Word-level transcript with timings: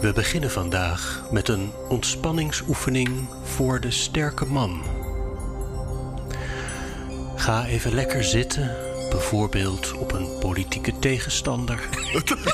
We 0.00 0.12
beginnen 0.14 0.50
vandaag 0.50 1.24
met 1.30 1.48
een 1.48 1.72
ontspanningsoefening 1.88 3.28
voor 3.42 3.80
de 3.80 3.90
sterke 3.90 4.44
man. 4.44 4.82
Ga 7.36 7.66
even 7.66 7.94
lekker 7.94 8.24
zitten, 8.24 8.76
bijvoorbeeld 9.10 9.92
op 9.92 10.12
een 10.12 10.38
politieke 10.40 10.98
tegenstander. 10.98 11.88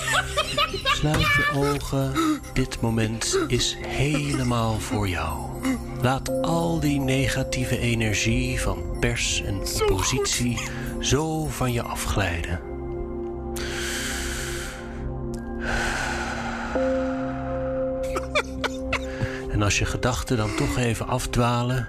Sluit 0.98 1.20
je 1.20 1.51
ogen, 1.55 2.12
dit 2.52 2.80
moment 2.80 3.38
is 3.46 3.77
helemaal 3.87 4.79
voor 4.79 5.09
jou. 5.09 5.38
Laat 6.02 6.43
al 6.43 6.80
die 6.80 7.01
negatieve 7.01 7.79
energie 7.79 8.60
van 8.60 8.96
pers 9.01 9.43
en 9.43 9.60
oppositie 9.82 10.60
zo 11.01 11.46
van 11.46 11.73
je 11.73 11.82
afglijden. 11.82 12.73
En 19.52 19.62
als 19.62 19.79
je 19.79 19.85
gedachten 19.85 20.37
dan 20.37 20.57
toch 20.57 20.79
even 20.79 21.07
afdwalen 21.07 21.88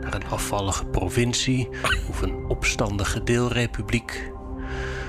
naar 0.00 0.14
een 0.14 0.28
afvallige 0.28 0.84
provincie 0.84 1.68
of 2.08 2.22
een 2.22 2.44
opstandige 2.48 3.22
deelrepubliek, 3.22 4.32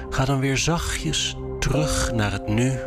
ga 0.10 0.26
dan 0.26 0.40
weer 0.40 0.58
zachtjes 0.58 1.36
terug 1.60 2.12
naar 2.14 2.32
het 2.32 2.48
nu, 2.48 2.80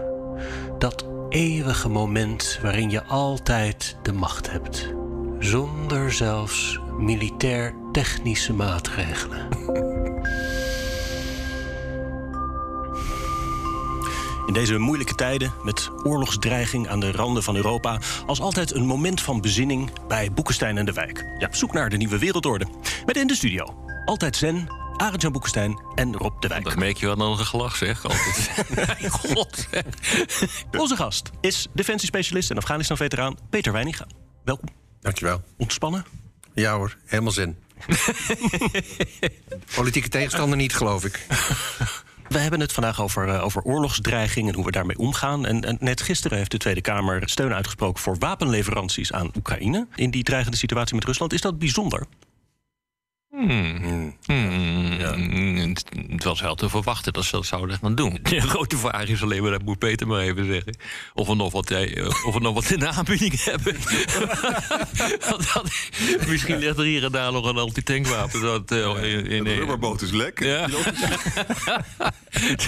dat 0.79 1.07
eeuwige 1.29 1.89
moment 1.89 2.59
waarin 2.63 2.91
je 2.91 3.05
altijd 3.05 3.97
de 4.03 4.13
macht 4.13 4.51
hebt, 4.51 4.95
zonder 5.39 6.13
zelfs 6.13 6.81
militair-technische 6.99 8.53
maatregelen. 8.53 9.49
In 14.49 14.55
deze 14.55 14.79
moeilijke 14.79 15.15
tijden, 15.15 15.53
met 15.63 15.91
oorlogsdreiging 16.03 16.89
aan 16.89 17.01
de 17.01 17.13
randen 17.13 17.43
van 17.43 17.57
Europa, 17.57 18.01
als 18.27 18.41
altijd 18.41 18.75
een 18.75 18.87
moment 18.87 19.21
van 19.21 19.41
bezinning 19.41 19.91
bij 20.07 20.33
Boekenstein 20.33 20.79
en 20.79 20.85
de 20.85 20.93
Wijk. 20.93 21.25
Ja, 21.39 21.47
op 21.47 21.55
zoek 21.55 21.73
naar 21.73 21.89
de 21.89 21.97
nieuwe 21.97 22.19
wereldorde. 22.19 22.67
Met 23.07 23.17
in 23.17 23.27
de 23.27 23.35
studio, 23.35 23.85
altijd 24.05 24.37
Zen, 24.37 24.67
Arend-Jan 24.97 25.33
Boekenstein 25.33 25.83
en 25.95 26.17
Rob 26.17 26.41
de 26.41 26.49
Wijk. 26.49 26.65
Dat 26.65 26.77
merk 26.77 26.97
je 26.97 27.07
wel 27.07 27.15
aan 27.15 27.39
een 27.39 27.47
gelach, 27.47 27.77
zeg. 27.77 28.03
Altijd. 28.03 28.65
Mijn 28.75 29.11
god. 29.21 29.67
zeg. 29.71 29.85
Onze 30.79 30.97
gast 30.97 31.31
is 31.41 31.67
defensiespecialist 31.75 32.51
en 32.51 32.57
Afghanistan-veteraan 32.57 33.37
Peter 33.51 33.73
Weininga. 33.73 34.07
Welkom. 34.45 34.69
Dankjewel. 35.01 35.43
Ontspannen? 35.57 36.05
Ja 36.55 36.77
hoor, 36.77 36.97
helemaal 37.05 37.33
zin. 37.33 37.57
Politieke 39.77 40.09
tegenstander 40.09 40.57
niet, 40.57 40.75
geloof 40.75 41.05
ik. 41.05 41.27
We 42.29 42.39
hebben 42.39 42.61
het 42.61 42.73
vandaag 42.73 43.01
over, 43.03 43.29
eh, 43.29 43.45
over 43.45 43.63
oorlogsdreiging 43.63 44.49
en 44.49 44.55
hoe 44.55 44.65
we 44.65 44.71
daarmee 44.71 44.99
omgaan. 44.99 45.47
En, 45.47 45.65
en 45.65 45.77
net 45.81 46.01
gisteren 46.01 46.39
heeft 46.39 46.51
de 46.51 46.59
Tweede 46.59 46.81
Kamer 46.81 47.29
steun 47.29 47.55
uitgesproken 47.55 48.03
voor 48.03 48.19
wapenleveranties 48.19 49.13
aan 49.13 49.31
Oekraïne. 49.37 49.87
In 49.95 50.11
die 50.11 50.23
dreigende 50.23 50.57
situatie 50.57 50.95
met 50.95 51.05
Rusland. 51.05 51.33
Is 51.33 51.41
dat 51.41 51.59
bijzonder? 51.59 52.07
Hmm. 53.47 54.17
Hmm. 54.27 55.75
Het 56.11 56.25
was 56.25 56.41
wel 56.41 56.55
te 56.55 56.69
verwachten 56.69 57.13
dat 57.13 57.25
ze 57.25 57.31
dat 57.31 57.47
zouden 57.47 57.79
gaan 57.79 57.95
doen. 57.95 58.19
De 58.23 58.41
grote 58.41 58.77
vraag 58.77 59.09
is 59.09 59.23
alleen 59.23 59.43
maar, 59.43 59.51
dat 59.51 59.63
moet 59.63 59.79
Peter 59.79 60.07
maar 60.07 60.21
even 60.21 60.47
zeggen... 60.47 60.77
of 61.15 61.27
we 61.27 61.35
nog 61.35 61.53
wat, 61.53 61.71
eh, 61.71 62.07
of 62.27 62.35
we 62.35 62.41
nog 62.41 62.55
wat 62.55 62.71
in 62.71 62.79
de 62.79 62.89
aanbieding 62.89 63.45
hebben. 63.51 63.77
Want 65.31 65.53
dat- 65.55 65.71
misschien 66.29 66.59
ligt 66.59 66.79
er 66.79 66.85
hier 66.85 67.05
en 67.05 67.13
daar 67.13 67.33
nog 67.33 67.47
een 67.47 67.57
antitankwapen. 67.57 68.41
Dat, 68.41 68.71
eh, 68.73 69.03
in, 69.15 69.27
in, 69.27 69.45
De 69.45 69.55
rubberboot 69.55 70.03
is 70.03 70.11
lek. 70.11 70.41
Ja. 70.45 70.67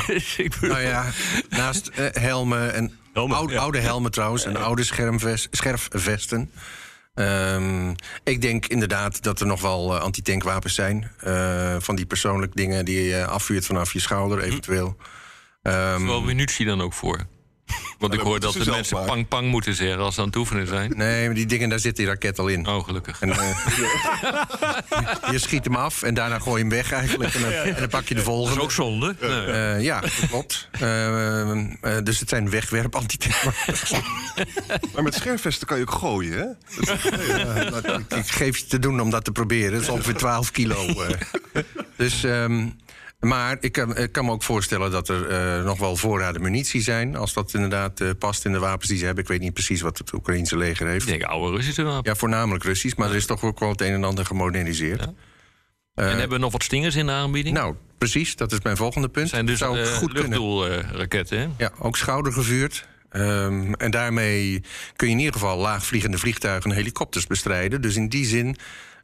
dus 0.07 0.37
ik 0.37 0.51
bedoel- 0.51 0.69
Nou 0.69 0.81
ja, 0.83 1.07
naast 1.49 1.87
eh, 1.89 2.07
helmen 2.23 2.75
en 2.75 2.93
Helmen, 3.13 3.37
oude, 3.37 3.53
ja. 3.53 3.59
oude 3.61 3.79
helmen 3.79 4.11
trouwens 4.11 4.45
en 4.45 4.57
oude 4.57 4.85
schermves- 4.85 5.49
scherfvesten. 5.51 6.51
Ehm, 7.21 7.95
ik 8.25 8.43
denk 8.43 8.67
inderdaad 8.67 9.23
dat 9.23 9.41
er 9.41 9.47
nog 9.47 9.61
wel 9.61 9.95
eh, 9.95 10.01
antitankwapens 10.01 10.75
zijn. 10.75 11.11
eh, 11.21 11.77
van 11.79 11.97
die 11.97 12.07
persoonlijk 12.07 12.57
dingen 12.57 12.85
die 12.85 13.03
je 13.03 13.27
afvuurt 13.27 13.67
vanaf 13.67 13.93
je 13.93 14.01
schouder, 14.01 14.43
eventueel. 14.43 14.97
Ehm, 15.63 16.07
wel 16.07 16.23
munitie 16.23 16.67
dan 16.67 16.81
ook 16.81 16.93
voor. 16.93 17.27
Want 18.01 18.15
ik 18.15 18.21
hoor 18.21 18.41
dat 18.41 18.53
ze 18.53 18.65
de 18.65 18.71
mensen 18.71 19.05
pang 19.05 19.29
pang 19.29 19.49
moeten 19.51 19.75
zeggen 19.75 19.99
als 19.99 20.15
ze 20.15 20.21
aan 20.21 20.27
het 20.27 20.37
oefenen 20.37 20.67
zijn. 20.67 20.93
nee, 20.97 21.27
maar 21.27 21.35
die 21.35 21.47
dingen, 21.47 21.69
daar 21.69 21.79
zit 21.79 21.97
die 21.97 22.07
raket 22.07 22.39
al 22.39 22.49
in. 22.49 22.67
Oh, 22.67 22.85
gelukkig. 22.85 23.21
En, 23.21 23.31
eh, 23.31 23.67
je 25.33 25.39
schiet 25.39 25.65
hem 25.65 25.77
af 25.77 26.03
en 26.03 26.15
daarna 26.15 26.39
gooi 26.39 26.55
je 26.57 26.69
hem 26.69 26.69
weg 26.77 26.93
eigenlijk. 26.93 27.35
En 27.35 27.41
dan, 27.43 27.53
en 27.53 27.75
dan 27.79 27.89
pak 27.89 28.09
je 28.09 28.15
de 28.15 28.15
Dat 28.15 28.19
is 28.19 28.35
volgende. 28.35 28.61
ook 28.63 28.73
zonde. 28.73 29.15
Nee. 29.21 29.45
Eh, 29.45 29.83
ja, 29.83 30.01
dat 30.01 30.13
klopt. 30.29 30.69
Eh, 30.71 31.51
eh, 31.51 31.69
dus 32.05 32.21
het 32.21 32.29
zijn 32.29 32.51
wegwerp 32.51 32.95
antitankwapens. 32.97 33.93
Maar 34.95 35.03
met 35.03 35.15
scherfvesten 35.15 35.67
kan 35.67 35.77
je 35.79 35.83
ook 35.83 35.91
gooien, 35.95 36.39
hè? 36.39 36.47
ik, 37.99 38.13
ik 38.15 38.27
geef 38.31 38.57
je 38.59 38.67
te 38.67 38.79
doen 38.79 39.01
om 39.01 39.11
dat 39.11 39.25
te 39.25 39.33
proberen. 39.33 39.73
Dat 39.73 39.83
is 39.83 39.89
ongeveer 39.89 40.15
12 40.15 40.51
kilo. 40.51 40.87
eh. 41.03 41.11
Dus, 41.97 42.25
ehm, 42.25 42.69
maar 43.21 43.57
ik 43.61 43.73
kan, 43.73 43.97
ik 43.97 44.13
kan 44.13 44.25
me 44.25 44.31
ook 44.31 44.43
voorstellen 44.43 44.91
dat 44.91 45.09
er 45.09 45.29
eh, 45.29 45.65
nog 45.65 45.79
wel 45.79 45.97
voorraden 45.97 46.43
munitie 46.43 46.83
zijn. 46.83 47.17
Als 47.17 47.33
dat 47.33 47.55
inderdaad 47.55 48.01
eh, 48.01 48.09
past 48.19 48.45
in 48.45 48.53
de 48.53 48.59
wapens 48.59 48.89
die 48.89 48.99
ze 48.99 49.05
hebben. 49.05 49.23
Ik 49.23 49.31
weet 49.31 49.41
niet 49.41 49.55
precies 49.55 49.81
wat 49.81 49.99
het 49.99 50.13
Oekraïense 50.13 50.57
leger 50.57 50.87
heeft. 50.87 51.09
Ik 51.09 51.19
denk 51.19 51.31
oude 51.31 51.57
Russische 51.57 51.83
wapen. 51.83 52.11
Ja, 52.11 52.17
voornamelijk 52.19 52.65
Russisch, 52.65 52.97
maar 52.97 53.11
er 53.11 53.17
is 53.17 53.27
toch 53.27 53.43
ook 53.43 53.59
wel 53.59 53.69
het 53.69 53.81
een 53.81 53.93
en 53.93 54.05
ander 54.05 54.27
gemoderniseerd. 54.27 55.01
en 55.95 56.19
hebben 56.19 56.29
we 56.29 56.39
nog 56.39 56.53
wat 56.53 56.63
stingers 56.63 56.97
in 56.97 57.07
de 57.07 57.13
aanbieding? 57.13 57.57
Nou, 57.57 57.75
precies, 57.99 58.37
dat 58.37 58.53
is 58.53 58.61
mijn 58.63 58.77
volgende 58.77 59.09
punt. 59.09 59.29
zijn 59.29 59.47
dus 59.47 59.59
Zou 59.59 59.81
eh, 59.81 59.87
goed 59.87 60.13
luchtdoelraketten, 60.13 61.39
hè? 61.39 61.49
Ja, 61.59 61.73
ook 61.79 61.97
schoudergevuurd. 61.97 62.89
Ehm, 63.11 63.73
en 63.73 63.91
daarmee 63.91 64.63
kun 64.97 65.07
je 65.07 65.13
in 65.13 65.19
ieder 65.19 65.33
geval 65.33 65.59
laagvliegende 65.59 66.19
vliegtuigen 66.19 66.71
en 66.71 66.77
helikopters 66.77 67.27
bestrijden. 67.27 67.83
Dus 67.83 67.97
in 67.97 68.09
die 68.09 68.25
zin 68.25 68.57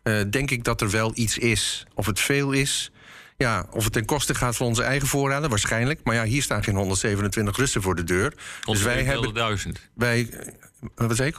eh, 0.02 0.20
denk 0.30 0.50
ik 0.50 0.64
dat 0.64 0.80
er 0.80 0.90
wel 0.90 1.10
iets 1.14 1.38
is. 1.38 1.86
Of 1.94 2.06
het 2.06 2.20
veel 2.20 2.52
is. 2.52 2.90
Ja, 3.36 3.66
of 3.70 3.84
het 3.84 3.92
ten 3.92 4.04
koste 4.04 4.34
gaat 4.34 4.56
van 4.56 4.66
onze 4.66 4.82
eigen 4.82 5.08
voorraden, 5.08 5.50
waarschijnlijk. 5.50 6.00
Maar 6.04 6.14
ja, 6.14 6.24
hier 6.24 6.42
staan 6.42 6.64
geen 6.64 6.76
127 6.76 7.56
Russen 7.56 7.82
voor 7.82 7.94
de 7.94 8.04
deur. 8.04 8.32
Dus 8.64 8.82
wij 8.82 9.02
hebben. 9.02 9.58
127.000. 9.66 9.90
Wij, 9.94 10.28
eh, 10.30 11.06
wat 11.06 11.16
zei 11.16 11.28
ik? 11.28 11.34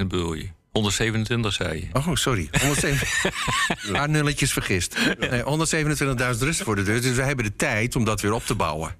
127.000 0.00 0.08
bedoel 0.08 0.34
je? 0.34 0.48
127 0.72 1.52
zei 1.52 1.80
je. 1.80 1.98
Oh, 1.98 2.14
sorry. 2.14 2.48
127 2.60 3.84
Een 3.86 3.92
paar 3.98 4.08
nulletjes 4.08 4.52
vergist. 4.52 4.96
Nee, 5.18 5.42
127.000 5.42 6.42
Russen 6.42 6.64
voor 6.64 6.76
de 6.76 6.82
deur. 6.82 7.00
Dus 7.00 7.16
wij 7.16 7.26
hebben 7.26 7.44
de 7.44 7.56
tijd 7.56 7.96
om 7.96 8.04
dat 8.04 8.20
weer 8.20 8.32
op 8.32 8.44
te 8.46 8.54
bouwen. 8.54 8.94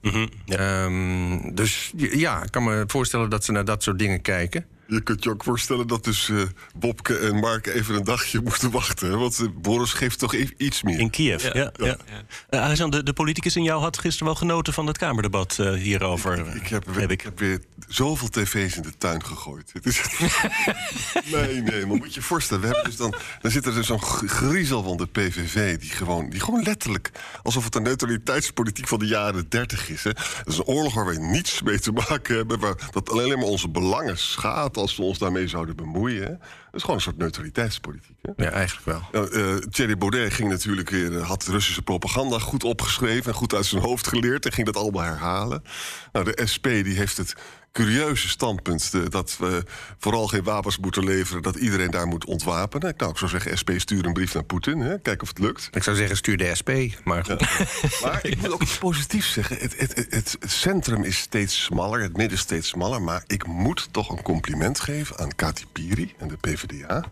Ehm, 0.47 1.55
dus 1.55 1.93
ja, 1.97 2.43
ik 2.43 2.51
kan 2.51 2.65
me 2.65 2.85
voorstellen 2.87 3.31
dat 3.31 3.45
ze 3.45 3.53
naar 3.53 3.65
dat 3.65 3.83
soort 3.83 3.99
dingen 3.99 4.21
kijken. 4.23 4.67
Je 4.89 5.01
kunt 5.03 5.25
je 5.25 5.31
ook 5.31 5.45
voorstellen 5.45 5.87
dat 5.87 6.05
dus 6.05 6.29
eh, 6.29 6.43
Bobke 6.77 7.17
en 7.19 7.37
Mark 7.37 7.67
even 7.67 7.95
een 7.95 8.05
dagje 8.05 8.41
moeten 8.45 8.71
wachten. 8.71 9.11
Hè? 9.11 9.17
Want 9.17 9.63
Boris 9.63 9.93
geeft 9.93 10.19
toch 10.19 10.35
i- 10.35 10.55
iets 10.57 10.83
meer. 10.83 10.99
In 10.99 11.11
Kiev, 11.11 11.53
ja. 11.53 11.71
ja, 11.77 11.97
Eh, 12.49 12.61
Arjan, 12.63 12.91
de, 12.91 13.03
de 13.03 13.13
politicus 13.13 13.57
in 13.57 13.63
jou 13.63 13.81
had 13.83 13.99
gisteren 13.99 14.27
wel 14.27 14.35
genoten 14.37 14.73
van 14.73 14.87
het 14.87 14.99
Kamerdebat 14.99 15.59
eh, 15.59 15.73
hierover. 15.73 16.55
Ik 16.57 16.67
heb, 16.69 16.87
Heb 16.87 16.97
ik. 17.05 17.11
ik. 17.11 17.21
heb 17.21 17.39
weer 17.39 17.61
zoveel 17.89 18.29
tv's 18.29 18.77
in 18.77 18.83
de 18.83 18.93
tuin 18.99 19.25
gegooid. 19.25 19.71
Het 19.73 19.87
is... 19.87 20.01
nee, 21.33 21.61
nee, 21.63 21.87
maar 21.87 21.97
moet 21.97 22.09
je 22.15 22.21
je 22.21 22.27
voorstellen. 22.27 22.61
We 22.63 22.67
hebben 22.69 22.85
dus 22.85 22.97
dan, 22.97 23.15
dan 23.41 23.51
zit 23.51 23.67
er 23.67 23.75
dus 23.75 23.87
zo'n 23.87 24.03
griezel 24.03 24.83
van 24.83 24.97
de 24.97 25.07
PVV... 25.07 25.79
Die 25.79 25.91
gewoon, 25.91 26.31
die 26.31 26.41
gewoon 26.41 26.63
letterlijk, 26.63 27.11
alsof 27.43 27.65
het 27.65 27.75
een 27.75 27.83
neutraliteitspolitiek 27.83 28.89
van 28.89 28.99
de 28.99 29.07
jaren 29.07 29.49
30 29.49 29.89
is. 29.91 30.05
Hè. 30.05 30.13
Dat 30.13 30.25
is 30.47 30.57
een 30.59 30.65
oorlog 30.65 30.95
waar 30.95 31.07
we 31.07 31.19
niets 31.19 31.63
mee 31.63 31.79
te 31.81 31.93
maken 31.93 32.37
hebben... 32.37 32.59
waar 32.59 32.75
dat 32.91 33.11
alleen 33.11 33.39
maar 33.39 33.47
onze 33.49 33.69
belangen 33.69 34.19
schaadt 34.19 34.76
als 34.77 34.97
we 34.97 35.03
ons 35.03 35.19
daarmee 35.19 35.49
zouden 35.49 35.77
bemoeien. 35.77 36.29
Dat 36.29 36.75
is 36.75 36.81
gewoon 36.81 36.97
een 36.97 37.03
soort 37.03 37.19
neutraliteitspolitiek. 37.19 38.17
Hè. 38.23 38.45
Ja, 38.45 38.51
eigenlijk 38.51 38.87
wel. 38.87 39.31
Eh, 39.31 39.57
Thierry 39.57 39.97
Baudet 39.97 40.33
ging 40.33 40.49
natuurlijk 40.49 40.91
weer, 40.91 41.19
eh, 41.19 41.29
had 41.29 41.47
Russische 41.47 41.83
propaganda 41.83 42.39
goed 42.39 42.65
opgeschreven 42.65 43.33
en 43.33 43.39
goed 43.39 43.55
uit 43.55 43.67
zijn 43.67 43.83
hoofd 43.83 44.07
geleerd 44.07 44.47
en 44.47 44.53
ging 44.53 44.67
dat 44.67 44.77
allemaal 44.77 45.03
herhalen. 45.03 45.63
Nou, 46.13 46.25
de 46.25 46.47
SP 46.53 46.65
die 46.65 46.97
heeft 46.97 47.17
het 47.17 47.35
curieuze 47.77 48.29
standpunt 48.29 49.11
dat 49.11 49.37
we 49.39 49.63
vooral 49.99 50.27
geen 50.27 50.43
wapens 50.43 50.79
moeten 50.79 51.05
leveren, 51.05 51.43
dat 51.43 51.57
iedereen 51.57 51.91
daar 51.91 52.07
moet 52.07 52.25
ontwapenen. 52.25 52.95
Nou, 52.97 53.11
ik 53.11 53.19
zou 53.19 53.31
zeggen, 53.31 53.59
SP 53.61 53.71
stuur 53.77 54.07
een 54.07 54.13
brief 54.13 54.35
naar 54.35 54.45
Poetin, 54.45 54.81
hè? 54.81 54.99
kijk 54.99 55.23
of 55.23 55.29
het 55.29 55.39
lukt. 55.39 55.69
Ik 55.73 55.83
zou 55.83 55.97
zeggen, 55.97 56.17
stuur 56.17 56.37
de 56.37 56.55
SP. 56.61 56.71
Maar. 57.05 57.27
Maar 58.03 58.19
ik 58.27 58.41
moet 58.41 58.53
ook 58.53 58.63
iets 58.63 58.79
positiefs 58.79 59.33
zeggen. 59.33 59.57
Het, 59.57 59.79
het, 59.79 59.95
het, 59.95 60.37
het 60.41 60.53
centrum 60.53 61.03
is 61.03 61.19
steeds 61.19 61.63
smaller, 61.63 62.03
het 62.03 62.17
midden 62.17 62.39
steeds 62.39 62.69
smaller. 62.69 63.03
Maar 63.03 63.25
ik 63.27 63.47
moet 63.47 63.89
toch 63.91 64.11
een 64.11 64.23
compliment 64.23 64.81
geven 64.81 65.19
aan 65.19 65.35
Kati 65.35 65.67
Piri 65.73 66.15
en 66.19 66.29
de 66.29 66.37
PvdA... 66.37 67.05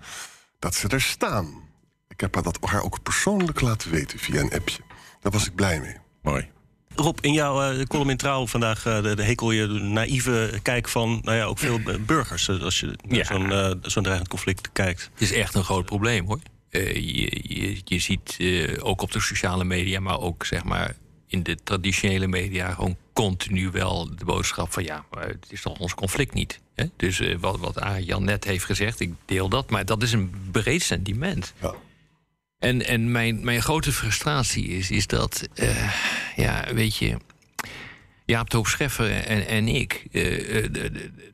dat 0.58 0.74
ze 0.74 0.88
er 0.88 1.00
staan. 1.00 1.62
Ik 2.08 2.20
heb 2.20 2.34
haar 2.34 2.42
dat 2.42 2.58
haar 2.60 2.82
ook 2.82 3.02
persoonlijk 3.02 3.60
laten 3.60 3.90
weten 3.90 4.18
via 4.18 4.40
een 4.40 4.52
appje. 4.52 4.80
Daar 5.20 5.32
was 5.32 5.46
ik 5.46 5.54
blij 5.54 5.80
mee. 5.80 5.96
Mooi. 6.22 6.52
Rob, 6.96 7.18
in 7.20 7.32
jouw 7.32 7.62
eh, 7.72 7.82
column 7.86 8.10
in 8.10 8.16
Trouw 8.16 8.46
vandaag 8.46 8.86
eh, 8.86 9.02
de, 9.02 9.14
de 9.14 9.22
hekel 9.22 9.50
je 9.50 9.66
de 9.66 9.72
naïeve 9.80 10.58
kijk 10.62 10.88
van 10.88 11.20
nou 11.22 11.36
ja, 11.36 11.44
ook 11.44 11.58
veel 11.58 11.78
eh, 11.86 11.94
burgers. 12.00 12.48
als 12.48 12.80
je 12.80 12.86
naar 13.08 13.18
Ja. 13.18 13.24
zo'n 13.24 13.78
zo'n 13.82 14.02
dreigend 14.02 14.28
conflict 14.28 14.72
kijkt. 14.72 15.10
Het 15.12 15.22
is 15.22 15.32
echt 15.32 15.54
een 15.54 15.64
groot 15.64 15.84
probleem 15.86 16.26
hoor. 16.26 16.40
Eh, 16.70 16.94
je, 16.94 17.40
je, 17.42 17.80
je 17.84 17.98
ziet 17.98 18.36
eh, 18.38 18.76
ook 18.86 19.02
op 19.02 19.12
de 19.12 19.20
sociale 19.20 19.64
media, 19.64 20.00
maar 20.00 20.20
ook 20.20 20.46
zeg 20.46 20.64
maar 20.64 20.96
in 21.26 21.42
de 21.42 21.56
traditionele 21.64 22.26
media 22.26 22.72
gewoon 22.74 22.96
continu 23.12 23.70
wel 23.70 24.16
de 24.16 24.24
boodschap 24.24 24.72
van 24.72 24.84
ja, 24.84 25.04
maar 25.10 25.26
het 25.28 25.46
is 25.50 25.60
toch 25.62 25.78
ons 25.78 25.94
conflict 25.94 26.34
niet. 26.34 26.60
Hè? 26.74 26.84
Dus 26.96 27.20
eh, 27.20 27.36
wat, 27.40 27.58
wat 27.58 27.80
Arjan 27.80 28.24
net 28.24 28.44
heeft 28.44 28.64
gezegd, 28.64 29.00
ik 29.00 29.12
deel 29.24 29.48
dat, 29.48 29.70
maar 29.70 29.84
dat 29.84 30.02
is 30.02 30.12
een 30.12 30.34
breed 30.50 30.82
sentiment. 30.82 31.52
Ja. 31.60 31.74
En, 32.64 32.86
en 32.86 33.10
mijn, 33.10 33.44
mijn 33.44 33.62
grote 33.62 33.92
frustratie 33.92 34.66
is, 34.68 34.90
is 34.90 35.06
dat, 35.06 35.48
eh, 35.54 35.92
ja, 36.36 36.74
weet 36.74 36.96
je, 36.96 37.16
Jaap 38.24 38.48
Toop 38.48 38.66
Scheffer 38.66 39.10
en, 39.10 39.46
en 39.46 39.68
ik, 39.68 40.06
eh, 40.12 40.64
eh, 40.64 40.70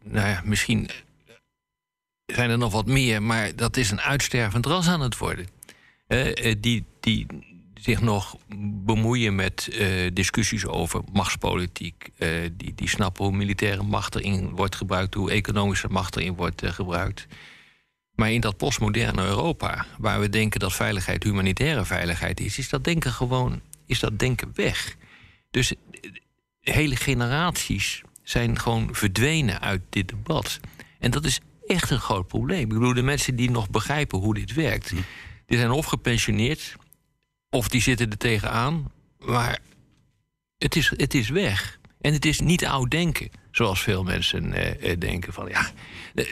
nou 0.05 0.29
ja, 0.29 0.43
misschien 0.45 0.91
zijn 2.27 2.51
er 2.51 2.59
nog 2.59 2.73
wat 2.73 2.87
meer, 2.87 3.23
maar 3.23 3.57
dat 3.57 3.77
is 3.77 3.91
een 3.91 4.01
uitstervend 4.01 4.67
ras 4.67 4.89
aan 4.89 5.01
het 5.01 5.19
worden. 5.19 5.47
Die, 6.61 6.85
die 7.01 7.27
zich 7.75 8.01
nog 8.01 8.37
bemoeien 8.85 9.35
met 9.35 9.81
discussies 10.13 10.67
over 10.67 11.03
machtspolitiek. 11.13 12.11
die, 12.53 12.75
die 12.75 12.89
snappen 12.89 13.25
hoe 13.25 13.37
militaire 13.37 13.83
macht 13.83 14.15
erin 14.15 14.51
wordt 14.51 14.77
gebruikt, 14.77 15.15
hoe 15.15 15.31
economische 15.31 15.89
macht 15.89 16.17
erin 16.17 16.35
wordt 16.35 16.63
gebruikt. 16.67 17.27
Maar 18.21 18.33
in 18.33 18.41
dat 18.41 18.57
postmoderne 18.57 19.25
Europa, 19.25 19.87
waar 19.99 20.21
we 20.21 20.29
denken 20.29 20.61
dat 20.61 20.73
veiligheid 20.73 21.23
humanitaire 21.23 21.85
veiligheid 21.85 22.41
is, 22.41 22.59
is 22.59 22.69
dat 22.69 22.85
denken 22.85 23.13
gewoon 23.13 23.61
is 23.87 24.01
dat 24.01 24.19
denken 24.19 24.51
weg. 24.55 24.97
Dus 25.51 25.73
eh, 25.73 26.11
hele 26.61 26.97
generaties 26.97 28.03
zijn 28.23 28.59
gewoon 28.59 28.89
verdwenen 28.95 29.61
uit 29.61 29.83
dit 29.89 30.09
debat. 30.09 30.61
En 30.99 31.11
dat 31.11 31.25
is 31.25 31.41
echt 31.67 31.91
een 31.91 32.01
groot 32.01 32.27
probleem. 32.27 32.61
Ik 32.61 32.69
bedoel, 32.69 32.95
de 32.95 33.03
mensen 33.03 33.37
die 33.37 33.51
nog 33.51 33.71
begrijpen 33.71 34.19
hoe 34.19 34.35
dit 34.35 34.55
werkt, 34.55 34.93
die 35.47 35.59
zijn 35.59 35.71
of 35.71 35.87
gepensioneerd, 35.87 36.77
of 37.51 37.69
die 37.69 37.83
zitten 37.83 38.11
er 38.11 38.17
tegenaan. 38.17 38.93
Maar 39.19 39.59
het 40.59 40.77
is, 40.77 40.93
het 40.97 41.15
is 41.15 41.29
weg. 41.29 41.79
En 42.01 42.13
het 42.13 42.25
is 42.25 42.41
niet 42.41 42.67
oud 42.67 42.91
denken, 42.91 43.31
zoals 43.51 43.83
veel 43.83 44.03
mensen 44.03 44.53
eh, 44.53 44.91
eh, 44.91 45.01
denken 45.01 45.33
van 45.33 45.49
ja. 45.49 45.71
eh, 46.15 46.27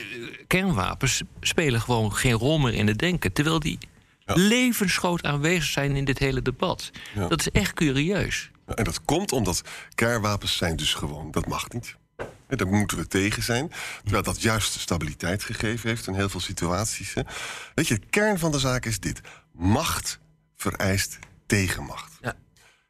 kernwapens 0.46 1.22
spelen 1.40 1.80
gewoon 1.80 2.14
geen 2.14 2.32
rol 2.32 2.58
meer 2.58 2.74
in 2.74 2.86
het 2.86 2.98
denken. 2.98 3.32
Terwijl 3.32 3.60
die 3.60 3.78
levensgroot 4.24 5.24
aanwezig 5.24 5.64
zijn 5.64 5.96
in 5.96 6.04
dit 6.04 6.18
hele 6.18 6.42
debat. 6.42 6.90
Ja. 7.14 7.28
Dat 7.28 7.40
is 7.40 7.50
echt 7.50 7.74
curieus. 7.74 8.50
En 8.74 8.84
dat 8.84 9.04
komt 9.04 9.32
omdat 9.32 9.62
kernwapens 9.94 10.56
zijn 10.56 10.76
dus 10.76 10.94
gewoon, 10.94 11.30
dat 11.30 11.46
mag 11.46 11.68
niet. 11.68 11.96
Daar 12.48 12.66
moeten 12.66 12.96
we 12.96 13.06
tegen 13.06 13.42
zijn. 13.42 13.72
Terwijl 14.02 14.22
dat 14.22 14.42
juist 14.42 14.80
stabiliteit 14.80 15.44
gegeven 15.44 15.88
heeft 15.88 16.06
in 16.06 16.14
heel 16.14 16.28
veel 16.28 16.40
situaties. 16.40 17.14
Hè. 17.14 17.22
Weet 17.74 17.88
je, 17.88 17.94
de 17.94 18.06
kern 18.10 18.38
van 18.38 18.50
de 18.50 18.58
zaak 18.58 18.84
is 18.84 19.00
dit. 19.00 19.20
Macht 19.52 20.18
vereist 20.56 21.18
tegenmacht. 21.46 22.12
Ja. 22.20 22.34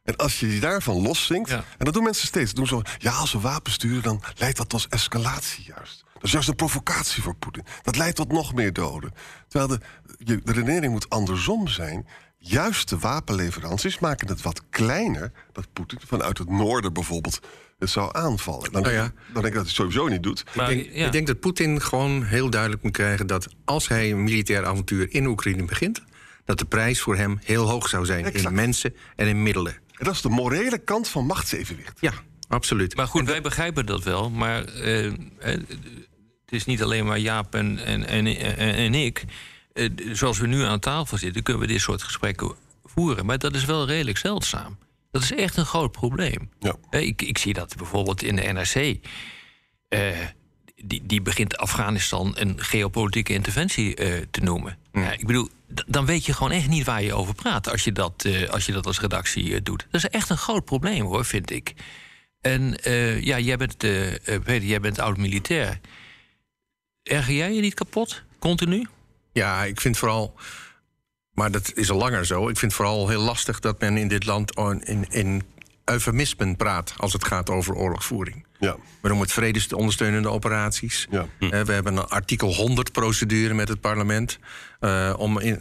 En 0.08 0.16
als 0.16 0.40
je 0.40 0.54
je 0.54 0.60
daarvan 0.60 1.02
loszinkt, 1.02 1.50
Ja. 1.50 1.64
en 1.78 1.84
dat 1.84 1.94
doen 1.94 2.02
mensen 2.02 2.26
steeds. 2.26 2.52
Doen 2.54 2.66
zo, 2.66 2.82
ja, 2.98 3.12
als 3.12 3.32
we 3.32 3.40
wapens 3.40 3.74
sturen, 3.74 4.02
dan 4.02 4.22
leidt 4.36 4.56
dat 4.56 4.68
tot 4.68 4.86
escalatie 4.88 5.64
juist. 5.64 6.04
Dat 6.14 6.22
is 6.22 6.32
juist 6.32 6.48
een 6.48 6.54
provocatie 6.54 7.22
voor 7.22 7.34
Poetin. 7.34 7.64
Dat 7.82 7.96
leidt 7.96 8.16
tot 8.16 8.32
nog 8.32 8.54
meer 8.54 8.72
doden. 8.72 9.12
Terwijl 9.48 9.68
de, 9.70 9.80
je, 10.18 10.40
de 10.44 10.52
redenering 10.52 10.92
moet 10.92 11.08
andersom 11.10 11.68
zijn. 11.68 12.06
Juist 12.38 12.88
de 12.88 12.98
wapenleveranties 12.98 13.98
maken 13.98 14.28
het 14.28 14.42
wat 14.42 14.62
kleiner... 14.70 15.32
dat 15.52 15.72
Poetin 15.72 15.98
vanuit 16.06 16.38
het 16.38 16.48
noorden 16.50 16.92
bijvoorbeeld 16.92 17.40
het 17.78 17.90
zou 17.90 18.08
aanvallen. 18.16 18.72
Dan, 18.72 18.82
ja. 18.92 19.04
ik- 19.04 19.12
dan 19.32 19.32
denk 19.32 19.36
ik 19.36 19.42
dat 19.42 19.52
hij 19.52 19.60
het 19.62 19.68
sowieso 19.70 20.08
niet 20.08 20.22
doet. 20.22 20.44
Maar, 20.54 20.72
ik, 20.72 20.82
denk, 20.84 20.96
ja. 20.96 21.06
ik 21.06 21.12
denk 21.12 21.26
dat 21.26 21.40
Poetin 21.40 21.80
gewoon 21.82 22.22
heel 22.24 22.50
duidelijk 22.50 22.82
moet 22.82 22.92
krijgen 22.92 23.26
dat 23.26 23.48
als 23.64 23.88
hij 23.88 24.10
een 24.10 24.22
militair 24.24 24.66
avontuur 24.66 25.12
in 25.12 25.26
Oekraïne 25.26 25.64
begint, 25.64 26.02
dat 26.44 26.58
de 26.58 26.64
prijs 26.64 27.00
voor 27.00 27.16
hem 27.16 27.38
heel 27.44 27.68
hoog 27.68 27.88
zou 27.88 28.04
zijn 28.06 28.24
Exact. 28.24 28.44
in 28.44 28.54
mensen 28.54 28.94
en 29.16 29.26
in 29.26 29.42
middelen. 29.42 29.76
En 29.98 30.04
dat 30.04 30.14
is 30.14 30.20
de 30.20 30.28
morele 30.28 30.78
kant 30.78 31.08
van 31.08 31.26
machtsevenwicht. 31.26 32.00
Ja, 32.00 32.12
absoluut. 32.48 32.96
Maar 32.96 33.06
goed, 33.06 33.26
wij 33.26 33.40
begrijpen 33.40 33.86
dat 33.86 34.04
wel. 34.04 34.30
Maar 34.30 34.64
eh, 34.64 35.06
eh, 35.06 35.12
het 35.38 36.56
is 36.56 36.64
niet 36.64 36.82
alleen 36.82 37.06
maar 37.06 37.18
Jaap 37.18 37.54
en, 37.54 37.78
en, 37.84 38.06
en, 38.06 38.26
en, 38.26 38.74
en 38.74 38.94
ik. 38.94 39.24
Eh, 39.72 39.88
zoals 40.12 40.38
we 40.38 40.46
nu 40.46 40.62
aan 40.62 40.80
tafel 40.80 41.18
zitten, 41.18 41.42
kunnen 41.42 41.62
we 41.62 41.68
dit 41.68 41.80
soort 41.80 42.02
gesprekken 42.02 42.52
voeren. 42.84 43.26
Maar 43.26 43.38
dat 43.38 43.54
is 43.54 43.64
wel 43.64 43.86
redelijk 43.86 44.18
zeldzaam. 44.18 44.78
Dat 45.10 45.22
is 45.22 45.32
echt 45.34 45.56
een 45.56 45.66
groot 45.66 45.92
probleem. 45.92 46.50
Ja. 46.58 46.74
Ik, 46.90 47.22
ik 47.22 47.38
zie 47.38 47.52
dat 47.52 47.76
bijvoorbeeld 47.76 48.22
in 48.22 48.36
de 48.36 48.42
NRC. 48.42 48.98
eh, 49.88 50.18
die, 50.84 51.02
die 51.06 51.22
begint 51.22 51.56
Afghanistan 51.56 52.32
een 52.36 52.60
geopolitieke 52.62 53.32
interventie 53.32 53.94
te 54.30 54.40
noemen. 54.40 54.78
Ja, 55.02 55.12
ik 55.12 55.26
bedoel, 55.26 55.48
dan 55.86 56.06
weet 56.06 56.26
je 56.26 56.32
gewoon 56.32 56.52
echt 56.52 56.68
niet 56.68 56.84
waar 56.84 57.02
je 57.02 57.14
over 57.14 57.34
praat 57.34 57.68
als 57.70 57.84
je 57.84 57.92
dat, 57.92 58.24
eh, 58.24 58.48
als, 58.48 58.66
je 58.66 58.72
dat 58.72 58.86
als 58.86 59.00
redactie 59.00 59.54
eh, 59.54 59.60
doet. 59.62 59.86
Dat 59.90 60.04
is 60.04 60.08
echt 60.10 60.30
een 60.30 60.36
groot 60.36 60.64
probleem 60.64 61.04
hoor, 61.06 61.24
vind 61.24 61.50
ik. 61.50 61.74
En 62.40 62.76
eh, 62.82 63.20
ja, 63.22 63.38
jij 63.38 63.56
bent, 63.56 63.76
Peter, 63.76 64.64
jij 64.64 64.80
bent 64.80 64.98
oud-militair. 64.98 65.80
Erger 67.02 67.34
jij 67.34 67.52
je 67.54 67.60
niet 67.60 67.74
kapot, 67.74 68.22
continu? 68.38 68.86
Ja, 69.32 69.64
ik 69.64 69.80
vind 69.80 69.98
vooral, 69.98 70.34
maar 71.32 71.50
dat 71.50 71.72
is 71.74 71.90
al 71.90 71.98
langer 71.98 72.26
zo. 72.26 72.48
Ik 72.48 72.58
vind 72.58 72.74
vooral 72.74 73.08
heel 73.08 73.22
lastig 73.22 73.60
dat 73.60 73.80
men 73.80 73.96
in 73.96 74.08
dit 74.08 74.24
land 74.24 74.56
on- 74.56 74.82
in, 74.82 75.06
in 75.10 75.42
eufemismen 75.88 76.56
praat 76.56 76.94
als 76.96 77.12
het 77.12 77.24
gaat 77.24 77.50
over 77.50 77.74
oorlogsvoering. 77.74 78.46
Ja. 78.58 78.72
We 78.74 79.08
noemen 79.08 79.26
het 79.26 79.32
vredesondersteunende 79.32 80.28
operaties. 80.28 81.06
Ja. 81.10 81.26
Eh, 81.38 81.48
we 81.60 81.72
hebben 81.72 81.96
een 81.96 82.08
artikel 82.08 82.54
100 82.54 82.92
procedure 82.92 83.54
met 83.54 83.68
het 83.68 83.80
parlement. 83.80 84.38
Eh, 84.80 85.14
om 85.16 85.38
in, 85.38 85.60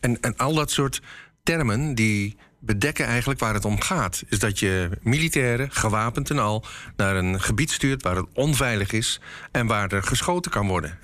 en, 0.00 0.20
en 0.20 0.36
al 0.36 0.54
dat 0.54 0.70
soort 0.70 1.02
termen 1.42 1.94
die 1.94 2.36
bedekken 2.60 3.06
eigenlijk 3.06 3.40
waar 3.40 3.54
het 3.54 3.64
om 3.64 3.80
gaat. 3.80 4.22
Is 4.28 4.38
dat 4.38 4.58
je 4.58 4.90
militairen, 5.00 5.70
gewapend 5.70 6.30
en 6.30 6.38
al, 6.38 6.64
naar 6.96 7.16
een 7.16 7.40
gebied 7.40 7.70
stuurt 7.70 8.02
waar 8.02 8.16
het 8.16 8.26
onveilig 8.34 8.92
is 8.92 9.20
en 9.50 9.66
waar 9.66 9.92
er 9.92 10.02
geschoten 10.02 10.50
kan 10.50 10.66
worden. 10.66 10.98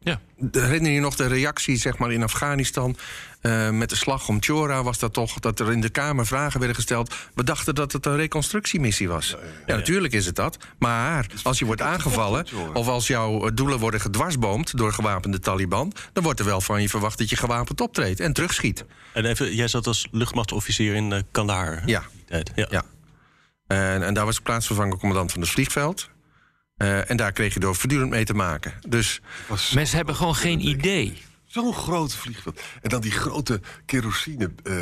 Ja. 0.00 0.20
Herinner 0.52 0.92
je 0.92 1.00
nog 1.00 1.16
de 1.16 1.26
reactie 1.26 1.76
zeg 1.76 1.98
maar, 1.98 2.12
in 2.12 2.22
Afghanistan 2.22 2.96
eh, 3.44 3.70
met 3.70 3.88
de 3.88 3.96
slag 3.96 4.28
om 4.28 4.42
Chora? 4.42 4.82
Was 4.82 4.98
dat 4.98 5.12
toch 5.12 5.38
dat 5.38 5.60
er 5.60 5.72
in 5.72 5.80
de 5.80 5.88
Kamer 5.88 6.26
vragen 6.26 6.58
werden 6.58 6.76
gesteld? 6.76 7.14
We 7.34 7.44
dachten 7.44 7.74
dat 7.74 7.92
het 7.92 8.06
een 8.06 8.16
reconstructiemissie 8.16 9.08
was. 9.08 9.36
Ja, 9.66 9.76
natuurlijk 9.76 10.12
is 10.12 10.26
het 10.26 10.36
dat. 10.36 10.56
Maar 10.78 11.26
als 11.42 11.58
je 11.58 11.64
wordt 11.64 11.80
aangevallen 11.80 12.46
of 12.72 12.88
als 12.88 13.06
jouw 13.06 13.46
eh, 13.46 13.50
doelen 13.54 13.78
worden 13.78 14.00
gedwarsboomd 14.00 14.76
door 14.76 14.92
gewapende 14.92 15.38
Taliban, 15.38 15.92
dan 16.12 16.22
wordt 16.22 16.40
er 16.40 16.46
wel 16.46 16.60
van 16.60 16.82
je 16.82 16.88
verwacht 16.88 17.18
dat 17.18 17.30
je 17.30 17.36
gewapend 17.36 17.80
optreedt 17.80 18.20
en 18.20 18.32
terugschiet. 18.32 18.84
En 19.12 19.24
even, 19.24 19.54
jij 19.54 19.68
zat 19.68 19.86
als 19.86 20.08
luchtmachtofficier 20.10 20.94
in 20.94 21.12
eh, 21.12 21.22
Kandahar. 21.30 21.82
Ja. 21.86 22.02
Ja. 22.54 22.66
Ja. 22.70 22.82
En, 23.66 24.02
en 24.02 24.14
daar 24.14 24.24
was 24.24 24.36
ik 24.36 24.42
plaatsvervangend 24.42 24.98
commandant 24.98 25.32
van 25.32 25.40
het 25.40 25.50
vliegveld. 25.50 26.08
Eh, 26.76 27.10
en 27.10 27.16
daar 27.16 27.32
kreeg 27.32 27.54
je 27.54 27.60
door 27.60 27.76
voortdurend 27.76 28.10
mee 28.10 28.24
te 28.24 28.34
maken. 28.34 28.74
Dus 28.88 29.20
Mensen 29.74 29.96
hebben 29.96 30.14
gewoon 30.14 30.34
geen 30.34 30.68
idee. 30.68 31.22
Zo'n 31.54 31.74
groot 31.74 32.14
vliegveld. 32.14 32.60
En 32.82 32.88
dan 32.88 33.00
die 33.00 33.10
grote 33.10 33.60
kerosine 33.86 34.50
eh, 34.64 34.74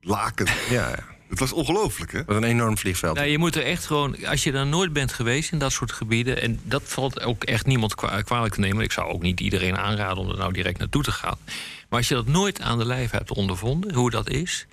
laken. 0.00 0.46
ja, 0.70 0.90
het 0.90 1.02
Het 1.28 1.38
was 1.38 1.52
ongelooflijk, 1.52 2.12
hè? 2.12 2.24
was 2.24 2.36
een 2.36 2.44
enorm 2.44 2.78
vliegveld. 2.78 3.16
Nou, 3.16 3.28
je 3.28 3.38
moet 3.38 3.56
er 3.56 3.64
echt 3.64 3.86
gewoon, 3.86 4.26
als 4.26 4.42
je 4.44 4.52
daar 4.52 4.66
nooit 4.66 4.92
bent 4.92 5.12
geweest 5.12 5.52
in 5.52 5.58
dat 5.58 5.72
soort 5.72 5.92
gebieden, 5.92 6.42
en 6.42 6.60
dat 6.62 6.82
valt 6.84 7.20
ook 7.20 7.44
echt 7.44 7.66
niemand 7.66 7.94
kwa- 7.94 8.22
kwalijk 8.22 8.54
te 8.54 8.60
nemen. 8.60 8.84
Ik 8.84 8.92
zou 8.92 9.12
ook 9.12 9.22
niet 9.22 9.40
iedereen 9.40 9.76
aanraden 9.78 10.16
om 10.18 10.30
er 10.30 10.36
nou 10.36 10.52
direct 10.52 10.78
naartoe 10.78 11.02
te 11.02 11.12
gaan. 11.12 11.38
Maar 11.88 11.98
als 11.98 12.08
je 12.08 12.14
dat 12.14 12.26
nooit 12.26 12.60
aan 12.60 12.78
de 12.78 12.86
lijf 12.86 13.10
hebt 13.10 13.30
ondervonden, 13.30 13.94
hoe 13.94 14.10
dat 14.10 14.28
is, 14.30 14.66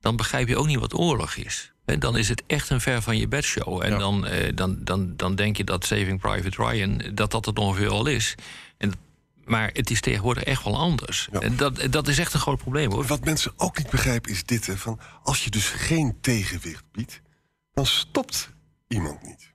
dan 0.00 0.16
begrijp 0.16 0.48
je 0.48 0.56
ook 0.56 0.66
niet 0.66 0.78
wat 0.78 0.94
oorlog 0.94 1.34
is. 1.36 1.72
En 1.84 1.98
dan 2.00 2.16
is 2.16 2.28
het 2.28 2.42
echt 2.46 2.70
een 2.70 2.80
ver 2.80 3.02
van 3.02 3.16
je 3.18 3.28
bedshow. 3.28 3.82
En 3.82 3.90
Ja. 3.90 3.98
dan, 3.98 4.26
eh, 4.26 4.52
dan, 4.54 4.78
dan, 4.84 5.12
dan 5.16 5.34
denk 5.34 5.56
je 5.56 5.64
dat 5.64 5.84
Saving 5.84 6.20
Private 6.20 6.62
Ryan, 6.68 7.02
dat 7.14 7.30
dat 7.30 7.44
het 7.46 7.58
ongeveer 7.58 7.88
al 7.90 8.06
is. 8.06 8.34
En, 8.78 8.92
maar 9.44 9.70
het 9.72 9.90
is 9.90 10.00
tegenwoordig 10.00 10.42
echt 10.42 10.64
wel 10.64 10.76
anders. 10.76 11.28
Ja. 11.32 11.40
En 11.40 11.56
dat, 11.56 11.86
dat 11.90 12.08
is 12.08 12.18
echt 12.18 12.34
een 12.34 12.40
groot 12.40 12.58
probleem 12.58 12.92
hoor. 12.92 13.04
Wat 13.04 13.24
mensen 13.24 13.52
ook 13.56 13.78
niet 13.78 13.90
begrijpen 13.90 14.30
is 14.30 14.44
dit: 14.44 14.66
hè, 14.66 14.76
van 14.76 15.00
als 15.22 15.44
je 15.44 15.50
dus 15.50 15.66
geen 15.66 16.16
tegenwicht 16.20 16.84
biedt, 16.92 17.20
dan 17.72 17.86
stopt 17.86 18.50
iemand 18.88 19.22
niet. 19.22 19.52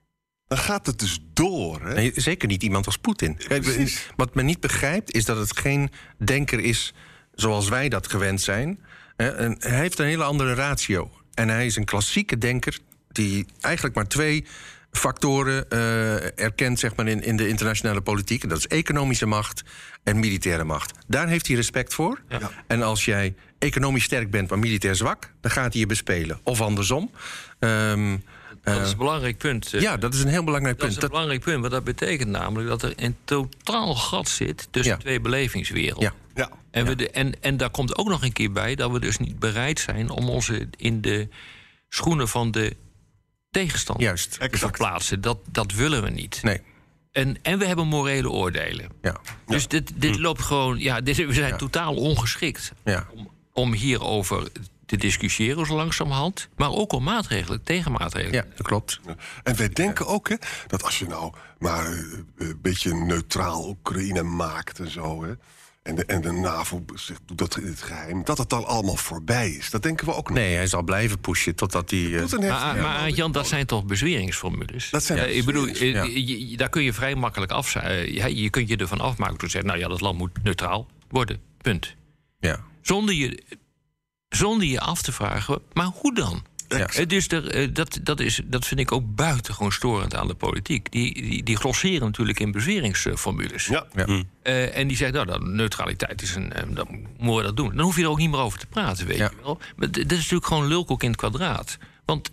dan 0.48 0.58
gaat 0.58 0.86
het 0.86 1.00
dus 1.00 1.20
door. 1.34 1.82
Hè? 1.82 1.94
Nee, 1.94 2.12
zeker 2.16 2.48
niet 2.48 2.64
iemand 2.64 2.86
als 2.86 2.98
Poetin. 2.98 3.38
Kijk. 3.38 4.06
Wat 4.16 4.36
men 4.36 4.46
niet 4.46 4.60
begrijpt 4.60 5.12
is 5.12 5.26
dat 5.26 5.38
het 5.38 5.58
geen 5.58 5.92
denker 6.18 6.60
is 6.60 6.94
zoals 7.34 7.70
wij 7.70 7.90
dat 7.90 8.08
gewend 8.08 8.42
zijn. 8.42 8.80
Hè, 9.16 9.30
en 9.30 9.56
Hij 9.60 9.80
heeft 9.80 10.00
een 10.00 10.06
hele 10.06 10.24
andere 10.24 10.54
ratio. 10.54 11.12
En 11.34 11.50
hij 11.50 11.66
is 11.66 11.76
een 11.76 11.86
klassieke 11.86 12.38
denker 12.38 12.80
die 13.12 13.46
eigenlijk 13.60 13.96
maar 13.96 14.08
twee 14.08 14.46
factoren 14.92 15.70
eh, 15.70 16.40
erkent 16.40 16.80
zeg 16.80 16.96
maar, 16.96 17.08
in, 17.08 17.24
in 17.24 17.38
de 17.38 17.48
internationale 17.48 18.02
politiek. 18.02 18.44
En 18.44 18.50
dat 18.50 18.58
is 18.58 18.68
economische 18.68 19.26
macht 19.26 19.64
en 20.04 20.20
militaire 20.20 20.64
macht. 20.64 20.92
Daar 21.08 21.28
heeft 21.28 21.48
hij 21.48 21.56
respect 21.56 21.94
voor. 21.94 22.22
Ja. 22.30 22.52
En 22.68 22.82
als 22.82 23.06
jij 23.06 23.36
economisch 23.60 24.04
sterk 24.04 24.32
bent, 24.32 24.50
maar 24.50 24.60
militair 24.60 24.96
zwak, 24.96 25.32
dan 25.42 25.52
gaat 25.52 25.72
hij 25.72 25.82
je 25.82 25.88
bespelen. 25.88 26.40
Of 26.44 26.62
andersom. 26.62 27.12
Ehm, 27.60 28.18
Dat 28.64 28.82
is 28.82 28.92
een 28.92 28.98
belangrijk 28.98 29.38
punt. 29.38 29.74
eh. 29.74 29.82
ja, 29.82 29.98
dat 29.98 30.14
is 30.14 30.22
een 30.22 30.28
heel 30.30 30.44
belangrijk 30.44 30.78
Dat 30.80 30.88
is 30.88 30.94
punt. 30.94 31.04
een 31.06 31.12
belangrijk 31.12 31.42
punt, 31.44 31.60
want 31.60 31.72
dat 31.72 31.84
betekent 31.84 32.30
namelijk 32.30 32.70
dat 32.70 32.84
er 32.84 32.94
een 32.96 33.16
totaal 33.24 33.96
gat 33.96 34.30
zit 34.30 34.68
tussen 34.72 34.94
Ja. 34.94 35.00
twee 35.00 35.20
belevingswerelden. 35.22 36.04
Ja. 36.04 36.42
Ja. 36.44 36.50
En, 36.72 36.86
we 36.86 36.96
de, 36.96 37.10
en, 37.10 37.42
en 37.42 37.58
daar 37.58 37.70
komt 37.70 37.98
ook 37.98 38.08
nog 38.08 38.24
een 38.24 38.34
keer 38.34 38.52
bij 38.52 38.76
dat 38.76 38.92
we 38.92 39.00
dus 39.00 39.18
niet 39.18 39.40
bereid 39.40 39.80
zijn 39.80 40.10
om 40.10 40.30
ons 40.30 40.52
in 40.78 41.02
de 41.02 41.28
schoenen 41.90 42.28
van 42.28 42.52
de 42.52 42.76
tegenstander 43.52 44.06
Juist. 44.06 44.38
verplaatsen. 44.52 45.22
Dat, 45.22 45.38
dat 45.52 45.72
willen 45.72 46.04
we 46.04 46.10
niet. 46.10 46.40
Nee. 46.44 46.62
En, 47.12 47.38
en 47.42 47.60
we 47.60 47.66
hebben 47.66 47.88
morele 47.88 48.30
oordelen. 48.30 48.90
Ja. 49.02 49.16
Dus 49.46 49.68
dit, 49.68 49.92
dit 49.96 50.16
Hm. 50.16 50.22
loopt 50.22 50.42
gewoon. 50.42 50.80
Ja, 50.80 51.02
dit, 51.02 51.18
we 51.18 51.34
zijn 51.34 51.58
totaal 51.58 51.96
ongeschikt 51.96 52.72
Ja. 52.84 53.08
om, 53.16 53.30
om 53.54 53.74
hierover 53.74 54.48
te 54.86 54.98
discussiëren 54.98 55.66
zo 55.66 55.76
langzamerhand. 55.76 56.50
Maar 56.56 56.72
ook 56.72 56.92
om 56.94 57.04
maatregelen, 57.04 57.64
tegenmaatregelen. 57.64 58.34
ja, 58.34 58.46
dat 58.56 58.68
klopt. 58.68 59.00
En 59.44 59.56
wij 59.56 59.70
denken 59.70 60.08
ook 60.08 60.30
hè, 60.30 60.36
dat 60.68 60.84
als 60.84 61.00
je 61.00 61.08
nou 61.08 61.34
maar 61.60 61.86
eh, 61.86 61.98
een 62.38 62.60
beetje 62.62 62.94
neutraal 62.96 63.68
Oekraïne 63.68 64.24
maakt 64.24 64.80
en 64.80 64.92
zo. 64.92 65.24
Hè, 65.24 65.32
en, 65.82 65.96
de, 65.96 66.06
en 66.06 66.22
de 66.22 66.32
NAVO 66.32 66.84
zegt, 66.96 67.22
doet 67.26 67.38
dat 67.38 67.58
in 67.58 67.66
het 67.68 67.82
geheim. 67.82 68.24
Dat 68.24 68.38
het 68.38 68.50
dan 68.50 68.66
allemaal 68.66 68.96
voorbij 68.96 69.50
is. 69.52 69.70
Dat 69.70 69.84
denken 69.84 70.06
we 70.06 70.14
ook 70.14 70.28
nog. 70.30 70.38
Nee, 70.38 70.56
hij 70.56 70.68
zal 70.68 70.82
blijven 70.84 71.20
pushen 71.20 71.56
totdat 71.56 71.90
hij. 71.90 72.14
eh, 72.14 72.20
Poetin 72.20 72.42
heeft- 72.42 72.54
Maar, 72.54 72.76
ja, 72.76 72.82
maar 72.82 73.10
Jan, 73.10 73.32
dat 73.32 73.48
zijn 73.48 73.66
toch 73.66 73.86
bezweringsformules? 73.86 74.90
Dat 74.90 75.04
zijn 75.04 75.18
ja, 75.20 75.24
ik 75.26 75.46
bedoel, 75.46 75.68
eh, 75.68 75.80
je- 76.16 76.50
je- 76.50 76.58
daar 76.58 76.70
kun 76.70 76.84
je 76.84 76.94
vrij 76.94 77.16
makkelijk 77.16 77.52
af 77.52 77.70
zijn. 77.70 77.86
eh, 77.86 78.28
je 78.28 78.50
kunt 78.50 78.68
je 78.70 78.78
ervan 78.78 79.00
afmaken 79.00 79.34
door 79.38 79.44
te 79.44 79.50
zeggen: 79.50 79.70
nou 79.70 79.82
ja, 79.82 79.88
dat 79.88 80.02
land 80.02 80.18
moet 80.18 80.44
neutraal 80.44 80.88
worden. 81.10 81.42
Punt. 81.62 81.96
ja. 82.40 82.60
Zonder 82.82 83.16
je, 83.16 83.44
zonder 84.30 84.68
je 84.68 84.80
af 84.80 85.02
te 85.02 85.12
vragen, 85.12 85.62
maar 85.74 85.86
hoe 85.86 86.16
dan? 86.16 86.46
Ja. 86.78 86.88
Eh, 86.88 87.08
Dus 87.08 87.28
er, 87.28 87.48
eh, 87.50 87.68
dat, 87.74 88.00
dat, 88.04 88.20
is, 88.20 88.42
dat 88.46 88.66
vind 88.68 88.80
ik 88.80 88.92
ook 88.92 89.16
buitengewoon 89.16 89.72
storend 89.72 90.16
aan 90.16 90.28
de 90.28 90.34
politiek. 90.34 90.92
Die, 90.92 91.14
die, 91.14 91.44
die 91.44 91.56
glosseren 91.58 92.02
natuurlijk 92.08 92.40
in 92.40 92.52
bezweringsformules. 92.52 93.66
Ja. 93.66 93.86
Ja. 93.96 94.24
Eh, 94.42 94.78
en 94.78 94.88
die 94.88 94.98
zegt, 94.98 95.14
nou, 95.14 95.26
dan, 95.26 95.56
neutraliteit 95.56 96.22
is 96.22 96.36
een. 96.36 96.54
dan 96.70 96.88
moeten 97.18 97.36
we 97.38 97.44
dat 97.44 97.58
doen. 97.58 97.76
Dan 97.76 97.86
hoef 97.86 97.96
je 97.96 98.02
er 98.04 98.10
ook 98.10 98.18
niet 98.18 98.30
meer 98.30 98.40
over 98.40 98.60
te 98.60 98.66
praten, 98.68 99.08
weet 99.08 99.18
Ja. 99.18 99.30
je 99.38 99.44
wel. 99.44 99.60
Maar 99.76 99.90
d- 99.90 99.94
dit 99.94 100.12
is 100.12 100.18
natuurlijk 100.18 100.46
gewoon 100.46 100.68
lulkoek 100.68 101.04
in 101.04 101.10
het 101.10 101.18
kwadraat. 101.20 101.78
Want 102.06 102.32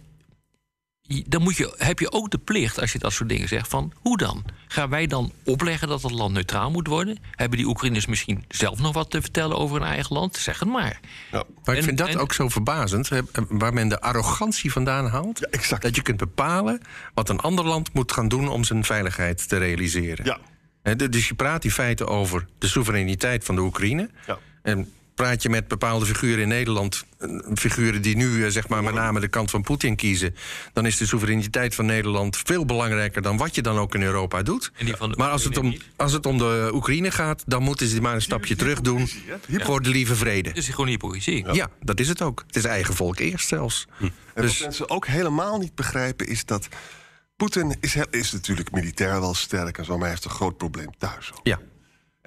dan 1.27 1.43
moet 1.43 1.57
je, 1.57 1.75
heb 1.77 1.99
je 1.99 2.13
ook 2.13 2.31
de 2.31 2.39
plicht, 2.39 2.81
als 2.81 2.93
je 2.93 2.99
dat 2.99 3.13
soort 3.13 3.29
dingen 3.29 3.49
zegt, 3.49 3.69
van 3.69 3.93
hoe 4.01 4.17
dan? 4.17 4.45
Gaan 4.69 4.91
wij 4.91 5.07
dan 5.07 5.33
opleggen 5.45 5.89
dat 5.89 6.03
het 6.03 6.13
land 6.13 6.33
neutraal 6.33 6.71
moet 6.71 6.87
worden? 6.87 7.19
Hebben 7.31 7.59
die 7.59 7.67
Oekraïners 7.67 8.07
misschien 8.07 8.45
zelf 8.49 8.79
nog 8.79 8.93
wat 8.93 9.11
te 9.11 9.21
vertellen 9.21 9.59
over 9.59 9.81
hun 9.81 9.89
eigen 9.89 10.17
land? 10.17 10.37
Zeg 10.37 10.59
het 10.59 10.69
maar. 10.69 11.01
Ja. 11.33 11.45
Maar 11.65 11.77
ik 11.77 11.83
vind 11.83 11.99
dat 11.99 12.09
en- 12.09 12.19
ook 12.19 12.33
zo 12.33 12.49
verbazend, 12.49 13.09
hè, 13.09 13.21
waar 13.49 13.73
men 13.73 13.89
de 13.89 14.01
arrogantie 14.01 14.73
vandaan 14.73 15.07
haalt. 15.07 15.39
Ja, 15.39 15.47
exact. 15.51 15.83
Dat 15.83 15.97
je 15.97 16.03
kunt 16.03 16.17
bepalen 16.19 16.81
wat 17.15 17.29
een 17.29 17.41
ander 17.41 17.65
land 17.65 17.93
moet 17.93 18.13
gaan 18.13 18.29
doen 18.29 18.49
om 18.49 18.65
zijn 18.65 18.85
veiligheid 18.85 19.49
te 19.49 19.57
realiseren. 19.57 20.25
Ja. 20.25 20.39
Dus 20.95 21.29
je 21.29 21.35
praat 21.35 21.65
in 21.65 21.71
feite 21.71 22.07
over 22.07 22.47
de 22.59 22.67
soevereiniteit 22.67 23.45
van 23.45 23.55
de 23.55 23.61
Oekraïne. 23.61 24.11
Ja. 24.27 24.39
En 24.63 24.93
praat 25.17 25.43
je 25.43 25.49
met 25.49 25.69
bepaalde 25.69 26.07
figuren 26.07 26.43
in 26.43 26.49
Nederland, 26.49 27.05
figuren 27.55 28.03
die 28.03 28.17
nu 28.17 28.45
eh, 28.45 28.51
zeg 28.51 28.69
maar 28.69 28.83
met 28.83 28.95
name 28.95 29.21
de 29.21 29.29
kant 29.29 29.51
van 29.51 29.63
Poetin 29.63 29.97
kiezen, 29.97 30.35
dan 30.73 30.87
is 30.87 30.97
de 30.97 31.07
soevereiniteit 31.07 31.75
van 31.75 31.87
Nederland 31.87 32.37
veel 32.45 32.65
belangrijker 32.65 33.23
dan 33.23 33.37
wat 33.37 33.55
je 33.55 33.63
dan 33.63 33.79
ook 33.79 33.95
in 33.95 34.03
Europa 34.03 34.43
doet. 34.43 34.73
En 34.77 35.15
maar 35.17 35.31
als 35.31 35.45
het, 35.45 35.57
om, 35.57 35.77
als 35.97 36.13
het 36.13 36.27
om 36.27 36.39
de 36.39 36.71
Oekraïne 36.73 37.11
gaat, 37.11 37.43
dan 37.47 37.63
moeten 37.63 37.87
ze 37.87 38.01
maar 38.01 38.15
een 38.15 38.23
stapje 38.23 38.57
terug 38.57 38.81
doen 38.81 39.09
voor 39.49 39.83
de 39.83 39.89
lieve 39.89 40.17
vrede. 40.17 40.49
Het 40.49 40.59
is 40.59 40.69
gewoon 40.69 40.87
hypocrisie. 40.87 41.53
Ja, 41.53 41.69
dat 41.81 42.01
is 42.01 42.09
het 42.09 42.23
ook. 42.23 42.45
Het 42.47 42.57
is 42.57 42.65
eigen 42.65 42.95
volk 42.95 43.19
eerst 43.19 43.49
zelfs. 43.49 43.87
En 44.01 44.13
Dus- 44.35 44.53
wat 44.53 44.61
mensen 44.61 44.91
ook 44.91 45.07
helemaal 45.07 45.59
niet 45.59 45.75
begrijpen 45.75 46.27
is 46.27 46.45
dat. 46.45 46.69
Poetin 47.37 47.77
is, 47.81 47.97
is 48.11 48.33
natuurlijk 48.33 48.71
militair 48.71 49.21
wel 49.21 49.35
sterk 49.35 49.79
en 49.79 49.85
zo, 49.85 49.93
maar 49.93 50.01
hij 50.01 50.11
heeft 50.11 50.25
een 50.25 50.31
groot 50.31 50.57
probleem 50.57 50.91
thuis. 50.99 51.31
ook. 51.35 51.41
Ja, 51.43 51.61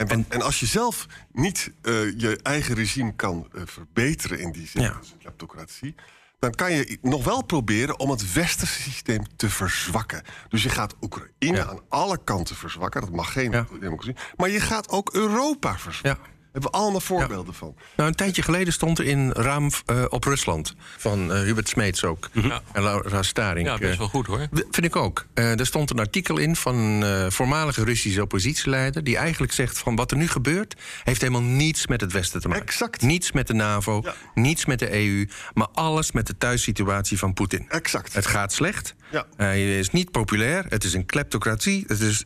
En, 0.07 0.25
en 0.29 0.41
als 0.41 0.59
je 0.59 0.65
zelf 0.65 1.05
niet 1.31 1.71
eh, 1.81 1.93
je 2.19 2.39
eigen 2.43 2.75
regime 2.75 3.15
kan 3.15 3.47
eh, 3.53 3.61
verbeteren 3.65 4.39
in 4.39 4.51
die 4.51 4.67
zin, 4.67 4.81
Ja. 4.81 4.89
een 4.93 5.17
kleptocratie, 5.19 5.95
dan 6.39 6.51
kan 6.51 6.71
je 6.73 6.97
nog 7.01 7.23
wel 7.23 7.43
proberen 7.43 7.99
om 7.99 8.09
het 8.09 8.33
westerse 8.33 8.81
systeem 8.81 9.23
te 9.35 9.49
verzwakken. 9.49 10.21
Dus 10.49 10.63
je 10.63 10.69
gaat 10.69 10.95
Oekraïne 11.01 11.57
Ja. 11.57 11.65
aan 11.65 11.79
alle 11.89 12.23
kanten 12.23 12.55
verzwakken, 12.55 13.01
dat 13.01 13.09
mag 13.11 13.31
geen 13.31 13.51
Ja. 13.51 13.67
democratie, 13.79 14.15
maar 14.37 14.49
je 14.49 14.59
gaat 14.59 14.89
ook 14.89 15.13
Europa 15.13 15.77
verzwakken. 15.77 16.37
Daar 16.51 16.61
hebben 16.61 16.79
we 16.79 16.85
allemaal 16.85 17.01
voorbeelden 17.01 17.53
van. 17.53 17.75
Nou, 17.95 18.09
een 18.09 18.15
tijdje 18.15 18.41
geleden 18.41 18.73
stond 18.73 18.99
er 18.99 19.05
in 19.05 19.31
Raam 19.31 19.69
eh, 19.85 20.03
op 20.09 20.23
Rusland 20.23 20.75
van 20.97 21.33
eh, 21.33 21.39
Hubert 21.41 21.69
Smeets 21.69 22.03
ook. 22.03 22.29
Ja. 22.33 22.61
En 22.71 22.83
Laura 22.83 23.23
Staring. 23.23 23.67
Ja, 23.67 23.77
best 23.77 23.91
eh, 23.91 23.97
wel 23.97 24.07
goed 24.07 24.27
hoor. 24.27 24.47
Vind 24.51 24.85
ik 24.85 24.95
ook. 24.95 25.25
Eh, 25.33 25.59
er 25.59 25.65
stond 25.65 25.89
een 25.89 25.99
artikel 25.99 26.37
in 26.37 26.55
van 26.55 26.75
een 26.75 27.03
eh, 27.03 27.31
voormalige 27.31 27.83
Russische 27.83 28.21
oppositieleider... 28.21 29.03
die 29.03 29.17
eigenlijk 29.17 29.53
zegt 29.53 29.77
van 29.77 29.95
wat 29.95 30.11
er 30.11 30.17
nu 30.17 30.27
gebeurt... 30.27 30.75
heeft 31.03 31.21
helemaal 31.21 31.41
niets 31.41 31.87
met 31.87 32.01
het 32.01 32.11
Westen 32.11 32.41
te 32.41 32.47
maken. 32.47 32.63
Exact. 32.63 33.01
Niets 33.01 33.31
met 33.31 33.47
de 33.47 33.53
NAVO, 33.53 34.01
Ja. 34.03 34.13
niets 34.33 34.65
met 34.65 34.79
de 34.79 34.93
EU... 34.93 35.27
maar 35.53 35.67
alles 35.73 36.11
met 36.11 36.27
de 36.27 36.37
thuissituatie 36.37 37.17
van 37.17 37.33
Poetin. 37.33 37.65
Exact. 37.69 38.13
Het 38.13 38.25
gaat 38.25 38.53
slecht. 38.53 38.95
Ja. 39.11 39.25
Hij 39.35 39.79
is 39.79 39.89
niet 39.89 40.11
populair. 40.11 40.65
Het 40.69 40.83
is 40.83 40.93
een 40.93 41.05
kleptocratie. 41.05 41.83
Het 41.87 41.99
is... 41.99 42.25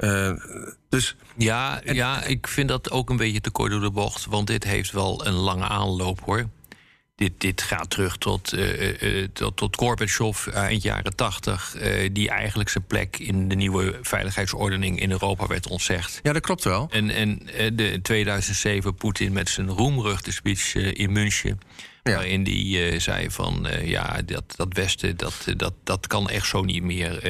eh, 0.00 0.32
dus 0.88 1.16
Ja, 1.36 1.80
ja, 1.84 2.24
ik 2.24 2.46
vind 2.46 2.68
dat 2.68 2.90
ook 2.90 3.10
een 3.10 3.16
beetje 3.16 3.40
te 3.40 3.50
kort 3.50 3.70
door 3.70 3.80
de 3.80 3.90
bocht. 3.90 4.26
Want 4.26 4.46
dit 4.46 4.64
heeft 4.64 4.90
wel 4.90 5.26
een 5.26 5.32
lange 5.32 5.68
aanloop 5.68 6.20
hoor. 6.24 6.48
Dit, 7.14 7.32
dit 7.40 7.62
gaat 7.62 7.90
terug 7.90 8.16
tot, 8.16 8.52
eh, 8.52 9.24
tot, 9.32 9.56
tot 9.56 9.76
Gorbachev 9.76 10.46
eind 10.46 10.82
jaren 10.82 11.16
tachtig... 11.16 11.76
die 12.12 12.30
eigenlijk 12.30 12.68
zijn 12.68 12.86
plek 12.86 13.18
in 13.18 13.48
de 13.48 13.54
nieuwe 13.54 13.98
veiligheidsordening 14.02 15.00
in 15.00 15.10
Europa 15.10 15.46
werd 15.46 15.68
ontzegd. 15.68 16.20
ja, 16.22 16.32
dat 16.32 16.42
klopt 16.42 16.64
wel. 16.64 16.88
En, 16.90 17.10
en 17.10 17.38
de, 17.76 17.90
in 17.90 18.02
2007 18.02 18.94
Poetin 18.94 19.32
met 19.32 19.48
zijn 19.48 19.68
roemruchte 19.68 20.32
speech 20.32 20.74
in 20.74 21.12
München... 21.12 21.58
Ja. 22.02 22.14
waarin 22.14 22.44
hij 22.44 22.90
eh, 22.90 23.00
zei 23.00 23.30
van, 23.30 23.66
ja, 23.82 24.22
dat, 24.22 24.44
dat 24.56 24.68
Westen, 24.72 25.16
dat, 25.16 25.34
dat, 25.56 25.74
dat 25.84 26.06
kan 26.06 26.28
echt 26.28 26.46
zo 26.46 26.62
niet 26.62 26.82
meer... 26.82 27.20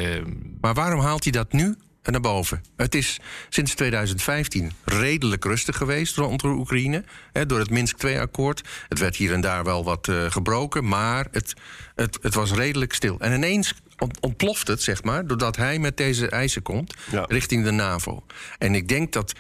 Maar 0.61 0.75
waarom 0.75 1.01
haalt 1.01 1.23
hij 1.23 1.33
dat 1.33 1.53
nu 1.53 1.77
naar 2.03 2.21
boven? 2.21 2.63
Het 2.77 2.95
is 2.95 3.19
sinds 3.49 3.75
2015 3.75 4.73
redelijk 4.85 5.45
rustig 5.45 5.77
geweest 5.77 6.17
rond 6.17 6.41
de 6.41 6.49
Oekraïne. 6.49 7.05
Hè, 7.33 7.47
door 7.47 7.59
het 7.59 7.71
Minsk 7.71 8.03
II-akkoord. 8.03 8.63
Het 8.89 8.99
werd 8.99 9.17
hier 9.17 9.33
en 9.33 9.41
daar 9.41 9.65
wel 9.65 9.85
wat 9.85 10.09
eh, 10.09 10.31
gebroken, 10.31 10.89
maar 10.89 11.27
het, 11.31 11.55
het, 11.95 12.19
het 12.23 12.35
was 12.35 12.53
redelijk 12.53 12.93
stil. 12.95 13.19
En 13.21 13.33
ineens 13.33 13.75
ont- 13.99 14.21
ontploft 14.21 14.69
het, 14.69 14.83
zeg 14.83 15.03
maar, 15.03 15.27
doordat 15.27 15.57
hij 15.57 15.79
met 15.79 15.97
deze 15.97 16.29
eisen 16.29 16.63
komt 16.63 16.95
Ja. 17.11 17.25
richting 17.29 17.65
de 17.65 17.71
NAVO. 17.71 18.25
En 18.59 18.75
ik 18.75 18.89
denk 18.89 19.13
dat. 19.13 19.33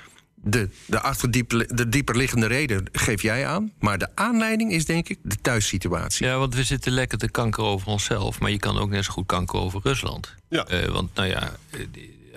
De, 0.42 0.68
de, 0.86 1.00
achterdiep, 1.00 1.64
de 1.68 1.88
dieperliggende 1.88 2.46
reden 2.46 2.84
geef 2.92 3.22
jij 3.22 3.46
aan. 3.46 3.72
Maar 3.78 3.98
de 3.98 4.08
aanleiding 4.14 4.72
is 4.72 4.84
denk 4.84 5.08
ik 5.08 5.18
de 5.22 5.36
thuissituatie. 5.40 6.26
Ja, 6.26 6.38
want 6.38 6.54
we 6.54 6.64
zitten 6.64 6.92
lekker 6.92 7.18
te 7.18 7.30
kanker 7.30 7.64
over 7.64 7.86
onszelf. 7.88 8.40
Maar 8.40 8.50
je 8.50 8.58
kan 8.58 8.78
ook 8.78 8.90
net 8.90 9.04
zo 9.04 9.12
goed 9.12 9.26
kanker 9.26 9.58
over 9.58 9.80
Rusland. 9.82 10.34
Ja. 10.48 10.66
Eh, 10.66 10.88
want 10.88 11.14
nou 11.14 11.28
ja, 11.28 11.52
eh, 11.70 11.80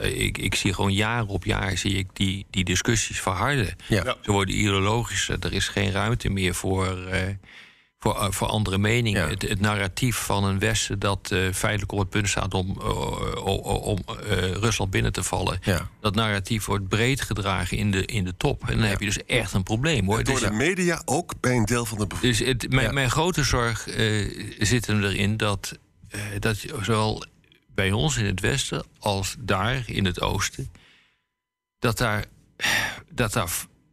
ik, 0.04 0.38
ik 0.38 0.56
zie 0.56 0.74
gewoon 0.74 0.94
jaar 0.94 1.26
op 1.26 1.46
jaar 1.46 1.78
zie 1.78 1.94
ik 1.98 2.08
die, 2.14 2.46
die 2.50 2.64
discussies 2.64 3.20
verharden. 3.22 3.76
Ja. 3.88 4.16
Ze 4.22 4.32
worden 4.32 4.56
ideologischer. 4.58 5.38
Er 5.40 5.54
is 5.54 5.68
geen 5.68 5.92
ruimte 5.92 6.30
meer 6.30 6.54
voor, 6.56 7.08
eh, 7.08 7.22
voor, 8.00 8.16
eh, 8.20 8.32
voor 8.32 8.48
andere 8.48 8.78
meningen. 8.78 9.22
Ja. 9.22 9.28
Het, 9.30 9.42
het 9.42 9.60
narratief 9.60 10.16
van 10.16 10.44
een 10.44 10.60
Westen 10.60 11.00
dat 11.00 11.30
eh, 11.32 11.40
feitelijk 11.54 11.92
op 11.92 12.00
het 12.00 12.10
punt 12.10 12.30
staat 12.30 12.54
om, 12.54 12.78
eh, 12.82 13.98
eh, 14.30 14.52
Rusland 14.52 14.92
binnen 14.92 15.12
te 15.12 15.24
vallen. 15.24 15.60
Ja. 15.62 15.90
Dat 16.02 16.16
narratief 16.16 16.66
wordt 16.66 16.88
breed 16.88 17.22
gedragen 17.22 17.78
in 17.78 17.92
de, 17.92 18.06
in 18.06 18.24
de 18.24 18.34
top. 18.38 18.70
En 18.70 18.78
dan 18.78 18.88
heb 18.88 19.00
je 19.00 19.06
dus 19.06 19.26
echt 19.26 19.54
een 19.54 19.64
probleem 19.64 20.06
hoor. 20.06 20.24
Door 20.24 20.40
Dus- 20.40 20.44
de 20.44 20.52
media 20.52 21.02
ook 21.06 21.34
bij 21.40 21.56
een 21.56 21.66
deel 21.66 21.86
van 21.86 21.98
de 21.98 22.08
bevolking. 22.08 22.38
dus 22.38 22.48
het, 22.48 22.70
mijn, 22.72 22.88
Ja. 22.88 22.92
mijn 22.94 23.12
grote 23.12 23.44
zorg 23.44 23.88
eh, 23.88 24.54
zit 24.60 24.86
hem 24.88 25.04
erin 25.04 25.38
dat, 25.38 25.78
eh, 26.10 26.20
dat 26.40 26.60
je 26.62 26.76
zowel 26.82 27.26
bij 27.76 27.92
ons 27.92 28.18
in 28.18 28.26
het 28.26 28.40
Westen 28.40 28.86
als 29.00 29.36
daar 29.40 29.84
in 29.86 30.06
het 30.06 30.22
Oosten, 30.22 30.72
dat 31.80 31.98
daar, 31.98 32.26
dat 33.10 33.34
daar 33.34 33.50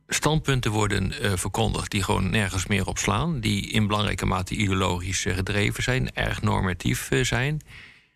standpunten 0.08 0.70
worden 0.70 1.12
eh, 1.12 1.32
verkondigd 1.34 1.90
die 1.90 2.02
gewoon 2.02 2.30
nergens 2.30 2.66
meer 2.66 2.86
op 2.86 2.98
slaan, 2.98 3.40
die 3.40 3.70
in 3.70 3.86
belangrijke 3.86 4.26
mate 4.26 4.54
ideologisch 4.54 5.24
eh, 5.24 5.34
gedreven 5.34 5.82
zijn, 5.82 6.14
erg 6.14 6.42
normatief 6.42 7.10
eh, 7.10 7.24
zijn. 7.24 7.60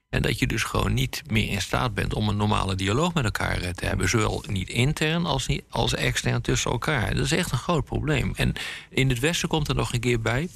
En 0.09 0.23
dat 0.23 0.39
je 0.39 0.47
dus 0.47 0.63
gewoon 0.63 0.95
niet 0.95 1.23
meer 1.27 1.49
in 1.49 1.61
staat 1.61 1.95
bent 1.95 2.15
om 2.15 2.29
een 2.29 2.37
normale 2.37 2.75
dialoog 2.75 3.15
met 3.15 3.25
elkaar 3.25 3.73
te 3.73 3.87
hebben. 3.87 4.09
Zowel 4.09 4.45
niet 4.49 4.69
intern 4.69 5.27
als, 5.27 5.47
niet, 5.47 5.63
als 5.69 5.95
extern 5.95 6.43
tussen 6.43 6.71
elkaar. 6.71 7.15
Dat 7.15 7.25
is 7.25 7.33
echt 7.33 7.53
een 7.53 7.59
groot 7.59 7.85
probleem. 7.85 8.33
En 8.37 8.53
in 8.91 9.09
het 9.09 9.19
Westen 9.19 9.49
komt 9.49 9.69
er 9.69 9.75
nog 9.75 9.93
een 9.93 10.01
keer 10.01 10.21
bij 10.21 10.49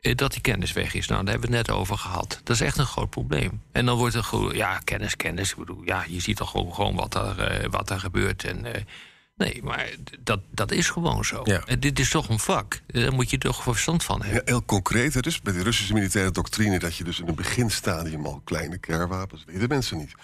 dat 0.00 0.32
die 0.32 0.40
kennis 0.40 0.72
weg 0.72 0.94
is. 0.94 1.06
Nou, 1.06 1.24
daar 1.24 1.32
hebben 1.32 1.50
we 1.50 1.56
het 1.56 1.66
net 1.66 1.76
over 1.76 1.98
gehad. 1.98 2.40
Dat 2.44 2.56
is 2.56 2.62
echt 2.62 2.78
een 2.78 2.86
groot 2.86 3.10
probleem. 3.10 3.62
En 3.72 3.86
dan 3.86 3.96
wordt 3.96 4.14
er 4.14 4.24
gewoon, 4.24 4.54
ja, 4.54 4.78
kennis, 4.78 5.16
kennis. 5.16 5.50
Ik 5.50 5.56
bedoel, 5.56 5.82
ja, 5.84 6.04
je 6.08 6.20
ziet 6.20 6.36
toch 6.36 6.50
gewoon, 6.50 6.74
gewoon 6.74 6.96
wat, 6.96 7.14
er, 7.14 7.38
eh, 7.38 7.70
wat 7.70 7.90
er 7.90 8.00
gebeurt. 8.00 8.44
En, 8.44 8.74
eh, 8.74 8.82
nee, 9.36 9.62
maar 9.62 9.90
dat, 10.20 10.40
dat 10.50 10.70
is 10.72 10.88
gewoon 10.88 11.24
zo. 11.24 11.40
Ja. 11.44 11.76
Dit 11.78 11.98
is 11.98 12.10
toch 12.10 12.28
een 12.28 12.38
vak. 12.38 12.80
Daar 12.86 13.12
moet 13.12 13.30
je 13.30 13.38
toch 13.38 13.62
verstand 13.62 14.04
van 14.04 14.22
hebben. 14.22 14.42
Ja, 14.44 14.50
heel 14.52 14.64
concreet, 14.64 15.22
dus 15.22 15.42
bij 15.42 15.52
de 15.52 15.62
Russische 15.62 15.94
militaire 15.94 16.30
doctrine... 16.30 16.78
dat 16.78 16.96
je 16.96 17.04
dus 17.04 17.20
in 17.20 17.28
een 17.28 17.34
beginstadium 17.34 18.26
al 18.26 18.40
kleine 18.44 18.78
kernwapens... 18.78 19.44
weten 19.46 19.68
mensen 19.68 19.96
niet. 19.96 20.14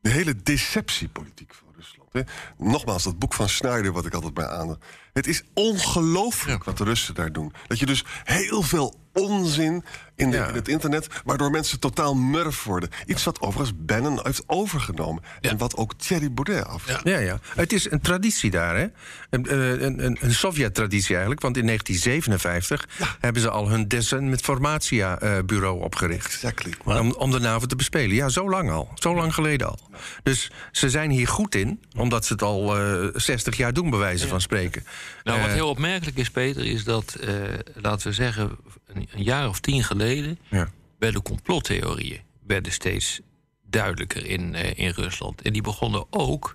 De 0.00 0.10
hele 0.10 0.36
deceptiepolitiek 0.42 1.54
van 1.54 1.68
Rusland. 1.76 2.12
Hè. 2.12 2.20
Nogmaals, 2.58 3.02
dat 3.02 3.18
boek 3.18 3.34
van 3.34 3.48
Schneider, 3.48 3.92
wat 3.92 4.06
ik 4.06 4.14
altijd 4.14 4.34
bij 4.34 4.48
aan... 4.48 4.78
Het 5.12 5.26
is 5.26 5.42
ongelooflijk 5.54 6.64
wat 6.64 6.78
de 6.78 6.84
Russen 6.84 7.14
daar 7.14 7.32
doen. 7.32 7.52
Dat 7.66 7.78
je 7.78 7.86
dus 7.86 8.04
heel 8.24 8.62
veel 8.62 8.94
onzin 9.20 9.84
in, 10.16 10.30
de, 10.30 10.36
Ja. 10.36 10.48
in 10.48 10.54
het 10.54 10.68
internet... 10.68 11.06
waardoor 11.24 11.50
mensen 11.50 11.80
totaal 11.80 12.14
murf 12.14 12.64
worden. 12.64 12.88
Iets 13.06 13.24
wat 13.24 13.40
overigens 13.40 13.78
Bannon 13.86 14.20
heeft 14.22 14.42
overgenomen. 14.46 15.22
En 15.40 15.56
wat 15.58 15.76
ook 15.76 15.94
Thierry 15.94 16.32
Baudet 16.32 16.64
af. 16.66 16.88
Ja. 16.88 17.00
Ja, 17.04 17.18
ja. 17.18 17.38
Het 17.54 17.72
is 17.72 17.90
een 17.90 18.00
traditie 18.00 18.50
daar, 18.50 18.76
hè? 18.76 18.86
Een, 19.30 19.46
eh, 19.46 19.70
een, 19.70 20.04
een, 20.04 20.16
een 20.20 20.34
Sovjet-traditie 20.34 21.10
eigenlijk. 21.10 21.40
Want 21.40 21.56
in 21.56 21.64
1957 21.66 22.88
hebben 23.20 23.42
ze 23.42 23.50
al 23.50 23.68
hun 23.68 23.88
desinformatia-bureau 23.88 25.82
opgericht. 25.82 26.26
Exactly. 26.26 26.72
Om, 26.84 27.12
om 27.12 27.30
de 27.30 27.38
NAVO 27.40 27.66
te 27.66 27.76
bespelen. 27.76 28.14
Ja, 28.16 28.28
zo 28.28 28.50
lang 28.50 28.70
al. 28.70 28.88
Zo 28.94 29.14
lang 29.14 29.34
geleden 29.34 29.68
al. 29.68 29.78
Dus 30.22 30.50
ze 30.72 30.90
zijn 30.90 31.10
hier 31.10 31.28
goed 31.28 31.54
in, 31.54 31.80
omdat 31.96 32.24
ze 32.26 32.32
het 32.32 32.42
al 32.42 32.76
eh 32.78 33.08
60 33.14 33.56
jaar 33.56 33.72
doen, 33.72 33.90
bij 33.90 33.98
wijze 33.98 34.28
van 34.28 34.40
spreken. 34.40 34.84
Nou, 35.24 35.38
wat 35.40 35.48
Eh, 35.48 35.54
heel 35.54 35.68
opmerkelijk 35.68 36.16
is, 36.16 36.30
Peter, 36.30 36.64
is 36.66 36.84
dat, 36.84 37.14
eh, 37.14 37.34
laten 37.74 38.06
we 38.08 38.12
zeggen, 38.14 38.50
een, 38.96 39.22
jaar 39.22 39.48
of 39.48 39.60
tien 39.60 39.84
geleden 39.84 40.38
Ja. 40.50 40.70
werden 40.98 41.22
complottheorieën 41.22 42.24
werden 42.46 42.72
steeds 42.72 43.20
duidelijker 43.62 44.26
in, 44.26 44.54
eh, 44.54 44.78
in 44.86 44.90
Rusland. 44.90 45.42
En 45.42 45.52
die 45.52 45.62
begonnen 45.62 46.06
ook 46.10 46.54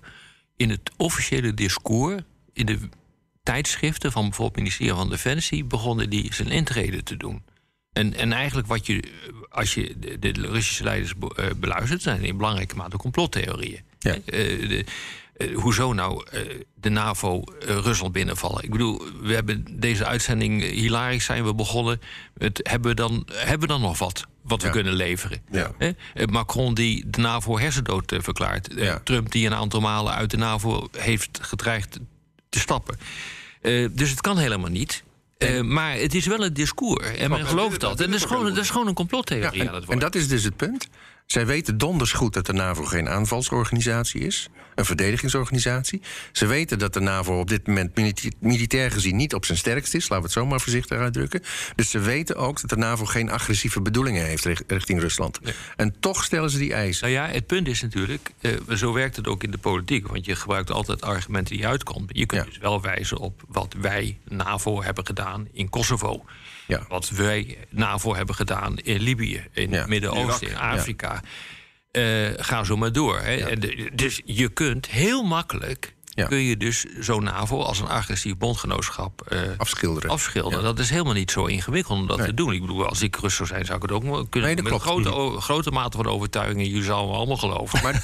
in 0.55 0.69
het 0.69 0.91
officiële 0.98 1.53
discours, 1.53 2.21
in 2.53 2.65
de 2.65 2.79
tijdschriften 3.43 4.12
van 4.12 4.21
bijvoorbeeld 4.21 4.55
het 4.55 4.63
ministerie 4.63 4.93
van 4.93 5.10
Defensie, 5.10 5.63
begonnen 5.63 6.10
die 6.10 6.33
zijn 6.33 6.50
intrede 6.50 7.03
te 7.03 7.17
doen. 7.17 7.43
En, 7.93 8.13
en 8.13 8.33
eigenlijk 8.33 8.67
wat 8.67 8.86
je, 8.86 9.03
als 9.50 9.74
je 9.74 10.00
de, 10.00 10.19
de 10.19 10.31
Russische 10.31 10.83
leiders 10.83 11.13
eh, 11.36 11.45
beluistert, 11.57 12.01
zijn 12.01 12.24
in 12.24 12.38
belangrijke 12.38 12.75
mate 12.75 12.98
complottheorieën. 12.98 13.81
Ja. 14.00 14.13
Eh, 14.13 14.21
de, 14.69 14.86
eh, 15.50 15.55
hoezo 15.55 15.93
nou 15.93 16.25
eh, 16.31 16.41
de 16.75 16.89
NAVO 16.89 17.43
eh, 17.43 17.75
Rusland 17.75 18.12
binnenvallen? 18.12 18.63
Ik 18.63 18.71
bedoel, 18.71 19.01
we 19.21 19.33
hebben 19.33 19.65
deze 19.79 20.05
uitzending 20.05 20.62
hilarisch 20.63 21.25
zijn 21.25 21.45
we 21.45 21.53
begonnen. 21.53 22.01
Het, 22.38 22.60
hebben, 22.63 22.89
we 22.89 22.95
dan, 22.95 23.27
hebben 23.33 23.60
we 23.60 23.74
dan 23.74 23.81
nog 23.81 23.98
wat 23.98 24.25
wat 24.41 24.62
we 24.62 24.69
kunnen 24.69 24.93
leveren? 24.93 25.41
Ja. 25.51 25.71
Eh, 25.77 26.25
Macron 26.25 26.74
die 26.74 27.03
de 27.07 27.21
NAVO 27.21 27.60
hersendood 27.60 28.13
verklaart. 28.17 28.69
Ja. 28.75 29.01
Trump 29.03 29.31
die 29.31 29.45
een 29.45 29.53
aantal 29.53 29.79
malen 29.79 30.13
uit 30.13 30.31
de 30.31 30.38
NAVO 30.38 30.88
heeft 30.98 31.39
gedreigd 31.41 32.00
te 32.50 32.60
stappen. 32.60 32.98
Dus 33.91 34.10
het 34.10 34.21
kan 34.21 34.38
helemaal 34.38 34.69
niet. 34.69 35.03
Maar 35.63 35.93
het 35.93 36.15
is 36.15 36.25
wel 36.25 36.43
een 36.43 36.53
discours. 36.53 37.17
En 37.17 37.29
men 37.29 37.45
gelooft 37.45 37.79
dat. 37.79 38.00
En 38.00 38.12
dat 38.12 38.19
is 38.19 38.25
gewoon, 38.25 38.45
dat 38.45 38.57
is 38.57 38.69
gewoon 38.69 38.88
een 38.88 38.93
complottheorie 38.93 39.63
Ja, 39.63 39.69
aan 39.69 39.75
het 39.75 39.83
en, 39.83 39.91
en 39.91 40.00
dat 40.00 40.15
is 40.15 40.27
dus 40.27 40.43
het 40.43 40.55
punt. 40.55 40.88
Zij 41.31 41.45
weten 41.45 41.77
donders 41.77 42.11
goed 42.11 42.33
dat 42.33 42.45
de 42.45 42.53
NAVO 42.53 42.83
geen 42.83 43.09
aanvalsorganisatie 43.09 44.21
is, 44.21 44.50
een 44.75 44.85
verdedigingsorganisatie. 44.85 46.01
Ze 46.31 46.45
weten 46.45 46.79
dat 46.79 46.93
de 46.93 47.00
NAVO 47.00 47.39
op 47.39 47.47
dit 47.50 47.67
moment 47.67 47.95
milita- 47.95 48.29
militair 48.39 48.91
gezien 48.91 49.15
niet 49.15 49.33
op 49.33 49.45
zijn 49.45 49.57
sterkst 49.57 49.93
is, 49.93 50.01
laten 50.01 50.17
we 50.17 50.23
het 50.23 50.31
zo 50.31 50.45
maar 50.45 50.61
voorzichtig 50.61 50.97
uitdrukken. 50.97 51.41
Dus 51.75 51.89
ze 51.89 52.00
weten 52.00 52.35
ook 52.35 52.61
dat 52.61 52.69
de 52.69 52.75
NAVO 52.77 53.05
geen 53.05 53.29
agressieve 53.31 53.81
bedoelingen 53.81 54.25
heeft 54.25 54.45
richt- 54.45 54.63
richting 54.67 55.00
Rusland. 55.00 55.39
En 55.75 55.95
toch 56.00 56.23
stellen 56.23 56.50
ze 56.50 56.57
die 56.57 56.73
eisen. 56.73 57.09
Nou 57.11 57.21
ja, 57.27 57.33
het 57.33 57.47
punt 57.47 57.67
is 57.67 57.81
natuurlijk, 57.81 58.31
eh, 58.41 58.51
zo 58.75 58.93
werkt 58.93 59.15
het 59.15 59.27
ook 59.27 59.43
in 59.43 59.51
de 59.51 59.57
politiek. 59.57 60.07
Want 60.07 60.25
je 60.25 60.35
gebruikt 60.35 60.71
altijd 60.71 61.01
argumenten 61.01 61.56
die 61.56 61.67
uitkomen. 61.67 62.08
Je 62.12 62.25
kunt 62.25 62.41
Ja. 62.43 62.47
dus 62.47 62.58
wel 62.58 62.82
wijzen 62.82 63.17
op 63.17 63.43
wat 63.47 63.75
wij, 63.82 64.17
NAVO, 64.29 64.84
hebben 64.84 65.06
gedaan 65.06 65.47
in 65.53 65.69
Kosovo. 65.69 66.25
Ja. 66.67 66.86
Wat 66.88 67.10
wij, 67.10 67.58
NAVO, 67.69 68.15
hebben 68.15 68.36
gedaan 68.36 68.78
in 68.78 69.02
Libië, 69.02 69.43
in 69.54 69.74
het 69.74 69.88
Midden-Oosten, 69.88 70.50
in. 70.50 70.58
Afrika. 70.58 71.21
Eh, 71.91 72.04
ga 72.38 72.63
zo 72.63 72.78
maar 72.78 72.91
door. 72.91 73.19
Hè. 73.19 73.36
En 73.36 73.60
de- 73.60 73.89
dus 73.93 74.21
je 74.26 74.50
kunt 74.50 74.88
heel 74.89 75.24
makkelijk... 75.24 75.93
Ja. 76.13 76.28
kun 76.28 76.38
je 76.38 76.58
dus 76.58 76.86
zo'n 77.00 77.24
NAVO 77.24 77.62
als 77.62 77.80
een 77.80 77.88
agressief 77.88 78.38
bondgenootschap 78.38 79.21
eh, 79.21 79.39
Afschilderen. 79.58 80.10
afschilderen. 80.10 80.63
Dat 80.63 80.80
is 80.80 80.89
helemaal 80.89 81.13
niet 81.13 81.32
zo 81.32 81.45
ingewikkeld 81.45 82.00
om 82.00 82.08
dat 82.08 82.17
Nee. 82.17 82.28
te 82.28 82.34
doen. 82.34 82.54
Ik 82.54 82.62
bedoel, 82.62 82.86
als 82.88 83.02
ik 83.02 83.15
Rus 83.15 83.36
zou 83.36 83.47
zijn, 83.47 83.65
zou 83.65 83.78
ik 83.78 83.82
het 83.82 83.91
ook 83.91 84.02
kunnen. 84.02 84.50
Nee, 84.50 84.56
dat 84.56 84.63
met 84.71 84.82
klopt. 84.82 84.84
grote, 84.84 85.13
o- 85.13 85.39
grote 85.39 85.71
mate 85.71 85.97
van 85.97 86.06
overtuiging. 86.06 86.71
Me 86.86 86.91
allemaal 86.91 87.38
geloven. 87.38 87.82
Maar, 87.84 87.93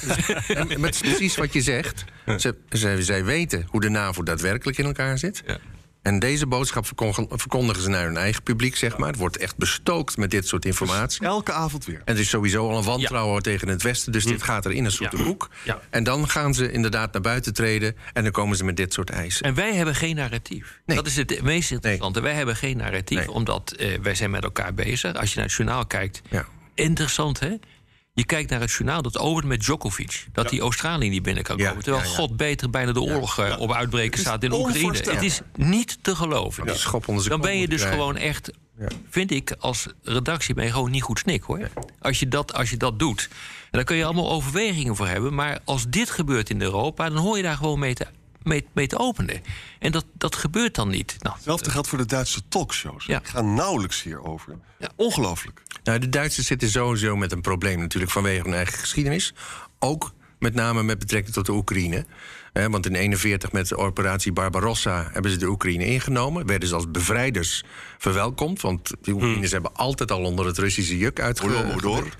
maar 0.78 0.86
het 0.88 0.94
is 0.94 1.00
precies 1.00 1.36
wat 1.36 1.52
je 1.52 1.60
zegt. 1.60 2.04
Ze, 2.38 2.56
zij, 2.68 3.02
zij 3.02 3.24
weten 3.24 3.66
hoe 3.70 3.80
de 3.80 3.88
NAVO 3.88 4.22
daadwerkelijk 4.22 4.78
in 4.78 4.84
elkaar 4.84 5.18
zit. 5.18 5.42
Ja. 5.46 5.58
En 6.02 6.18
deze 6.18 6.46
boodschap 6.46 6.86
verkon- 6.86 7.28
verkondigen 7.30 7.82
ze 7.82 7.88
naar 7.88 8.04
hun 8.04 8.16
eigen 8.16 8.42
publiek, 8.42 8.76
zeg 8.76 8.96
maar. 8.96 9.08
Het 9.08 9.18
wordt 9.18 9.36
echt 9.36 9.56
bestookt 9.56 10.16
met 10.16 10.30
dit 10.30 10.48
soort 10.48 10.64
informatie. 10.64 11.22
Elke 11.26 11.52
avond 11.52 11.84
weer. 11.84 12.02
En 12.04 12.14
er 12.14 12.20
is 12.20 12.28
sowieso 12.28 12.68
al 12.70 12.78
een 12.78 12.84
wantrouwen 12.84 13.42
tegen 13.42 13.68
het 13.68 13.82
Westen, 13.82 14.12
dus 14.12 14.24
dit 14.24 14.42
gaat 14.42 14.64
er 14.64 14.72
in 14.72 14.84
een 14.84 14.90
soort 14.92 15.12
Ja. 15.18 15.24
hoek. 15.24 15.48
Ja. 15.64 15.80
En 15.90 16.04
dan 16.04 16.28
gaan 16.28 16.54
ze 16.54 16.72
inderdaad 16.72 17.12
naar 17.12 17.22
buiten 17.22 17.54
treden 17.54 17.96
en 18.12 18.22
dan 18.22 18.32
komen 18.32 18.56
ze 18.56 18.64
met 18.64 18.76
dit 18.76 18.92
soort 18.92 19.10
eisen. 19.10 19.44
En 19.46 19.54
wij 19.54 19.74
hebben 19.74 19.94
geen 19.94 20.16
narratief. 20.16 20.80
Nee. 20.86 20.96
Dat 20.96 21.06
is 21.06 21.16
het 21.16 21.42
meest 21.42 21.70
interessante. 21.70 22.20
Wij 22.20 22.34
hebben 22.34 22.56
geen 22.56 22.76
narratief, 22.76 23.18
Nee. 23.18 23.30
omdat 23.30 23.72
eh, 23.72 23.98
wij 24.02 24.14
zijn 24.14 24.30
met 24.30 24.44
elkaar 24.44 24.74
bezig. 24.74 25.14
Als 25.14 25.30
je 25.30 25.36
naar 25.36 25.44
het 25.46 25.54
journaal 25.54 25.86
kijkt, 25.86 26.20
Ja. 26.30 26.46
interessant 26.74 27.40
hè? 27.40 27.54
Je 28.18 28.24
kijkt 28.24 28.50
naar 28.50 28.60
het 28.60 28.72
journaal, 28.72 29.02
dat 29.02 29.18
opent 29.18 29.46
met 29.46 29.60
Djokovic. 29.60 30.26
Dat 30.32 30.48
die 30.48 30.60
Australië 30.60 31.08
niet 31.08 31.22
binnen 31.22 31.42
kan 31.44 31.56
Ja, 31.56 31.68
komen. 31.68 31.82
Terwijl 31.82 32.04
ja. 32.04 32.10
God 32.10 32.36
beter 32.36 32.70
bijna 32.70 32.92
de 32.92 33.00
oorlog 33.00 33.38
eh, 33.38 33.60
op 33.60 33.72
uitbreken 33.72 34.20
staat 34.20 34.42
in 34.42 34.52
Oekraïne. 34.52 34.96
Het 34.96 35.22
is 35.22 35.40
niet 35.56 35.98
te 36.02 36.16
geloven. 36.16 36.66
Dan 37.28 37.40
ben 37.40 37.58
je 37.58 37.68
dus 37.68 37.82
gewoon 37.82 38.16
echt, 38.16 38.50
vind 39.10 39.30
ik, 39.30 39.54
als 39.58 39.86
redactie 40.02 40.54
ben 40.54 40.64
je 40.64 40.72
gewoon 40.72 40.90
niet 40.90 41.02
goed 41.02 41.18
snik 41.18 41.42
hoor. 41.42 41.70
Als, 42.00 42.20
je 42.20 42.28
dat, 42.28 42.54
als 42.54 42.70
je 42.70 42.76
dat 42.76 42.98
doet. 42.98 43.28
En 43.30 43.68
daar 43.70 43.84
kun 43.84 43.96
je 43.96 44.04
allemaal 44.04 44.30
overwegingen 44.30 44.96
voor 44.96 45.08
hebben. 45.08 45.34
Maar 45.34 45.58
als 45.64 45.84
dit 45.88 46.10
gebeurt 46.10 46.50
in 46.50 46.62
Europa, 46.62 47.08
dan 47.08 47.18
hoor 47.18 47.36
je 47.36 47.42
daar 47.42 47.56
gewoon 47.56 47.78
mee 47.78 47.94
te, 47.94 48.06
mee, 48.42 48.66
mee 48.72 48.86
te 48.86 48.98
openen. 48.98 49.42
En 49.78 49.92
dat, 49.92 50.04
dat 50.12 50.36
gebeurt 50.36 50.74
dan 50.74 50.88
niet. 50.88 51.16
Nou, 51.18 51.34
Hetzelfde 51.34 51.70
geldt 51.70 51.88
voor 51.88 51.98
de 51.98 52.06
Duitse 52.06 52.40
talkshows. 52.48 53.04
Ja. 53.04 53.18
Ik 53.18 53.28
ga 53.28 53.40
nauwelijks 53.40 54.02
hierover. 54.02 54.58
Ja. 54.78 54.88
Ongelooflijk. 54.96 55.62
Nou, 55.84 55.98
de 55.98 56.08
Duitsers 56.08 56.46
zitten 56.46 56.68
sowieso 56.68 57.16
met 57.16 57.32
een 57.32 57.40
probleem 57.40 57.78
natuurlijk 57.78 58.12
vanwege 58.12 58.42
hun 58.42 58.54
eigen 58.54 58.78
geschiedenis. 58.78 59.34
Ook 59.78 60.12
met 60.38 60.54
name 60.54 60.82
met 60.82 60.98
betrekking 60.98 61.34
tot 61.34 61.46
de 61.46 61.52
Oekraïne. 61.52 62.04
Hè, 62.52 62.70
want 62.70 62.86
in 62.86 62.92
1941 62.92 63.52
met 63.52 63.68
de 63.68 63.76
operatie 63.76 64.32
Barbarossa 64.32 65.08
hebben 65.12 65.30
ze 65.30 65.36
de 65.36 65.48
Oekraïne 65.48 65.86
ingenomen. 65.86 66.46
Werden 66.46 66.68
ze 66.68 66.74
als 66.74 66.90
bevrijders 66.90 67.64
verwelkomd. 67.98 68.60
Want 68.60 68.90
de 69.00 69.12
Oekraïners 69.12 69.52
hebben 69.52 69.74
altijd 69.74 70.10
al 70.10 70.24
onder 70.24 70.46
het 70.46 70.58
Russische 70.58 70.98
juk 70.98 71.38
Holodomor. 71.38 72.16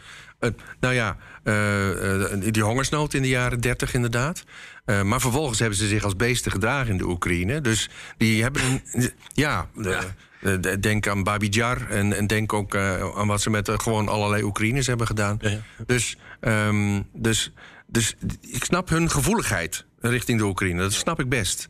Nou 0.80 0.94
ja, 0.94 1.16
eh, 1.42 2.32
eh, 2.32 2.40
die 2.52 2.62
hongersnood 2.62 3.14
in 3.14 3.22
de 3.22 3.28
jaren 3.28 3.60
30 3.60 3.94
inderdaad. 3.94 4.44
Eh, 4.84 5.02
maar 5.02 5.20
vervolgens 5.20 5.58
hebben 5.58 5.78
ze 5.78 5.86
zich 5.86 6.04
als 6.04 6.16
beesten 6.16 6.52
gedragen 6.52 6.90
in 6.90 6.96
de 6.98 7.06
Oekraïne. 7.08 7.60
Dus 7.60 7.90
die 8.16 8.42
hebben 8.42 8.62
een. 8.64 8.82
Ja, 9.32 9.68
de- 9.74 9.98
de- 10.40 10.60
de- 10.60 10.80
denk 10.80 11.06
aan 11.06 11.22
Babi 11.22 11.48
Jar 11.48 11.90
en, 11.90 12.12
en 12.12 12.26
denk 12.26 12.52
ook 12.52 12.76
aan 12.76 13.26
wat 13.26 13.40
ze 13.40 13.50
met 13.50 13.70
gewoon 13.74 14.08
allerlei 14.08 14.42
Oekraïners 14.42 14.86
hebben 14.86 15.06
gedaan. 15.06 15.38
Dus, 15.86 16.16
ehm, 16.40 17.02
dus, 17.12 17.52
dus 17.86 18.14
ik 18.40 18.64
snap 18.64 18.88
hun 18.88 19.10
gevoeligheid 19.10 19.84
richting 20.00 20.38
de 20.38 20.44
Oekraïne. 20.44 20.80
Dat 20.80 20.92
snap 20.92 21.20
ik 21.20 21.28
best. 21.28 21.68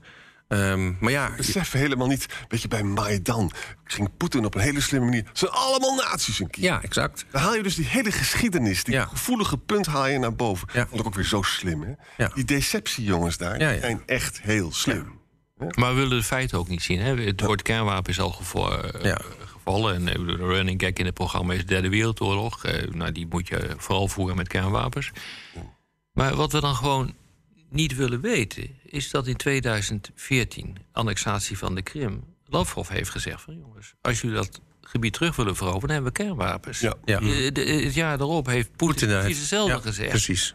Ehm, 0.48 0.92
maar 1.00 1.10
ja, 1.12 1.30
Beseffen 1.36 1.78
helemaal 1.78 2.06
niet. 2.06 2.26
Weet 2.48 2.62
je, 2.62 2.68
bij 2.68 2.82
Maidan 2.82 3.50
ging 3.84 4.10
Poetin 4.16 4.44
op 4.44 4.54
een 4.54 4.60
hele 4.60 4.80
slimme 4.80 5.06
manier. 5.06 5.22
Ze 5.24 5.30
zijn 5.32 5.50
allemaal 5.50 5.94
nazi's 5.94 6.38
een 6.40 6.50
keer. 6.50 6.64
ja, 6.64 6.82
exact. 6.82 7.24
Dan 7.30 7.40
haal 7.42 7.54
je 7.54 7.62
dus 7.62 7.74
die 7.74 7.84
hele 7.84 8.12
geschiedenis, 8.12 8.84
die 8.84 8.94
Ja. 8.94 9.04
gevoelige 9.04 9.58
punt 9.58 9.86
haal 9.86 10.06
je 10.06 10.18
naar 10.18 10.34
boven. 10.34 10.68
Ja. 10.72 10.86
Vond 10.86 11.00
ik 11.00 11.06
ook 11.06 11.14
weer 11.14 11.24
zo 11.24 11.42
slim, 11.42 11.82
hè? 11.82 11.92
Ja. 12.16 12.30
Die 12.34 12.44
deceptiejongens 12.44 13.36
daar 13.36 13.60
Ja, 13.60 13.70
ja. 13.70 13.80
zijn 13.80 14.02
echt 14.06 14.40
heel 14.42 14.72
slim. 14.72 15.16
Maar 15.74 15.94
we 15.94 16.00
willen 16.00 16.16
de 16.18 16.24
feiten 16.24 16.58
ook 16.58 16.68
niet 16.68 16.82
zien. 16.82 17.00
Hè? 17.00 17.16
Het 17.16 17.40
woord 17.40 17.62
kernwapen 17.62 18.10
is 18.12 18.20
al 18.20 18.30
gevo- 18.30 18.70
eh, 18.70 19.04
Ja. 19.04 19.20
gevallen. 19.46 19.94
En 19.94 20.08
eh, 20.08 20.14
de 20.26 20.36
running 20.36 20.80
gag 20.82 20.92
in 20.92 21.04
het 21.04 21.14
programma 21.14 21.52
is 21.52 21.58
de 21.60 21.64
Derde 21.66 21.88
Wereldoorlog. 21.88 22.64
Eh, 22.64 22.88
nou, 22.90 23.12
die 23.12 23.26
moet 23.30 23.48
je 23.48 23.74
vooral 23.76 24.08
voeren 24.08 24.36
met 24.36 24.48
kernwapens. 24.48 25.10
Maar 26.12 26.34
wat 26.34 26.52
we 26.52 26.60
dan 26.60 26.74
gewoon 26.74 27.14
niet 27.70 27.96
willen 27.96 28.20
weten... 28.20 28.70
is 28.84 29.10
dat 29.10 29.26
in 29.26 29.36
2014, 29.36 30.76
annexatie 30.92 31.58
van 31.58 31.74
de 31.74 31.82
Krim... 31.82 32.22
Lavrov 32.50 32.88
heeft 32.88 33.10
gezegd 33.10 33.42
van 33.42 33.56
jongens, 33.58 33.94
als 34.00 34.20
jullie 34.20 34.36
dat 34.36 34.60
gebied 34.82 35.12
terug 35.12 35.36
willen 35.36 35.56
veroveren, 35.56 35.80
dan 35.88 35.90
hebben 35.90 36.12
we 36.12 36.18
kernwapens. 36.22 36.80
Ja. 36.80 36.94
Ja. 37.04 37.20
Eh, 37.20 37.52
de- 37.52 37.80
het 37.84 37.94
jaar 37.94 38.18
daarop 38.18 38.46
heeft 38.46 38.76
Poetin 38.76 39.08
precies 39.08 39.38
hetzelfde 39.38 39.72
ja, 39.74 39.80
gezegd. 39.80 40.08
Precies. 40.10 40.54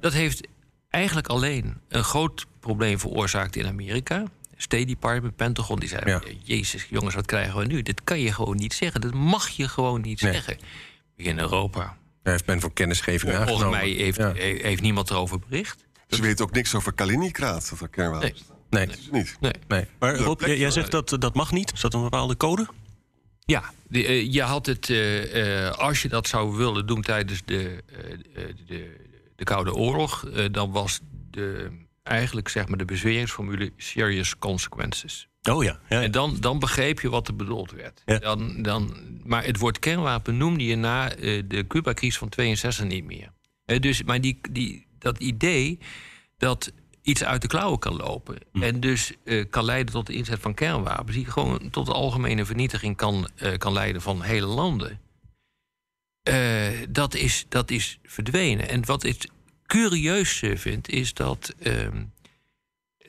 Dat 0.00 0.12
heeft 0.12 0.46
eigenlijk 0.88 1.26
alleen 1.26 1.80
een 1.88 2.04
groot 2.04 2.46
probleem 2.60 2.98
veroorzaakt 2.98 3.56
in 3.56 3.66
Amerika. 3.66 4.24
State 4.56 4.84
Department, 4.84 5.36
Pentagon, 5.36 5.78
die 5.78 5.88
zeiden... 5.88 6.22
Jezus, 6.42 6.86
jongens, 6.90 7.14
wat 7.14 7.26
krijgen 7.26 7.58
we 7.58 7.64
nu? 7.66 7.82
Dit 7.82 8.04
kan 8.04 8.20
je 8.20 8.32
gewoon 8.32 8.56
niet 8.56 8.74
zeggen. 8.74 9.00
Dat 9.00 9.14
mag 9.14 9.48
je 9.48 9.68
gewoon 9.68 10.00
niet 10.00 10.20
Nee. 10.20 10.32
zeggen. 10.32 10.58
In 11.16 11.38
Europa. 11.38 11.96
Daar 12.22 12.32
heeft 12.32 12.46
men 12.46 12.60
voor 12.60 12.72
kennisgeving 12.72 13.32
Volgens 13.32 13.50
aangenomen. 13.50 13.78
mij 13.78 13.88
heeft, 13.88 14.18
Ja. 14.18 14.32
he- 14.32 14.58
heeft 14.62 14.82
niemand 14.82 15.10
erover 15.10 15.38
bericht. 15.38 15.84
Ze 16.08 16.22
weten 16.22 16.44
ook 16.44 16.52
niks 16.52 16.74
over 16.74 16.92
Kaliningrad, 16.92 17.68
dat 17.70 17.80
er 17.80 17.88
kernwapens. 17.88 18.44
Nee, 18.70 18.86
Dat 18.86 18.96
is 18.98 19.10
niet. 19.10 19.36
Nee. 19.40 19.52
nee. 19.68 19.86
Maar 19.98 20.16
Rob, 20.16 20.40
jij, 20.40 20.58
jij 20.58 20.70
zegt 20.70 20.90
dat 20.90 21.16
dat 21.18 21.34
mag 21.34 21.52
niet. 21.52 21.72
Is 21.72 21.80
dat 21.80 21.94
een 21.94 22.02
bepaalde 22.02 22.36
code? 22.36 22.66
Ja, 23.44 23.72
de, 23.88 24.06
eh, 24.06 24.32
je 24.32 24.42
had 24.42 24.66
het, 24.66 24.90
eh, 24.90 25.66
eh, 25.66 25.72
als 25.72 26.02
je 26.02 26.08
dat 26.08 26.28
zou 26.28 26.56
willen 26.56 26.86
doen 26.86 27.02
tijdens 27.02 27.42
de, 27.44 27.82
eh, 27.86 28.12
eh, 28.12 28.54
de, 28.66 28.96
de 29.36 29.44
Koude 29.44 29.74
Oorlog, 29.74 30.26
eh, 30.26 30.44
dan 30.50 30.70
was 30.72 31.00
de, 31.30 31.70
eigenlijk 32.02 32.48
zeg 32.48 32.68
maar 32.68 32.78
de 32.78 32.84
bezweringsformule 32.84 33.72
serious 33.76 34.38
consequences. 34.38 35.28
Oh 35.50 35.64
ja. 35.64 35.80
ja, 35.88 35.96
ja. 35.96 36.02
En 36.02 36.10
dan, 36.10 36.36
dan 36.40 36.58
begreep 36.58 37.00
je 37.00 37.08
wat 37.08 37.28
er 37.28 37.36
bedoeld 37.36 37.72
werd. 37.72 38.02
Ja. 38.04 38.18
Dan, 38.18 38.62
dan, 38.62 38.96
maar 39.24 39.44
het 39.44 39.58
woord 39.58 39.78
kernwapen 39.78 40.36
noemde 40.36 40.64
je 40.64 40.76
na 40.76 41.10
eh, 41.14 41.42
de 41.48 41.66
Cuba-crisis 41.66 42.18
van 42.18 42.28
62 42.28 42.84
niet 42.84 43.04
meer. 43.04 43.32
Eh, 43.64 43.80
dus, 43.80 44.02
maar 44.02 44.20
die, 44.20 44.38
die, 44.50 44.85
dat 45.06 45.18
idee 45.18 45.78
dat 46.38 46.72
iets 47.02 47.24
uit 47.24 47.42
de 47.42 47.48
klauwen 47.48 47.78
kan 47.78 47.96
lopen... 47.96 48.38
en 48.52 48.80
dus 48.80 49.12
eh, 49.24 49.44
kan 49.50 49.64
leiden 49.64 49.92
tot 49.92 50.06
de 50.06 50.12
inzet 50.12 50.40
van 50.40 50.54
kernwapens... 50.54 51.16
die 51.16 51.26
gewoon 51.26 51.70
tot 51.70 51.86
de 51.86 51.92
algemene 51.92 52.44
vernietiging 52.44 52.96
kan, 52.96 53.28
eh, 53.36 53.58
kan 53.58 53.72
leiden 53.72 54.02
van 54.02 54.22
hele 54.22 54.46
landen... 54.46 55.00
eh, 56.22 56.68
dat, 56.88 57.14
is, 57.14 57.46
dat 57.48 57.70
is 57.70 57.98
verdwenen. 58.02 58.68
En 58.68 58.86
wat 58.86 59.04
ik 59.04 59.28
curieus 59.66 60.42
vind, 60.54 60.88
is 60.88 61.14
dat... 61.14 61.54
ehm, 61.58 62.04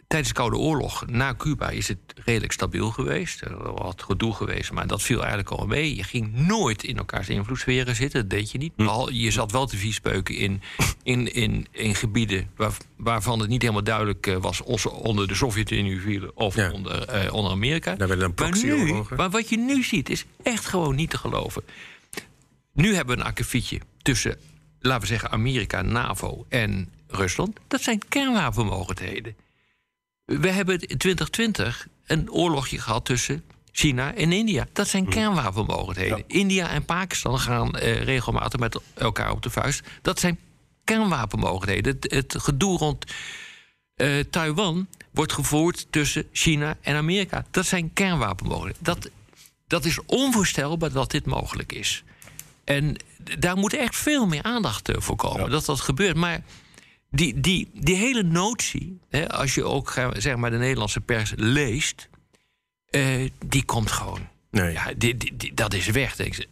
tijdens 0.07 0.29
de 0.29 0.35
Koude 0.35 0.57
Oorlog 0.57 1.05
na 1.07 1.35
Cuba 1.35 1.69
is 1.69 1.87
het 1.87 1.97
redelijk 2.25 2.51
stabiel 2.51 2.91
geweest. 2.91 3.41
Er 3.41 3.57
was 3.57 3.81
wat 3.81 4.01
gedoe 4.03 4.33
geweest, 4.33 4.71
maar 4.71 4.87
dat 4.87 5.01
viel 5.01 5.17
eigenlijk 5.19 5.49
al 5.49 5.65
mee. 5.67 5.95
Je 5.95 6.03
ging 6.03 6.33
nooit 6.35 6.83
in 6.83 6.97
elkaars 6.97 7.29
invloedssferen 7.29 7.95
zitten, 7.95 8.19
dat 8.21 8.29
deed 8.29 8.51
je 8.51 8.57
niet. 8.57 8.75
Behal- 8.75 9.11
Je 9.11 9.31
zat 9.31 9.51
wel 9.51 9.65
te 9.65 9.77
viespeuken 9.77 10.35
in, 10.35 10.61
in, 11.03 11.33
in, 11.33 11.67
in 11.71 11.95
gebieden 11.95 12.49
waar, 12.55 12.71
waarvan 12.97 13.39
het 13.39 13.49
niet 13.49 13.61
helemaal 13.61 13.83
duidelijk 13.83 14.27
eh, 14.27 14.35
was... 14.35 14.61
of 14.61 14.81
ze 14.81 14.91
onder 14.91 15.27
de 15.27 15.35
Sovjet-Unie 15.35 15.99
vielen 16.01 16.37
of 16.37 16.55
Ja. 16.55 16.71
onder, 16.71 17.07
eh, 17.07 17.33
onder 17.33 17.51
Amerika. 17.51 17.95
Daar 17.95 18.07
werden 18.07 18.33
dan 18.35 18.49
maar, 18.49 18.63
nu, 18.63 19.03
maar 19.15 19.29
wat 19.29 19.49
je 19.49 19.57
nu 19.57 19.83
ziet 19.83 20.09
is 20.09 20.25
echt 20.43 20.65
gewoon 20.65 20.95
niet 20.95 21.09
te 21.09 21.17
geloven. 21.17 21.63
Nu 22.73 22.95
hebben 22.95 23.15
we 23.15 23.21
een 23.21 23.27
akkefietje 23.27 23.79
tussen, 24.01 24.37
laten 24.79 25.01
we 25.01 25.07
zeggen, 25.07 25.31
Amerika, 25.31 25.81
NAVO 25.81 26.45
en 26.49 26.89
Rusland. 27.07 27.59
Dat 27.67 27.81
zijn 27.81 28.01
kernwapenmogelijkheden. 28.07 29.35
We 30.27 30.49
hebben 30.49 30.79
in 30.79 30.97
2020 30.97 31.87
een 32.05 32.31
oorlogje 32.31 32.79
gehad 32.79 33.05
tussen 33.05 33.43
China 33.71 34.13
en 34.13 34.31
India. 34.31 34.67
Dat 34.73 34.87
zijn 34.87 35.09
kernwapenmogelijkheden. 35.09 36.23
India 36.27 36.69
en 36.69 36.85
Pakistan 36.85 37.39
gaan 37.39 37.75
eh, 37.75 38.01
regelmatig 38.01 38.59
met 38.59 38.79
elkaar 38.93 39.31
op 39.31 39.41
de 39.41 39.49
vuist. 39.49 39.87
Dat 40.01 40.19
zijn 40.19 40.39
kernwapenmogelijkheden. 40.83 41.97
Het, 41.99 42.11
het 42.11 42.43
gedoe 42.43 42.77
rond 42.77 43.05
eh, 43.95 44.19
Taiwan 44.29 44.87
wordt 45.11 45.33
gevoerd 45.33 45.87
tussen 45.89 46.27
China 46.31 46.77
en 46.81 46.95
Amerika. 46.95 47.45
Dat 47.51 47.65
zijn 47.65 47.93
kernwapenmogelijkheden. 47.93 48.93
Dat, 48.93 49.09
dat 49.67 49.85
is 49.85 49.99
onvoorstelbaar 50.05 50.91
dat 50.91 51.11
dit 51.11 51.25
mogelijk 51.25 51.71
is. 51.71 52.03
En 52.63 52.95
daar 53.39 53.57
moet 53.57 53.73
echt 53.73 53.95
veel 53.95 54.25
meer 54.25 54.43
aandacht 54.43 54.89
eh, 54.89 54.95
voor 54.99 55.15
komen 55.15 55.49
dat 55.49 55.65
dat 55.65 55.79
gebeurt. 55.81 56.15
Maar 56.15 56.43
die, 57.17 57.39
die, 57.39 57.69
die 57.73 57.95
hele 57.95 58.23
notie, 58.23 58.99
hè, 59.09 59.29
als 59.29 59.55
je 59.55 59.63
ook 59.63 59.89
eh, 59.91 60.09
zeg 60.13 60.35
maar, 60.35 60.51
de 60.51 60.57
Nederlandse 60.57 61.01
pers 61.01 61.33
leest, 61.35 62.09
eh, 62.89 63.29
die 63.45 63.65
komt 63.65 63.91
gewoon. 63.91 64.27
Nee. 64.51 64.71
Ja, 64.73 64.93
die, 64.97 65.17
die, 65.17 65.35
die- 65.37 65.53
dat 65.53 65.73
is 65.73 65.87
weg. 65.87 66.15
Denk 66.15 66.35
ik. 66.37 66.47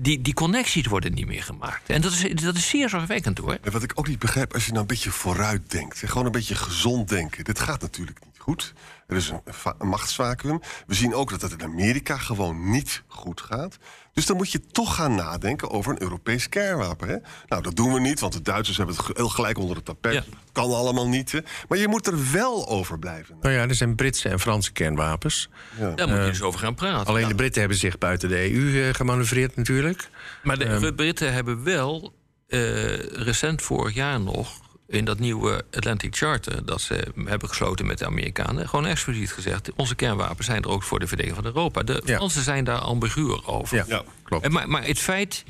Die, 0.00 0.22
die 0.22 0.34
connecties 0.34 0.86
worden 0.86 1.12
niet 1.14 1.26
meer 1.26 1.42
gemaakt. 1.42 1.88
En 1.90 2.00
dat 2.00 2.12
is, 2.12 2.42
dat 2.42 2.56
is 2.56 2.68
zeer 2.68 2.88
zorgwekkend 2.88 3.38
hoor. 3.38 3.58
En 3.62 3.72
wat 3.72 3.82
ik 3.82 3.92
ook 3.94 4.08
niet 4.08 4.18
begrijp, 4.18 4.54
als 4.54 4.64
je 4.64 4.70
nou 4.70 4.80
een 4.82 4.86
beetje 4.86 5.10
vooruit 5.10 5.70
denkt... 5.70 6.02
en 6.02 6.08
gewoon 6.08 6.26
een 6.26 6.32
beetje 6.32 6.54
gezond 6.54 7.08
denken, 7.08 7.44
dit 7.44 7.60
gaat 7.60 7.80
natuurlijk 7.80 8.24
niet 8.24 8.38
goed. 8.38 8.72
Er 9.06 9.16
is 9.16 9.28
een, 9.28 9.40
een 9.78 9.88
machtsvacuum. 9.88 10.60
We 10.86 10.94
zien 10.94 11.14
ook 11.14 11.30
dat 11.30 11.40
het 11.40 11.52
in 11.52 11.62
Amerika 11.62 12.16
gewoon 12.16 12.70
niet 12.70 13.02
goed 13.06 13.40
gaat. 13.40 13.76
Dus 14.16 14.26
dan 14.26 14.36
moet 14.36 14.52
je 14.52 14.60
toch 14.72 14.94
gaan 14.94 15.14
nadenken 15.14 15.70
over 15.70 15.92
een 15.92 16.02
Europees 16.02 16.48
kernwapen. 16.48 17.08
Hè? 17.08 17.16
Nou, 17.48 17.62
dat 17.62 17.76
doen 17.76 17.92
we 17.92 18.00
niet, 18.00 18.20
want 18.20 18.32
de 18.32 18.42
Duitsers 18.42 18.76
hebben 18.76 18.96
het 18.96 19.16
heel 19.16 19.28
gelijk 19.28 19.58
onder 19.58 19.76
het 19.76 19.84
tapijt. 19.84 20.14
Ja. 20.14 20.22
Kan 20.52 20.74
allemaal 20.74 21.08
niet. 21.08 21.32
Hè? 21.32 21.38
Maar 21.68 21.78
je 21.78 21.88
moet 21.88 22.06
er 22.06 22.32
wel 22.32 22.68
over 22.68 22.98
blijven. 22.98 23.36
Nou 23.40 23.54
ja, 23.54 23.68
er 23.68 23.74
zijn 23.74 23.94
Britse 23.94 24.28
en 24.28 24.40
Franse 24.40 24.72
kernwapens. 24.72 25.48
Daar 25.78 26.08
moet 26.08 26.16
je 26.16 26.24
eens 26.24 26.42
over 26.42 26.60
gaan 26.60 26.74
praten. 26.74 27.06
Alleen 27.06 27.28
de 27.28 27.34
Britten 27.34 27.60
hebben 27.60 27.78
zich 27.78 27.98
buiten 27.98 28.28
de 28.28 28.52
EU 28.52 28.82
eh, 28.82 28.94
gemanoeuvreerd 28.94 29.56
natuurlijk. 29.56 30.08
Maar 30.42 30.58
de 30.58 30.92
Britten 30.96 31.32
hebben 31.32 31.64
wel 31.64 32.14
eh, 32.48 32.96
recent 32.98 33.62
vorig 33.62 33.94
jaar 33.94 34.20
nog 34.20 34.60
in 34.88 35.04
dat 35.04 35.18
nieuwe 35.18 35.64
Atlantic 35.72 36.16
Charter 36.16 36.64
dat 36.66 36.80
ze 36.80 37.12
hebben 37.24 37.48
gesloten 37.48 37.86
met 37.86 37.98
de 37.98 38.06
Amerikanen 38.06 38.68
gewoon 38.68 38.86
expliciet 38.86 39.32
gezegd: 39.32 39.72
onze 39.76 39.94
kernwapens 39.94 40.46
zijn 40.46 40.62
er 40.62 40.68
ook 40.68 40.82
voor 40.82 40.98
de 40.98 41.06
verdediging 41.06 41.42
van 41.44 41.54
Europa. 41.54 41.82
De 41.82 42.02
Ja. 42.04 42.16
Fransen 42.16 42.42
zijn 42.42 42.64
daar 42.64 42.78
ambiguur 42.78 43.46
over. 43.46 43.76
Ja, 43.76 43.84
Ja. 43.88 44.02
klopt. 44.22 44.44
En 44.44 44.52
Maar, 44.52 44.68
maar 44.68 44.84
het 44.84 44.98
feit 44.98 45.44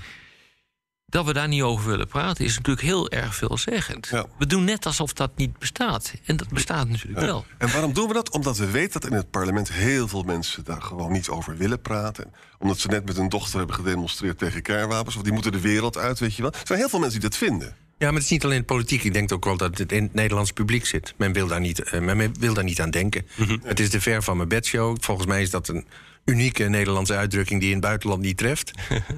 dat 1.07 1.25
we 1.25 1.33
daar 1.33 1.49
niet 1.49 1.63
over 1.63 1.91
willen 1.91 2.07
praten 2.09 2.45
is 2.45 2.57
natuurlijk 2.57 2.87
heel 2.87 3.11
erg 3.11 3.35
veelzeggend. 3.35 4.09
Ja. 4.11 4.27
We 4.39 4.47
doen 4.47 4.65
net 4.65 4.87
alsof 4.87 5.13
dat 5.13 5.31
niet 5.37 5.59
bestaat. 5.59 6.15
En 6.25 6.37
dat 6.37 6.49
bestaat 6.49 6.89
natuurlijk 6.89 7.21
wel. 7.21 7.45
En 7.59 7.71
waarom 7.73 7.93
doen 7.93 8.09
we 8.09 8.15
dat? 8.15 8.31
Omdat 8.31 8.57
we 8.57 8.71
weten 8.71 9.01
dat 9.01 9.11
in 9.11 9.17
het 9.17 9.31
parlement 9.31 9.73
heel 9.73 10.09
veel 10.09 10.23
mensen 10.23 10.65
daar 10.65 10.83
gewoon 10.83 11.13
niet 11.13 11.29
over 11.29 11.57
willen 11.57 11.81
praten. 11.81 12.33
Omdat 12.59 12.79
ze 12.79 12.89
net 12.89 13.05
met 13.07 13.17
hun 13.17 13.29
dochter 13.29 13.59
hebben 13.59 13.77
gedemonstreerd 13.77 14.39
tegen 14.39 14.63
kernwapens. 14.63 15.17
Of 15.17 15.23
die 15.23 15.33
moeten 15.33 15.53
de 15.53 15.61
wereld 15.61 15.97
uit, 15.97 16.19
weet 16.19 16.35
je 16.35 16.43
wel. 16.43 16.53
Er 16.53 16.61
zijn 16.65 16.79
heel 16.79 16.89
veel 16.89 16.99
mensen 17.01 17.21
die 17.21 17.29
dat 17.29 17.39
vinden. 17.39 17.77
Ja, 17.99 18.07
maar 18.07 18.15
het 18.15 18.25
is 18.25 18.31
niet 18.31 18.45
alleen 18.45 18.65
politiek. 18.65 19.05
Ik 19.05 19.13
denk 19.13 19.33
ook 19.33 19.45
wel 19.45 19.57
dat 19.57 19.79
het 19.79 19.93
in 19.93 20.03
het 20.03 20.15
Nederlands 20.15 20.53
publiek 20.53 20.87
zit. 20.87 21.15
Men 21.17 21.33
wil 21.33 21.47
daar 21.47 21.61
niet, 21.61 21.83
eh, 21.83 22.01
men 22.01 22.35
wil 22.39 22.55
daar 22.55 22.65
niet 22.65 22.81
aan 22.81 22.91
denken. 22.91 23.27
Het 23.63 23.81
is 23.81 23.91
de 23.91 24.01
ver 24.01 24.23
van 24.23 24.37
mijn 24.37 24.49
bedshow. 24.49 24.97
Volgens 25.01 25.27
mij 25.27 25.43
is 25.43 25.51
dat 25.51 25.69
een 25.69 25.87
unieke 26.25 26.65
Nederlandse 26.65 27.15
uitdrukking 27.15 27.61
die 27.61 27.69
in 27.69 27.77
het 27.77 27.85
buitenland 27.85 28.23
niet 28.23 28.37
treft. 28.37 28.71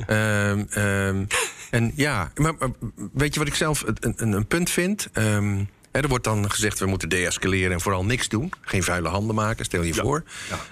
Ehm, 0.07 0.65
ehm, 0.71 1.25
en 1.71 1.93
ja, 1.95 2.33
maar, 2.35 2.55
maar 2.59 2.71
weet 3.13 3.35
je 3.35 3.41
wat 3.41 3.49
ik 3.49 3.55
zelf 3.55 3.85
een, 3.87 4.15
een, 4.17 4.33
een 4.33 4.47
punt 4.47 4.71
vind? 4.71 5.09
Ehm, 5.13 5.65
hè, 5.93 6.01
er 6.01 6.09
wordt 6.09 6.25
dan 6.25 6.51
gezegd 6.51 6.79
we 6.79 6.87
moeten 6.87 7.09
deescaleren 7.09 7.73
en 7.73 7.81
vooral 7.81 8.05
niks 8.05 8.29
doen. 8.29 8.53
Geen 8.61 8.83
vuile 8.83 9.09
handen 9.09 9.35
maken, 9.35 9.65
stel 9.65 9.83
je 9.83 9.95
voor. 9.95 10.25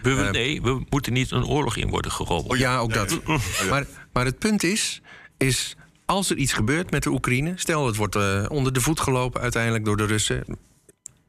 We, 0.02 0.28
nee, 0.32 0.62
we 0.62 0.84
moeten 0.90 1.12
niet 1.12 1.30
een 1.30 1.46
oorlog 1.46 1.76
in 1.76 1.88
worden 1.88 2.10
gerobbeld. 2.10 2.52
Oh 2.52 2.58
ja, 2.58 2.78
ook 2.78 2.92
dat. 2.92 3.20
Maar, 3.70 3.86
maar 4.12 4.24
het 4.24 4.38
punt 4.38 4.62
is, 4.62 5.02
is, 5.36 5.76
als 6.06 6.30
er 6.30 6.36
iets 6.36 6.52
gebeurt 6.52 6.90
met 6.90 7.02
de 7.02 7.10
Oekraïne... 7.10 7.52
stel 7.56 7.86
het 7.86 7.96
wordt 7.96 8.16
eh, 8.16 8.44
onder 8.48 8.72
de 8.72 8.80
voet 8.80 9.00
gelopen 9.00 9.40
uiteindelijk 9.40 9.84
door 9.84 9.96
de 9.96 10.06
Russen... 10.06 10.44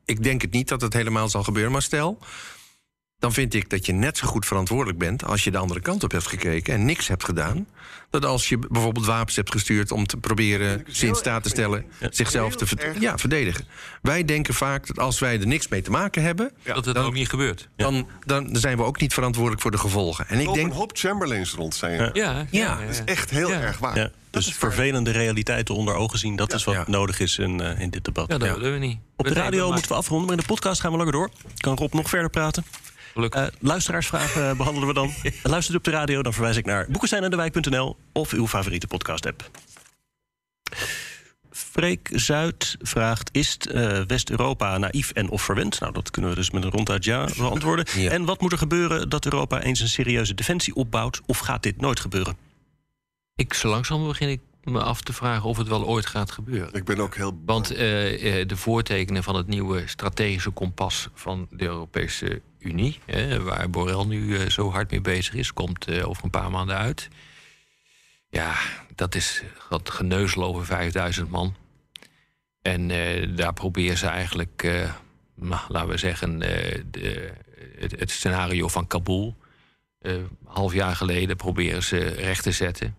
ik 0.06 0.24
denk 0.24 0.42
het 0.42 0.52
niet 0.52 0.68
dat 0.68 0.82
het 0.82 0.94
helemaal 0.94 1.30
zal 1.30 1.44
gebeuren, 1.44 1.72
maar 1.72 1.82
stel... 1.82 2.20
dan 3.20 3.34
vind 3.34 3.54
ik 3.54 3.70
dat 3.70 3.86
je 3.86 3.94
net 3.94 4.18
zo 4.18 4.28
goed 4.28 4.46
verantwoordelijk 4.46 4.98
bent... 5.00 5.24
als 5.26 5.44
je 5.44 5.52
de 5.52 5.58
andere 5.58 5.80
kant 5.80 6.04
op 6.04 6.12
hebt 6.12 6.28
gekeken 6.28 6.74
en 6.74 6.86
niks 6.86 7.08
hebt 7.08 7.24
gedaan... 7.24 7.68
dat 8.10 8.26
als 8.26 8.50
je 8.50 8.60
bijvoorbeeld 8.70 9.06
wapens 9.06 9.36
hebt 9.36 9.52
gestuurd 9.52 9.92
om 9.92 10.06
te 10.06 10.18
proberen 10.18 10.84
ze 10.88 11.00
in 11.02 11.06
heel 11.08 11.16
staat 11.16 11.44
te 11.44 11.50
stellen... 11.50 11.86
zichzelf 12.10 12.56
te 12.56 12.94
ja, 13.00 13.18
verdedigen. 13.18 13.66
Wij 14.02 14.26
denken 14.26 14.54
vaak 14.54 14.88
dat 14.88 15.00
als 15.00 15.20
wij 15.20 15.40
er 15.40 15.48
niks 15.48 15.68
mee 15.68 15.82
te 15.82 15.92
maken 15.92 16.24
hebben... 16.24 16.52
dat 16.64 16.86
het 16.86 16.96
dan- 16.96 17.06
ook 17.06 17.14
niet 17.14 17.30
gebeurt. 17.30 17.70
Dan, 17.76 18.08
dan 18.26 18.50
zijn 18.52 18.78
we 18.78 18.84
ook 18.84 19.00
niet 19.00 19.14
verantwoordelijk 19.14 19.62
voor 19.62 19.72
de 19.72 19.78
gevolgen. 19.78 20.28
En 20.28 20.40
ik 20.40 20.54
denk... 20.54 20.68
een 20.70 20.76
hoop 20.76 20.92
Chamberlains 20.94 21.54
rond 21.54 21.76
zijn. 21.76 22.10
Ja, 22.14 22.46
Ja, 22.52 22.80
Dat 22.80 22.90
is 22.90 23.02
echt 23.06 23.30
heel 23.30 23.50
Ja. 23.50 23.62
erg 23.62 23.78
waar. 23.78 24.12
Dus 24.46 24.54
vervelende 24.54 25.12
realiteiten 25.12 25.76
onder 25.76 25.96
ogen 25.96 26.20
zien, 26.20 26.36
dat 26.36 26.54
is 26.54 26.64
wat 26.64 26.88
nodig 26.88 27.20
is 27.20 27.38
in, 27.38 27.62
eh, 27.62 27.80
in 27.80 27.90
dit 27.90 28.04
debat. 28.04 28.32
Ja, 28.32 28.38
dat 28.38 28.58
willen 28.58 28.74
we 28.74 28.80
niet. 28.80 29.00
Op 29.16 29.28
de 29.28 29.34
radio 29.34 29.72
moeten 29.72 29.90
we 29.90 29.98
afronden, 29.98 30.28
maar 30.28 30.36
in 30.36 30.42
de 30.42 30.54
podcast 30.54 30.82
gaan 30.82 30.92
we 30.92 30.98
langer 30.98 31.14
door. 31.14 31.30
Kan 31.58 31.78
Rob 31.78 31.94
nog 31.94 32.10
verder 32.10 32.30
praten? 32.30 32.66
Eh, 33.26 33.46
luisteraarsvragen 33.60 34.50
eh, 34.50 34.58
behandelen 34.62 34.88
we 34.88 34.94
dan. 34.94 35.14
Luistert 35.44 35.76
u 35.76 35.78
op 35.78 35.84
de 35.84 35.92
radio, 35.92 36.22
dan 36.22 36.34
verwijs 36.34 36.58
ik 36.58 36.66
naar 36.66 36.86
boekesteinendewijk.nl 36.90 37.98
of 38.14 38.32
uw 38.32 38.48
favoriete 38.48 38.88
podcast-app. 38.88 39.50
Freek 41.52 42.10
Zuid 42.12 42.78
vraagt: 42.82 43.30
Is 43.32 43.58
eh, 43.58 44.02
West-Europa 44.08 44.78
naïef 44.78 45.12
en 45.12 45.30
of 45.30 45.42
verwend? 45.42 45.80
Nou, 45.80 45.94
dat 45.94 46.12
kunnen 46.12 46.32
we 46.32 46.38
dus 46.38 46.52
met 46.52 46.64
een 46.64 46.72
ronduit 46.72 47.04
ja 47.04 47.28
beantwoorden. 47.38 47.86
Ja. 47.96 48.12
En 48.12 48.26
wat 48.26 48.42
moet 48.42 48.52
er 48.52 48.58
gebeuren 48.58 49.10
dat 49.10 49.26
Europa 49.26 49.62
eens 49.62 49.80
een 49.80 49.88
serieuze 49.88 50.34
defensie 50.34 50.76
opbouwt? 50.76 51.22
Of 51.26 51.38
gaat 51.40 51.64
dit 51.64 51.82
nooit 51.82 52.00
gebeuren? 52.00 52.47
Ik, 53.38 53.54
zo 53.54 53.70
langzaam 53.70 54.08
begin 54.08 54.30
ik 54.30 54.42
me 54.64 54.84
af 54.84 55.02
te 55.02 55.14
vragen 55.14 55.50
of 55.50 55.58
het 55.58 55.68
wel 55.68 55.88
ooit 55.88 56.06
gaat 56.06 56.32
gebeuren. 56.32 56.74
Ik 56.74 56.86
ben 56.86 57.00
ook 57.00 57.16
heel. 57.16 57.42
Want 57.46 57.72
eh, 57.72 58.40
eh, 58.40 58.48
de 58.48 58.58
voortekenen 58.58 59.24
van 59.24 59.36
het 59.36 59.48
nieuwe 59.48 59.88
strategische 59.88 60.50
kompas 60.50 61.10
van 61.14 61.48
de 61.52 61.66
Europese 61.66 62.42
Unie, 62.60 63.00
hè, 63.06 63.42
waar 63.44 63.70
Borrell 63.70 64.06
nu 64.06 64.38
eh, 64.38 64.50
zo 64.50 64.72
hard 64.72 64.92
mee 64.92 65.02
bezig 65.02 65.34
is, 65.34 65.54
komt 65.54 66.02
over 66.04 66.24
een 66.24 66.30
paar 66.30 66.52
maanden 66.52 66.78
uit. 66.78 67.08
Ja, 68.30 68.56
dat 68.96 69.16
is 69.16 69.44
wat 69.70 69.90
geneuzel 69.90 70.44
over 70.44 70.66
5000 70.66 71.30
man. 71.30 71.56
En 72.62 72.88
daar 73.36 73.54
proberen 73.54 73.98
ze 73.98 74.08
eigenlijk, 74.08 74.64
nou, 75.36 75.62
laten 75.68 75.90
we 75.90 75.98
zeggen, 75.98 76.40
de, 76.40 77.32
het, 77.80 78.00
het 78.00 78.12
scenario 78.12 78.68
van 78.68 78.88
Kabul. 78.88 79.36
half 80.46 80.74
jaar 80.74 80.96
geleden 80.96 81.38
proberen 81.38 81.84
ze 81.84 81.98
recht 81.98 82.44
te 82.44 82.52
zetten. 82.52 82.96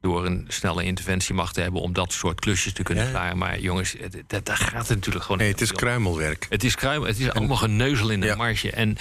Door 0.00 0.26
een 0.26 0.44
snelle 0.48 0.84
interventiemacht 0.84 1.54
te 1.54 1.60
hebben 1.60 1.80
om 1.80 1.92
dat 1.92 2.12
soort 2.12 2.40
klusjes 2.40 2.72
te 2.72 2.82
kunnen 2.82 3.04
Ja. 3.04 3.10
klaren. 3.10 3.38
Maar 3.38 3.60
jongens, 3.60 3.94
dat, 4.26 4.46
daar 4.46 4.56
gaat 4.56 4.88
het 4.88 4.96
natuurlijk 4.96 5.24
gewoon 5.24 5.40
Nee, 5.40 5.50
het 5.50 5.60
is 5.60 5.72
kruimelwerk. 5.72 6.46
Het 6.48 6.64
is 6.64 6.74
kruim, 6.74 7.02
het 7.02 7.18
is 7.18 7.30
allemaal 7.30 7.56
geneuzel 7.56 8.10
in 8.10 8.20
de 8.20 8.26
Ja. 8.26 8.36
marge. 8.36 8.70
En, 8.70 8.96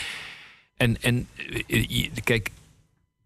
en, 0.78 1.02
en 1.02 1.28
eh, 1.68 2.10
kijk, 2.24 2.50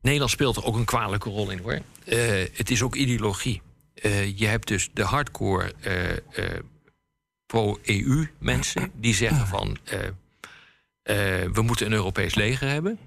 Nederland 0.02 0.32
speelt 0.32 0.56
er 0.56 0.64
ook 0.66 0.76
een 0.76 0.86
kwalijke 0.86 1.30
rol 1.30 1.50
in 1.50 1.60
hoor. 1.60 1.80
Eh, 2.06 2.20
het 2.54 2.72
is 2.72 2.82
ook 2.82 2.96
ideologie. 2.96 3.62
Eh, 3.94 4.38
je 4.38 4.48
hebt 4.48 4.68
dus 4.68 4.90
de 4.94 5.04
hardcore 5.04 5.74
pro-EU 7.46 8.28
mensen 8.38 8.92
die 8.96 9.14
zeggen 9.14 9.48
van 9.48 9.78
we 11.54 11.62
moeten 11.62 11.86
een 11.86 11.94
Europees 11.94 12.36
leger 12.36 12.68
hebben. 12.70 13.00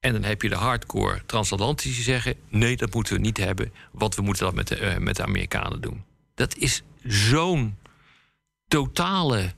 En 0.00 0.12
dan 0.12 0.22
heb 0.24 0.42
je 0.42 0.48
de 0.48 0.54
hardcore 0.54 1.22
transatlantici 1.26 1.94
die 1.94 2.02
zeggen 2.02 2.34
nee, 2.48 2.76
dat 2.76 2.94
moeten 2.94 3.14
we 3.14 3.20
niet 3.20 3.36
hebben, 3.36 3.72
want 3.92 4.14
we 4.14 4.22
moeten 4.22 4.44
dat 4.44 4.54
met 4.54 4.68
de, 4.68 4.76
eh, 4.76 4.98
met 4.98 5.16
de 5.16 5.22
Amerikanen 5.22 5.80
doen. 5.80 6.04
Dat 6.34 6.56
is 6.56 6.82
zo'n 7.02 7.76
totale 8.68 9.54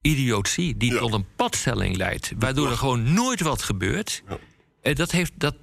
idiotie 0.00 0.76
die 0.76 0.92
Ja. 0.92 0.98
tot 0.98 1.12
een 1.12 1.26
padstelling 1.36 1.96
leidt, 1.96 2.32
waardoor 2.38 2.70
er 2.70 2.76
gewoon 2.76 3.12
nooit 3.12 3.40
wat 3.40 3.62
gebeurt. 3.62 4.22
Ja. 4.28 4.38
En 4.82 4.94
dat 4.94 5.10
heeft 5.10 5.32
dat. 5.36 5.56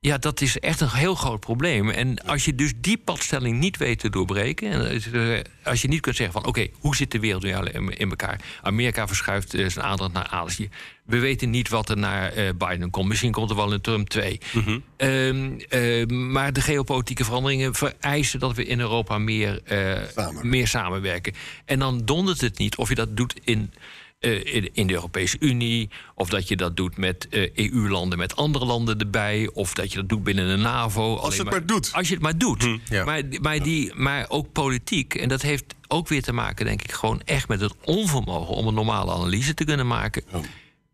Ja, 0.00 0.18
dat 0.18 0.40
is 0.40 0.58
echt 0.58 0.80
een 0.80 0.90
heel 0.90 1.14
groot 1.14 1.40
probleem. 1.40 1.90
En 1.90 2.24
als 2.24 2.44
je 2.44 2.54
dus 2.54 2.72
die 2.76 2.98
padstelling 2.98 3.58
niet 3.58 3.76
weet 3.76 3.98
te 3.98 4.10
doorbreken... 4.10 4.70
en 4.70 5.02
eh, 5.12 5.40
als 5.64 5.82
je 5.82 5.88
niet 5.88 6.00
kunt 6.00 6.16
zeggen 6.16 6.40
van... 6.40 6.46
oké, 6.46 6.66
hoe 6.78 6.96
zit 6.96 7.10
de 7.10 7.20
wereld 7.20 7.42
nu 7.42 7.50
in 7.50 7.98
in 7.98 8.10
elkaar? 8.10 8.40
Amerika 8.62 9.06
verschuift 9.06 9.54
eh, 9.54 9.68
zijn 9.68 9.84
aandacht 9.84 10.12
naar 10.12 10.26
Azië. 10.26 10.70
We 11.10 11.18
weten 11.18 11.50
niet 11.50 11.68
wat 11.68 11.88
er 11.88 11.98
naar 11.98 12.32
eh, 12.32 12.48
Biden 12.58 12.90
komt. 12.90 13.08
Misschien 13.08 13.32
komt 13.32 13.50
er 13.50 13.56
wel 13.56 13.72
een 13.72 13.80
Trump 13.80 14.08
2. 14.08 14.40
Ehm, 14.96 15.58
eh, 15.68 16.06
maar 16.06 16.52
de 16.52 16.60
geopolitieke 16.60 17.24
veranderingen 17.24 17.74
vereisen... 17.74 18.40
dat 18.40 18.56
we 18.56 18.64
in 18.64 18.80
Europa 18.80 19.18
meer, 19.18 19.60
eh, 19.64 20.28
meer 20.42 20.68
samenwerken. 20.68 21.34
En 21.64 21.78
dan 21.78 22.04
dondert 22.04 22.40
het 22.40 22.58
niet 22.58 22.76
of 22.76 22.88
je 22.88 22.94
dat 22.94 23.16
doet 23.16 23.34
in... 23.44 23.72
eh, 24.20 24.68
in, 24.72 24.86
de 24.86 24.92
Europese 24.92 25.36
Unie, 25.40 25.90
of 26.14 26.28
dat 26.28 26.48
je 26.48 26.56
dat 26.56 26.76
doet 26.76 26.96
met 26.96 27.28
eh, 27.28 27.50
EU-landen, 27.54 28.18
met 28.18 28.36
andere 28.36 28.64
landen 28.64 28.98
erbij, 28.98 29.50
of 29.52 29.74
dat 29.74 29.92
je 29.92 29.98
dat 29.98 30.08
doet 30.08 30.22
binnen 30.22 30.48
de 30.48 30.62
NAVO. 30.62 31.16
Als 31.16 31.36
je 31.36 31.42
het 31.42 31.50
maar 31.50 31.66
doet. 31.66 31.90
Als 31.92 32.08
je 32.08 32.14
het 32.14 32.22
maar 32.22 32.38
doet. 32.38 32.68
ja. 32.88 33.04
maar, 33.04 33.22
maar, 33.40 33.62
die, 33.62 33.94
maar 33.94 34.26
ook 34.28 34.52
politiek, 34.52 35.14
en 35.14 35.28
dat 35.28 35.42
heeft 35.42 35.74
ook 35.88 36.08
weer 36.08 36.22
te 36.22 36.32
maken, 36.32 36.66
denk 36.66 36.82
ik, 36.82 36.92
gewoon 36.92 37.22
echt 37.24 37.48
met 37.48 37.60
het 37.60 37.74
onvermogen 37.84 38.54
om 38.54 38.66
een 38.66 38.74
normale 38.74 39.12
analyse 39.12 39.54
te 39.54 39.64
kunnen 39.64 39.86
maken. 39.86 40.22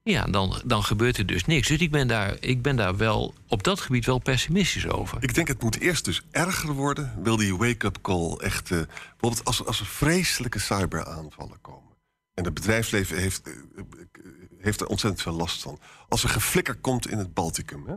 Ja, 0.03 0.25
dan, 0.25 0.61
dan 0.65 0.83
gebeurt 0.83 1.19
er 1.19 1.27
dus 1.27 1.45
niks. 1.45 1.69
Dus 1.69 1.79
ik 1.79 1.91
ben, 1.91 2.09
daar, 2.09 2.37
ik 2.41 2.63
ben 2.63 2.77
daar 2.77 2.97
wel 2.97 3.35
op 3.49 3.63
dat 3.63 3.81
gebied 3.81 4.07
wel 4.07 4.19
pessimistisch 4.19 4.89
over. 4.89 5.19
Ik 5.21 5.35
denk 5.35 5.49
het 5.49 5.63
moet 5.63 5.81
eerst 5.81 6.05
dus 6.05 6.23
erger 6.31 6.73
worden. 6.73 7.13
Wil 7.23 7.37
die 7.37 7.57
wake-up 7.57 7.99
call 8.03 8.37
echt... 8.37 8.71
eh, 8.71 8.79
bijvoorbeeld 9.11 9.45
als, 9.45 9.65
als 9.65 9.81
er 9.81 9.87
vreselijke 9.87 10.59
cyberaanvallen 10.59 11.61
komen... 11.61 11.86
en 12.37 12.45
het 12.45 12.55
bedrijfsleven 12.55 13.17
heeft, 13.19 13.43
eh, 13.47 13.53
eh, 13.53 13.83
heeft 14.61 14.81
er 14.81 14.87
ontzettend 14.87 15.23
veel 15.23 15.33
last 15.33 15.63
van. 15.63 15.79
Als 16.09 16.23
er 16.23 16.29
geflikker 16.29 16.75
komt 16.75 17.09
in 17.11 17.19
het 17.19 17.35
Balticum... 17.35 17.87
Hè, 17.87 17.95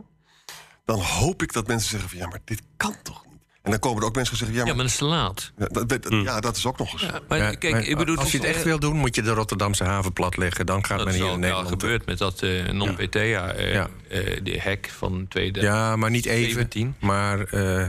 dan 0.84 1.00
hoop 1.00 1.42
ik 1.42 1.52
dat 1.52 1.66
mensen 1.66 1.90
zeggen 1.90 2.08
van... 2.08 2.18
ja, 2.18 2.26
maar 2.26 2.40
dit 2.44 2.62
kan 2.76 2.94
toch 3.02 3.24
niet? 3.24 3.38
En 3.62 3.70
dan 3.70 3.80
komen 3.80 4.00
er 4.02 4.08
ook 4.08 4.14
mensen 4.14 4.36
die 4.36 4.44
zeggen... 4.46 4.64
ja, 4.64 4.70
Ja, 4.70 4.74
maar, 4.76 4.84
maar 4.84 4.84
dat 4.84 4.92
is 4.92 4.98
te 4.98 5.04
laat. 5.04 5.52
ja, 5.58 5.66
dat, 5.66 5.88
dat- 6.02 6.22
ja, 6.24 6.40
dat 6.40 6.56
is 6.56 6.66
ook 6.66 6.78
nog 6.78 6.92
eens... 6.92 7.02
Ja, 7.02 7.20
maar 7.28 7.56
kijk, 7.56 7.72
maar 7.72 7.82
ik 7.84 7.96
bedoel, 7.96 8.16
als 8.16 8.32
je 8.32 8.38
het 8.38 8.46
echt 8.46 8.62
wil 8.62 8.78
doen, 8.78 8.96
moet 8.96 9.14
je 9.14 9.22
de 9.22 9.30
Rotterdamse 9.32 9.84
haven 9.84 10.12
platleggen. 10.12 10.66
Dan 10.66 10.84
gaat 10.84 10.96
Dat 10.98 11.06
men 11.06 11.14
is 11.16 11.20
hier 11.22 11.32
in 11.32 11.40
Nederland... 11.40 11.68
gebeurd 11.68 12.06
met 12.06 12.18
dat 12.18 12.42
eh 12.42 12.68
non-PTA, 12.68 13.52
eh 13.52 13.72
Ja. 13.72 13.88
eh, 14.08 14.40
de 14.42 14.60
hack 14.64 14.88
van 14.88 15.26
2017. 15.28 15.62
Ja, 15.62 15.96
maar 15.96 16.10
niet 16.10 16.26
even. 16.26 16.52
17. 16.52 16.94
Maar 17.00 17.40
eh, 17.40 17.88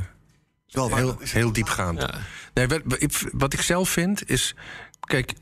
Wel 0.68 0.96
heel, 0.96 1.06
dat 1.08 1.22
is- 1.22 1.32
heel 1.32 1.52
diepgaand. 1.54 2.02
Ja. 2.02 2.14
Nee, 2.54 2.68
wat, 2.68 2.82
wat 3.32 3.54
ik- 3.54 3.62
zelf 3.62 3.90
vind 3.90 4.30
is. 4.30 4.56
Kijk, 5.00 5.34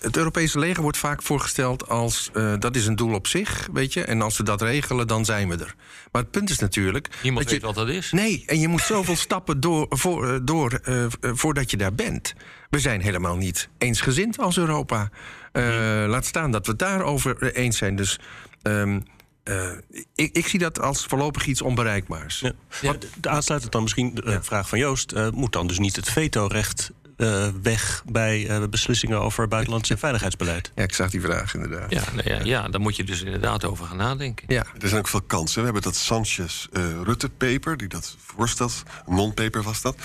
het 0.00 0.16
Europese 0.16 0.58
leger 0.58 0.82
wordt 0.82 0.96
vaak 0.98 1.22
voorgesteld 1.22 1.88
als. 1.88 2.30
eh, 2.34 2.52
dat 2.58 2.76
is 2.76 2.86
een 2.86 2.96
doel 2.96 3.14
op 3.14 3.26
zich, 3.26 3.68
weet 3.72 3.92
je. 3.92 4.04
En 4.04 4.22
als 4.22 4.36
we 4.36 4.42
dat 4.42 4.62
regelen, 4.62 5.06
dan 5.06 5.24
zijn 5.24 5.48
we 5.48 5.54
er. 5.56 5.74
Maar 6.12 6.22
het 6.22 6.30
punt 6.30 6.50
is 6.50 6.58
natuurlijk. 6.58 7.08
Niemand 7.22 7.44
dat 7.44 7.54
je, 7.54 7.60
weet 7.60 7.74
wat 7.74 7.86
dat 7.86 7.94
is. 7.94 8.12
Nee, 8.12 8.42
en 8.46 8.60
je 8.60 8.68
moet 8.68 8.80
zoveel 8.82 9.16
stappen 9.26 9.60
door, 9.60 9.86
voor, 9.88 10.28
eh, 10.32 10.38
door 10.42 10.72
eh, 10.72 11.04
voordat 11.20 11.70
je 11.70 11.76
daar 11.76 11.94
bent. 11.94 12.34
We 12.70 12.78
zijn 12.78 13.00
helemaal 13.00 13.36
niet 13.36 13.68
eensgezind 13.78 14.38
als 14.38 14.56
Europa. 14.58 15.10
Eh, 15.52 15.62
Laat 16.08 16.26
staan 16.26 16.50
dat 16.50 16.64
we 16.66 16.70
het 16.70 16.80
daarover 16.80 17.52
eens 17.52 17.76
zijn. 17.76 17.96
Dus 17.96 18.18
ehm, 18.62 19.00
eh, 19.42 19.70
ik, 20.14 20.36
ik 20.36 20.46
zie 20.46 20.58
dat 20.58 20.80
als 20.80 21.04
voorlopig 21.04 21.46
iets 21.46 21.62
onbereikbaars. 21.62 22.40
Ja. 22.40 22.52
Ja, 22.80 22.92
de- 22.92 23.08
de 23.20 23.28
aansluitend 23.28 23.72
dan 23.72 23.82
misschien 23.82 24.14
de 24.14 24.38
vraag 24.42 24.68
van 24.68 24.78
Joost. 24.78 25.12
eh, 25.12 25.28
moet 25.30 25.52
dan 25.52 25.66
dus 25.66 25.78
niet 25.78 25.96
het 25.96 26.08
vetorecht 26.10 26.90
eh, 27.16 27.48
weg 27.62 28.02
bij 28.06 28.48
eh, 28.48 28.62
beslissingen 28.70 29.20
over 29.20 29.48
buitenlands 29.48 29.90
en 29.90 29.98
veiligheidsbeleid? 29.98 30.72
Ja, 30.74 30.82
ik 30.82 30.94
zag 30.94 31.10
die 31.10 31.20
vraag 31.20 31.54
inderdaad. 31.54 31.90
Ja, 31.90 32.02
nou 32.14 32.28
ja, 32.28 32.40
ja, 32.44 32.68
daar 32.68 32.80
moet 32.80 32.96
je 32.96 33.04
dus 33.04 33.22
inderdaad 33.22 33.64
over 33.64 33.86
gaan 33.86 33.96
nadenken. 33.96 34.44
Ja. 34.48 34.64
Er 34.80 34.88
zijn 34.88 35.00
ook 35.00 35.08
veel 35.08 35.22
kansen. 35.22 35.58
We 35.58 35.64
hebben 35.64 35.82
dat 35.82 35.96
Sanchez-Rutte-paper, 35.96 37.76
die 37.76 37.88
dat 37.88 38.16
voorstelt. 38.18 38.82
Een 39.06 39.14
non-paper 39.14 39.62
was 39.62 39.82
dat. 39.82 39.96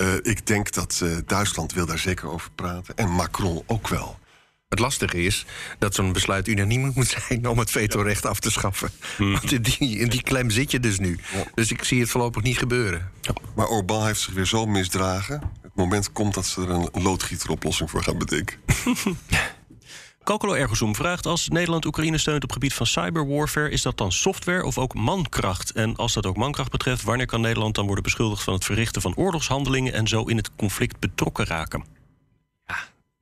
Eh, 0.00 0.14
ik 0.22 0.46
denk 0.46 0.72
dat 0.72 1.00
eh, 1.02 1.10
Duitsland 1.26 1.72
wil 1.72 1.86
daar 1.86 1.98
zeker 1.98 2.30
over 2.30 2.50
praten. 2.50 2.96
En 2.96 3.08
Macron 3.08 3.62
ook 3.66 3.88
wel. 3.88 4.18
Het 4.68 4.78
lastige 4.78 5.22
is 5.22 5.46
dat 5.78 5.94
zo'n 5.94 6.12
besluit 6.12 6.48
unaniem 6.48 6.92
moet 6.94 7.16
zijn 7.28 7.48
om 7.48 7.58
het 7.58 7.70
vetorecht 7.70 8.26
af 8.26 8.40
te 8.40 8.50
schaffen. 8.50 8.90
Want 9.18 9.52
in 9.52 9.62
die, 9.62 9.98
in 9.98 10.08
die 10.08 10.22
klem 10.22 10.50
zit 10.50 10.70
je 10.70 10.80
dus 10.80 10.98
nu. 10.98 11.18
Dus 11.54 11.70
ik 11.70 11.84
zie 11.84 12.00
het 12.00 12.10
voorlopig 12.10 12.42
niet 12.42 12.58
gebeuren. 12.58 13.10
Maar 13.54 13.66
Orbán 13.66 14.06
heeft 14.06 14.20
zich 14.20 14.34
weer 14.34 14.46
zo 14.46 14.66
misdragen. 14.66 15.42
Het 15.80 15.88
moment 15.88 16.12
komt 16.12 16.34
dat 16.34 16.46
ze 16.46 16.60
er 16.60 16.70
een 16.70 17.02
loodgieteroplossing 17.02 17.90
voor 17.90 18.02
gaan 18.02 18.18
bedenken. 18.18 18.58
Calcolo 20.24 20.52
Ergosum 20.52 20.94
vraagt: 20.94 21.26
als 21.26 21.48
Nederland 21.48 21.84
Oekraïne 21.84 22.18
steunt 22.18 22.42
op 22.42 22.52
gebied 22.52 22.74
van 22.74 22.86
cyberwarfare, 22.86 23.70
is 23.70 23.82
dat 23.82 23.96
dan 23.96 24.12
software 24.12 24.64
of 24.64 24.78
ook 24.78 24.94
mankracht? 24.94 25.72
En 25.72 25.96
als 25.96 26.12
dat 26.12 26.26
ook 26.26 26.36
mankracht 26.36 26.70
betreft, 26.70 27.02
wanneer 27.02 27.26
kan 27.26 27.40
Nederland 27.40 27.74
dan 27.74 27.84
worden 27.84 28.04
beschuldigd 28.04 28.42
van 28.42 28.54
het 28.54 28.64
verrichten 28.64 29.02
van 29.02 29.16
oorlogshandelingen 29.16 29.92
en 29.92 30.08
zo 30.08 30.22
in 30.22 30.36
het 30.36 30.50
conflict 30.56 30.98
betrokken 30.98 31.46
raken? 31.46 31.84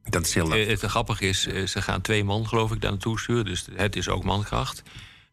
Dat 0.02 0.26
is 0.26 0.34
heel 0.34 0.48
lastig. 0.48 0.66
Eh, 0.66 0.80
Het 0.80 0.90
grappige 0.90 1.28
is, 1.28 1.46
eh, 1.46 1.66
ze 1.66 1.82
gaan 1.82 2.00
twee 2.00 2.24
man, 2.24 2.48
geloof 2.48 2.72
ik, 2.72 2.80
daar 2.80 2.90
naartoe 2.90 3.18
sturen. 3.18 3.44
Dus 3.44 3.66
het 3.74 3.96
is 3.96 4.08
ook 4.08 4.24
mankracht. 4.24 4.82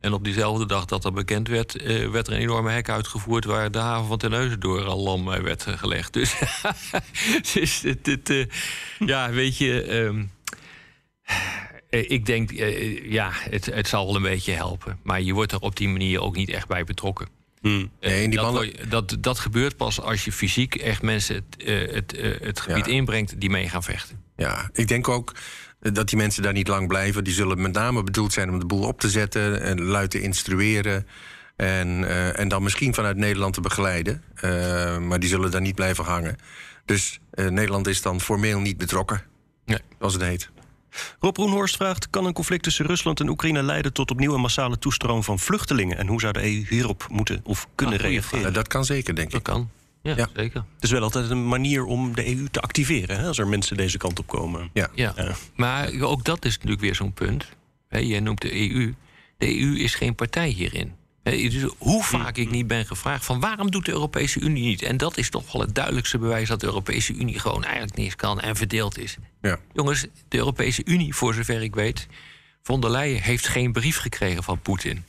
En 0.06 0.14
op 0.14 0.24
diezelfde 0.24 0.66
dag 0.66 0.86
dat 0.86 1.02
dat 1.02 1.14
bekend 1.14 1.48
werd, 1.48 1.76
eh, 1.76 2.10
werd 2.10 2.28
er 2.28 2.34
een 2.34 2.40
enorme 2.40 2.72
hek 2.72 2.90
uitgevoerd 2.90 3.46
waar 3.46 3.72
de 3.72 3.78
haven 3.78 4.08
van 4.08 4.18
Terneuzen 4.18 4.60
door 4.60 4.84
al 4.86 5.00
lam 5.04 5.32
eh, 5.34 5.42
werd 5.42 5.66
eh, 5.66 5.78
gelegd. 5.78 6.14
Dus, 6.14 6.36
dus 7.54 7.84
ja, 9.00 9.30
weet 9.32 9.58
je. 9.58 9.82
ehm, 9.82 10.24
eh, 11.90 12.10
ik 12.12 12.26
denk, 12.26 12.52
ja, 13.04 13.30
het, 13.34 13.66
het 13.66 13.88
zal 13.88 14.06
wel 14.06 14.16
een 14.16 14.22
beetje 14.22 14.52
helpen. 14.52 15.00
Maar 15.04 15.22
je 15.22 15.34
wordt 15.34 15.52
er 15.52 15.60
op 15.60 15.76
die 15.76 15.90
manier 15.90 16.22
ook 16.22 16.36
niet 16.36 16.50
echt 16.50 16.68
bij 16.68 16.84
betrokken. 16.84 17.28
Eh, 17.62 17.72
Nee, 18.02 18.28
die 18.30 18.40
dat, 18.40 18.52
mannen- 18.54 18.90
dat, 18.90 19.18
dat 19.20 19.40
gebeurt 19.40 19.78
pas 19.78 20.02
als 20.02 20.26
je 20.26 20.32
fysiek 20.32 20.76
echt 20.76 21.02
mensen 21.02 21.36
het, 21.36 21.92
het, 21.94 22.16
het 22.42 22.60
gebied 22.60 22.86
Ja. 22.86 22.92
inbrengt 22.92 23.40
die 23.40 23.50
mee 23.50 23.70
gaan 23.70 23.84
vechten. 23.84 24.24
Ja, 24.38 24.70
ik 24.74 24.88
denk 24.88 25.08
ook 25.08 25.32
dat 25.80 26.08
die 26.10 26.18
mensen 26.18 26.44
daar 26.44 26.54
niet 26.54 26.68
lang 26.68 26.88
blijven. 26.88 27.24
Die 27.24 27.34
zullen 27.34 27.62
met 27.62 27.74
name 27.74 28.04
bedoeld 28.04 28.34
zijn 28.34 28.50
om 28.50 28.60
de 28.60 28.66
boel 28.66 28.84
op 28.88 29.00
te 29.00 29.10
zetten 29.10 29.62
en 29.62 29.82
luid 29.82 30.10
te 30.12 30.22
instrueren. 30.22 31.08
En, 31.56 32.08
eh, 32.08 32.40
en 32.40 32.48
dan 32.48 32.64
misschien 32.64 32.94
vanuit 32.94 33.18
Nederland 33.18 33.54
te 33.54 33.62
begeleiden. 33.62 34.24
Eh, 34.36 34.98
maar 34.98 35.20
die 35.20 35.30
zullen 35.30 35.52
daar 35.52 35.62
niet 35.62 35.76
blijven 35.76 36.04
hangen. 36.04 36.36
Dus 36.86 37.20
eh, 37.32 37.48
Nederland 37.48 37.88
is 37.88 38.02
dan 38.02 38.22
formeel 38.22 38.60
niet 38.60 38.78
betrokken, 38.78 39.24
Nee. 39.66 39.80
zoals 40.00 40.14
het 40.14 40.22
heet. 40.24 40.50
Rob 41.20 41.38
Roenhorst 41.38 41.76
vraagt: 41.76 42.10
kan 42.10 42.26
een 42.26 42.34
conflict 42.34 42.64
tussen 42.64 42.86
Rusland 42.86 43.20
en 43.20 43.30
Oekraïne 43.30 43.64
leiden 43.64 43.94
tot 43.94 44.12
opnieuw 44.12 44.34
een 44.34 44.42
massale 44.42 44.80
toestroom 44.80 45.24
van 45.24 45.40
vluchtelingen? 45.40 45.98
En 45.98 46.08
hoe 46.08 46.20
zou 46.20 46.34
de 46.34 46.44
EU 46.44 46.66
hierop 46.70 47.08
moeten 47.10 47.42
of 47.44 47.68
kunnen 47.76 47.96
Ah, 48.00 48.02
reageren? 48.06 48.54
Dat 48.54 48.68
kan 48.68 48.86
zeker, 48.86 49.16
denk 49.16 49.30
Dat 49.32 49.40
ik. 49.40 49.46
kan. 49.46 49.70
Ja, 50.06 50.14
Ja. 50.18 50.30
zeker. 50.36 50.66
Het 50.76 50.84
is 50.84 50.92
wel 50.92 51.02
altijd 51.02 51.30
een 51.30 51.48
manier 51.48 51.86
om 51.86 52.16
de 52.16 52.28
EU 52.28 52.48
te 52.52 52.62
activeren 52.62 53.18
hè, 53.20 53.28
als 53.28 53.38
er 53.38 53.48
mensen 53.48 53.78
deze 53.78 53.98
kant 53.98 54.20
op 54.20 54.28
komen. 54.28 54.70
Ja. 54.74 54.90
Ja. 54.94 55.14
Ja. 55.16 55.36
Maar 55.56 56.02
ook 56.02 56.24
dat 56.24 56.46
is 56.46 56.54
natuurlijk 56.54 56.82
weer 56.82 56.96
zo'n 56.96 57.14
punt. 57.14 57.46
Jij 57.90 58.20
noemt 58.20 58.42
de 58.42 58.54
EU. 58.72 58.94
De 59.38 59.60
EU 59.60 59.78
is 59.78 59.96
geen 59.96 60.16
partij 60.16 60.50
hierin. 60.50 60.94
Dus 61.24 61.66
hoe 61.78 62.04
vaak 62.04 62.38
ik 62.38 62.50
niet 62.52 62.68
ben 62.68 62.86
gevraagd 62.86 63.26
van 63.26 63.40
waarom 63.40 63.72
doet 63.72 63.86
de 63.86 63.92
Europese 63.92 64.40
Unie 64.40 64.64
niet? 64.66 64.82
En 64.82 64.98
dat 64.98 65.18
is 65.18 65.30
toch 65.30 65.52
wel 65.52 65.62
het 65.62 65.76
duidelijkste 65.76 66.18
bewijs 66.18 66.48
dat 66.48 66.60
de 66.60 66.66
Europese 66.66 67.14
Unie 67.14 67.40
gewoon 67.40 67.64
eigenlijk 67.64 67.96
niks 67.98 68.16
kan 68.16 68.40
en 68.42 68.56
verdeeld 68.56 68.98
is. 68.98 69.18
Ja. 69.42 69.60
Jongens, 69.74 70.06
de 70.28 70.38
Europese 70.38 70.82
Unie, 70.86 71.16
voor 71.16 71.34
zover 71.34 71.62
ik 71.62 71.76
weet, 71.76 72.08
von 72.64 72.82
der 72.82 72.92
Leyen 72.92 73.22
heeft 73.22 73.48
geen 73.48 73.72
brief 73.72 73.98
gekregen 73.98 74.44
van 74.44 74.60
Poetin. 74.60 75.04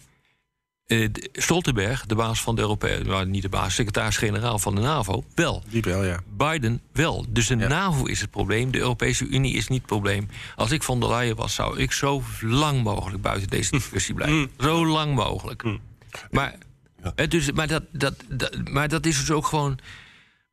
Eh, 0.87 1.09
Stoltenberg, 1.33 2.07
de 2.07 2.15
baas 2.15 2.41
van 2.43 2.55
de 2.55 2.61
Europese... 2.61 3.03
Nou, 3.03 3.27
niet 3.27 3.43
de 3.43 3.49
baas, 3.49 3.75
secretaris-generaal 3.75 4.59
van 4.59 4.75
de 4.75 4.81
NAVO, 4.81 5.25
wel. 5.35 5.63
Die 5.69 5.83
wel, 5.83 6.05
ja. 6.05 6.21
Biden 6.37 6.81
wel. 6.93 7.25
Dus 7.29 7.47
de 7.47 7.57
Ja. 7.57 7.69
NAVO 7.69 8.05
is 8.05 8.21
het 8.21 8.31
probleem. 8.31 8.71
De 8.71 8.79
Europese 8.79 9.27
Unie 9.27 9.55
is 9.55 9.69
niet 9.69 9.79
het 9.79 9.87
probleem. 9.87 10.29
Als 10.57 10.71
ik 10.71 10.83
von 10.83 11.01
der 11.01 11.09
Leyen 11.09 11.37
was, 11.37 11.55
zou 11.55 11.79
ik 11.79 11.93
zo 11.93 12.23
lang 12.41 12.83
mogelijk 12.83 13.23
buiten 13.23 13.49
deze 13.49 13.71
discussie 13.71 14.15
blijven. 14.15 14.51
Zo 14.59 14.87
lang 14.87 15.15
mogelijk. 15.15 15.65
Maar, 16.31 16.55
eh, 17.15 17.29
dus, 17.29 17.53
maar, 17.53 17.67
dat, 17.67 17.83
dat, 17.91 18.15
dat, 18.29 18.69
maar 18.71 18.89
dat 18.89 19.07
is 19.07 19.19
dus 19.19 19.31
ook 19.31 19.47
gewoon 19.47 19.79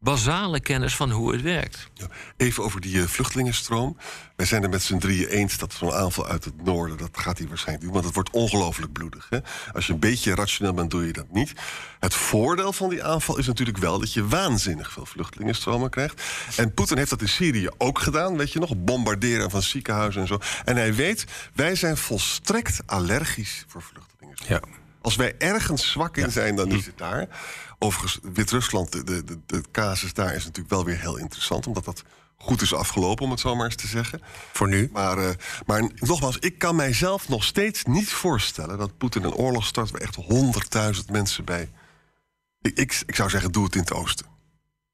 basale 0.03 0.59
kennis 0.59 0.95
van 0.95 1.11
hoe 1.11 1.31
het 1.31 1.41
werkt. 1.41 1.87
Ja, 1.93 2.07
Even 2.37 2.63
over 2.63 2.81
die 2.81 3.01
eh, 3.01 3.07
vluchtelingenstroom. 3.07 3.97
Wij 4.35 4.45
zijn 4.45 4.63
er 4.63 4.69
met 4.69 4.83
z'n 4.83 4.97
drieën 4.97 5.27
eens 5.27 5.57
dat 5.57 5.73
zo'n 5.73 5.93
aanval 5.93 6.27
uit 6.27 6.45
het 6.45 6.63
noorden... 6.63 6.97
dat 6.97 7.09
gaat 7.11 7.37
hij 7.37 7.47
waarschijnlijk 7.47 7.85
doen, 7.85 7.93
want 7.93 8.05
het 8.05 8.15
wordt 8.15 8.29
ongelooflijk 8.29 8.91
bloedig. 8.91 9.27
Hè? 9.29 9.37
Als 9.73 9.87
je 9.87 9.93
een 9.93 9.99
beetje 9.99 10.35
rationeel 10.35 10.73
bent, 10.73 10.91
doe 10.91 11.05
je 11.05 11.13
dat 11.13 11.31
niet. 11.31 11.53
Het 11.99 12.13
voordeel 12.13 12.73
van 12.73 12.89
die 12.89 13.03
aanval 13.03 13.37
is 13.37 13.47
natuurlijk 13.47 13.77
wel... 13.77 13.99
dat 13.99 14.13
je 14.13 14.27
waanzinnig 14.27 14.91
veel 14.91 15.05
vluchtelingenstromen 15.05 15.89
krijgt. 15.89 16.21
En 16.55 16.73
Poetin 16.73 16.97
heeft 16.97 17.09
dat 17.09 17.21
in 17.21 17.29
Syrië 17.29 17.69
ook 17.77 17.99
gedaan, 17.99 18.37
weet 18.37 18.51
je 18.51 18.59
nog? 18.59 18.77
Bombarderen 18.77 19.49
van 19.49 19.61
ziekenhuizen 19.61 20.21
en 20.21 20.27
zo. 20.27 20.39
En 20.65 20.75
hij 20.75 20.93
weet, 20.93 21.25
wij 21.53 21.75
zijn 21.75 21.97
volstrekt 21.97 22.81
allergisch 22.85 23.65
voor 23.67 23.81
vluchtelingenstromen. 23.81 24.69
Ja. 24.71 24.81
Als 25.01 25.15
wij 25.15 25.35
ergens 25.37 25.91
zwak 25.91 26.17
in 26.17 26.31
zijn, 26.31 26.55
dan 26.55 26.71
is 26.71 26.85
het 26.85 26.97
daar. 26.97 27.27
Overigens, 27.83 28.19
Wit-Rusland, 28.33 28.91
de, 28.91 29.03
de, 29.03 29.23
de, 29.23 29.39
de 29.45 29.63
casus 29.71 30.13
daar 30.13 30.35
is 30.35 30.43
natuurlijk 30.43 30.69
wel 30.69 30.85
weer 30.85 30.99
heel 30.99 31.17
interessant... 31.17 31.67
omdat 31.67 31.85
dat 31.85 32.03
goed 32.37 32.61
is 32.61 32.73
afgelopen, 32.73 33.25
om 33.25 33.31
het 33.31 33.39
zo 33.39 33.55
maar 33.55 33.65
eens 33.65 33.75
te 33.75 33.87
zeggen. 33.87 34.21
Voor 34.51 34.67
nu. 34.67 34.89
Maar, 34.91 35.17
eh, 35.17 35.29
maar 35.65 35.89
nogmaals, 35.95 36.37
ik 36.37 36.57
kan 36.57 36.75
mijzelf 36.75 37.29
nog 37.29 37.43
steeds 37.43 37.83
niet 37.83 38.09
voorstellen... 38.09 38.77
dat 38.77 38.97
Poetin 38.97 39.23
een 39.23 39.33
oorlog 39.33 39.65
start 39.65 39.91
waar 39.91 40.01
echt 40.01 40.15
honderdduizend 40.15 41.09
mensen 41.09 41.45
bij... 41.45 41.71
Ik, 42.61 42.77
ik, 42.77 43.03
ik 43.05 43.15
zou 43.15 43.29
zeggen, 43.29 43.51
doe 43.51 43.63
het 43.63 43.75
in 43.75 43.81
het 43.81 43.93
oosten. 43.93 44.25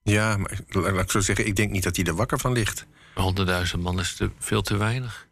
Ja, 0.04 0.38
maar 0.38 0.60
la- 0.68 0.92
laat 0.92 1.04
ik 1.04 1.12
zo 1.12 1.20
zeggen, 1.20 1.46
ik 1.48 1.56
denk 1.56 1.72
niet 1.72 1.84
dat 1.84 1.96
hij 1.96 2.06
er 2.06 2.16
wakker 2.16 2.40
van 2.40 2.52
ligt. 2.52 2.86
100.000 3.76 3.80
man 3.80 4.00
is 4.00 4.16
te, 4.16 4.32
veel 4.40 4.62
te 4.62 4.78
weinig. 4.78 5.28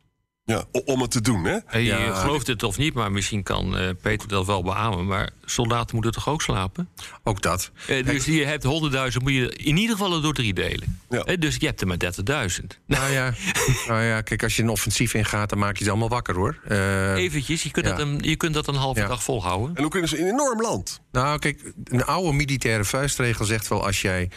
Ja, 0.48 0.64
om 0.86 1.02
het 1.02 1.12
te 1.12 1.22
doen, 1.22 1.44
hè? 1.44 1.58
Hey, 1.66 1.84
Ja. 1.84 1.98
Je 2.06 2.14
gelooft 2.14 2.48
het 2.48 2.64
of 2.64 2.78
niet, 2.78 2.94
maar 2.94 3.12
misschien 3.12 3.44
kan 3.44 3.78
eh, 3.78 3.90
Peter 4.02 4.28
dat 4.28 4.46
wel 4.46 4.64
beamen. 4.64 5.06
Maar 5.06 5.30
soldaten 5.46 5.96
moeten 5.96 6.14
toch 6.14 6.30
ook 6.30 6.42
slapen? 6.42 6.90
Ook 7.24 7.42
dat. 7.42 7.72
Eh, 7.88 8.06
dus 8.06 8.26
je 8.26 8.46
hebt 8.46 8.64
100.000, 8.64 9.24
moet 9.24 9.34
je 9.34 9.54
in 9.56 9.78
ieder 9.78 9.98
geval 9.98 10.22
door 10.22 10.34
drie 10.34 10.54
delen. 10.54 11.00
Ja. 11.10 11.24
Eh, 11.24 11.38
dus 11.40 11.56
je 11.60 11.66
hebt 11.66 11.82
er 11.82 11.88
maar 11.88 11.98
30.000. 11.98 12.80
Nou 12.86 13.12
ja, 13.12 13.34
nou 13.88 14.02
ja, 14.04 14.22
kijk, 14.22 14.44
als 14.44 14.56
je 14.56 14.62
een 14.64 14.70
offensief 14.70 15.14
ingaat, 15.14 15.50
dan 15.50 15.60
maak 15.60 15.78
je 15.78 15.84
ze 15.84 15.90
allemaal 15.90 16.10
wakker 16.10 16.36
hoor. 16.36 16.60
Eh, 16.68 17.14
Eventjes, 17.16 17.64
je 17.64 17.72
kunt, 17.72 17.86
ja. 17.86 17.92
dat, 17.96 18.02
een, 18.08 18.20
je 18.22 18.36
kunt 18.36 18.54
dat 18.54 18.68
een 18.68 18.76
halve 18.76 19.00
Ja. 19.00 19.08
dag 19.08 19.24
volhouden. 19.24 19.76
En 19.76 19.82
hoe 19.82 19.92
kunnen 19.92 20.10
ze 20.10 20.18
in 20.18 20.24
een 20.26 20.32
enorm 20.32 20.62
land? 20.62 21.02
Nou, 21.12 21.40
kijk, 21.40 21.72
een 21.84 22.06
oude 22.06 22.34
militaire 22.34 22.86
vuistregel 22.86 23.46
zegt 23.46 23.68
wel: 23.68 23.86
als 23.86 24.02
jij 24.02 24.30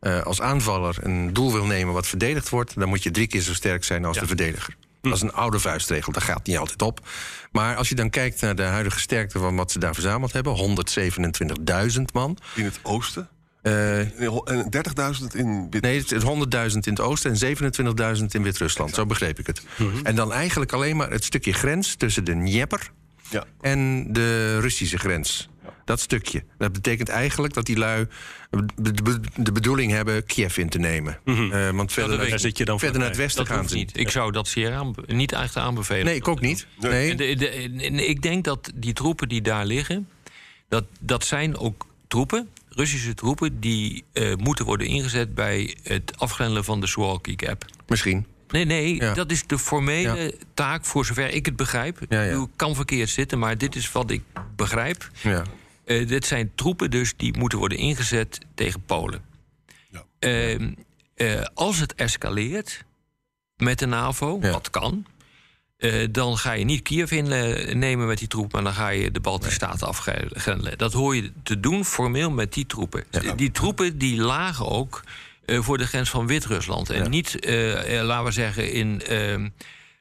eh, 0.00 0.22
als 0.22 0.40
aanvaller 0.40 0.96
een 1.00 1.32
doel 1.32 1.52
wil 1.52 1.64
nemen 1.64 1.94
wat 1.94 2.06
verdedigd 2.06 2.48
wordt, 2.48 2.74
dan 2.74 2.88
moet 2.88 3.02
je 3.02 3.10
drie 3.10 3.26
keer 3.26 3.40
zo 3.40 3.54
sterk 3.54 3.84
zijn 3.84 4.04
als 4.04 4.18
de 4.18 4.26
verdediger. 4.26 4.76
Dat 5.08 5.16
is 5.16 5.22
een 5.22 5.32
oude 5.32 5.58
vuistregel, 5.58 6.12
dat 6.12 6.22
gaat 6.22 6.46
niet 6.46 6.58
altijd 6.58 6.82
op. 6.82 7.00
Maar 7.52 7.76
als 7.76 7.88
je 7.88 7.94
dan 7.94 8.10
kijkt 8.10 8.40
naar 8.40 8.54
de 8.54 8.62
huidige 8.62 9.00
sterkte 9.00 9.38
van 9.38 9.56
wat 9.56 9.72
ze 9.72 9.78
daar 9.78 9.94
verzameld 9.94 10.32
hebben, 10.32 10.52
127.000 11.96 12.02
man. 12.12 12.38
In 12.54 12.64
het 12.64 12.78
oosten? 12.82 13.28
Eh, 13.62 13.98
En 13.98 14.66
30.000 14.70 15.34
in 15.34 15.66
Wit- 15.70 15.82
Nee, 15.82 15.98
het 15.98 16.12
is 16.12 16.22
100.000 16.22 16.86
in 16.86 16.92
het 16.92 17.00
oosten 17.00 17.30
en 17.30 17.36
27.000 17.36 18.34
in 18.34 18.42
Wit-Rusland. 18.42 18.94
Zo 18.94 19.06
begreep 19.06 19.38
ik 19.38 19.46
het. 19.46 19.62
En 20.02 20.14
dan 20.14 20.32
eigenlijk 20.32 20.72
alleen 20.72 20.96
maar 20.96 21.10
het 21.10 21.24
stukje 21.24 21.52
grens 21.52 21.94
tussen 21.94 22.24
de 22.24 22.32
Dnieper 22.32 22.90
Ja. 23.30 23.44
en 23.60 24.06
de 24.12 24.58
Russische 24.60 24.98
grens. 24.98 25.48
Dat 25.86 26.00
stukje. 26.00 26.44
Dat 26.58 26.72
betekent 26.72 27.08
eigenlijk 27.08 27.54
dat 27.54 27.66
die 27.66 27.76
lui 27.78 28.06
de, 29.36 29.52
bedoeling 29.52 29.92
hebben 29.92 30.24
Kiev 30.24 30.56
in 30.56 30.68
te 30.68 30.78
nemen. 30.78 31.18
Eh, 31.24 31.70
want 31.70 31.92
verder, 31.92 32.38
zit 32.38 32.58
je 32.58 32.64
dan 32.64 32.78
verder 32.78 32.98
naar 32.98 33.08
het 33.08 33.16
westen 33.16 33.44
Dat 33.44 33.54
gaan 33.56 33.68
ze 33.68 33.74
niet. 33.74 33.98
Ik 33.98 34.10
zou 34.10 34.32
dat 34.32 34.48
zeer 34.48 34.72
aan, 34.74 34.94
niet 35.06 35.32
echt 35.32 35.56
aanbevelen. 35.56 36.04
Nee, 36.04 36.14
ik 36.14 36.28
ook 36.28 36.40
niet. 36.40 36.66
Nee. 36.78 37.14
De- 37.14 38.06
ik 38.06 38.22
denk 38.22 38.44
dat 38.44 38.70
die 38.74 38.92
troepen 38.92 39.28
die 39.28 39.42
daar 39.42 39.66
liggen, 39.66 40.08
dat, 40.68 40.84
dat 41.00 41.24
zijn 41.24 41.56
ook 41.58 41.86
troepen, 42.08 42.48
Russische 42.68 43.14
troepen, 43.14 43.60
die 43.60 44.04
eh, 44.12 44.34
moeten 44.34 44.64
worden 44.64 44.86
ingezet 44.86 45.34
bij 45.34 45.76
het 45.82 46.12
afgrendelen 46.18 46.64
van 46.64 46.80
de 46.80 46.86
Suwalki 46.86 47.34
Gap. 47.36 47.64
Misschien. 47.86 48.26
Nee, 48.48 48.64
nee, 48.64 48.94
Ja. 48.94 49.14
dat 49.14 49.30
is 49.30 49.46
de 49.46 49.58
formele 49.58 50.18
Ja. 50.22 50.30
taak, 50.54 50.84
voor 50.84 51.06
zover 51.06 51.28
ik 51.30 51.46
het 51.46 51.56
begrijp. 51.56 51.98
Ja, 52.08 52.22
ja. 52.22 52.40
Ik 52.42 52.48
kan 52.56 52.74
verkeerd 52.74 53.08
zitten, 53.08 53.38
maar 53.38 53.58
dit 53.58 53.74
is 53.76 53.92
wat 53.92 54.10
ik 54.10 54.22
begrijp. 54.56 55.10
Ja. 55.22 55.42
Eh, 55.86 56.08
dit 56.08 56.26
zijn 56.26 56.50
troepen 56.54 56.90
dus 56.90 57.12
die 57.16 57.38
moeten 57.38 57.58
worden 57.58 57.78
ingezet 57.78 58.38
tegen 58.54 58.82
Polen. 58.82 59.22
Ja. 59.90 60.04
Ehm, 60.18 60.72
eh, 61.14 61.44
als 61.54 61.78
het 61.78 61.94
escaleert 61.94 62.84
met 63.56 63.78
de 63.78 63.86
NAVO, 63.86 64.38
Ja. 64.42 64.50
wat 64.50 64.70
kan... 64.70 65.06
eh, 65.76 66.06
dan 66.10 66.38
ga 66.38 66.52
je 66.52 66.64
niet 66.64 66.82
Kiev 66.82 67.12
innemen 67.12 68.06
met 68.06 68.18
die 68.18 68.28
troepen... 68.28 68.62
maar 68.62 68.72
dan 68.72 68.82
ga 68.82 68.88
je 68.88 69.10
de 69.10 69.20
Baltische 69.20 69.54
Staten 69.54 69.86
afgrendelen. 69.86 70.78
Dat 70.78 70.92
hoor 70.92 71.16
je 71.16 71.32
te 71.42 71.60
doen 71.60 71.84
formeel 71.84 72.30
met 72.30 72.52
die 72.52 72.66
troepen. 72.66 73.04
Die 73.36 73.50
troepen 73.50 73.98
die 73.98 74.16
lagen 74.20 74.66
ook 74.66 75.02
voor 75.46 75.78
de 75.78 75.86
grens 75.86 76.10
van 76.10 76.26
Wit-Rusland. 76.26 76.90
En 76.90 77.10
niet, 77.10 77.38
laten 77.86 78.24
we 78.24 78.30
zeggen, 78.30 78.72
in... 78.72 79.02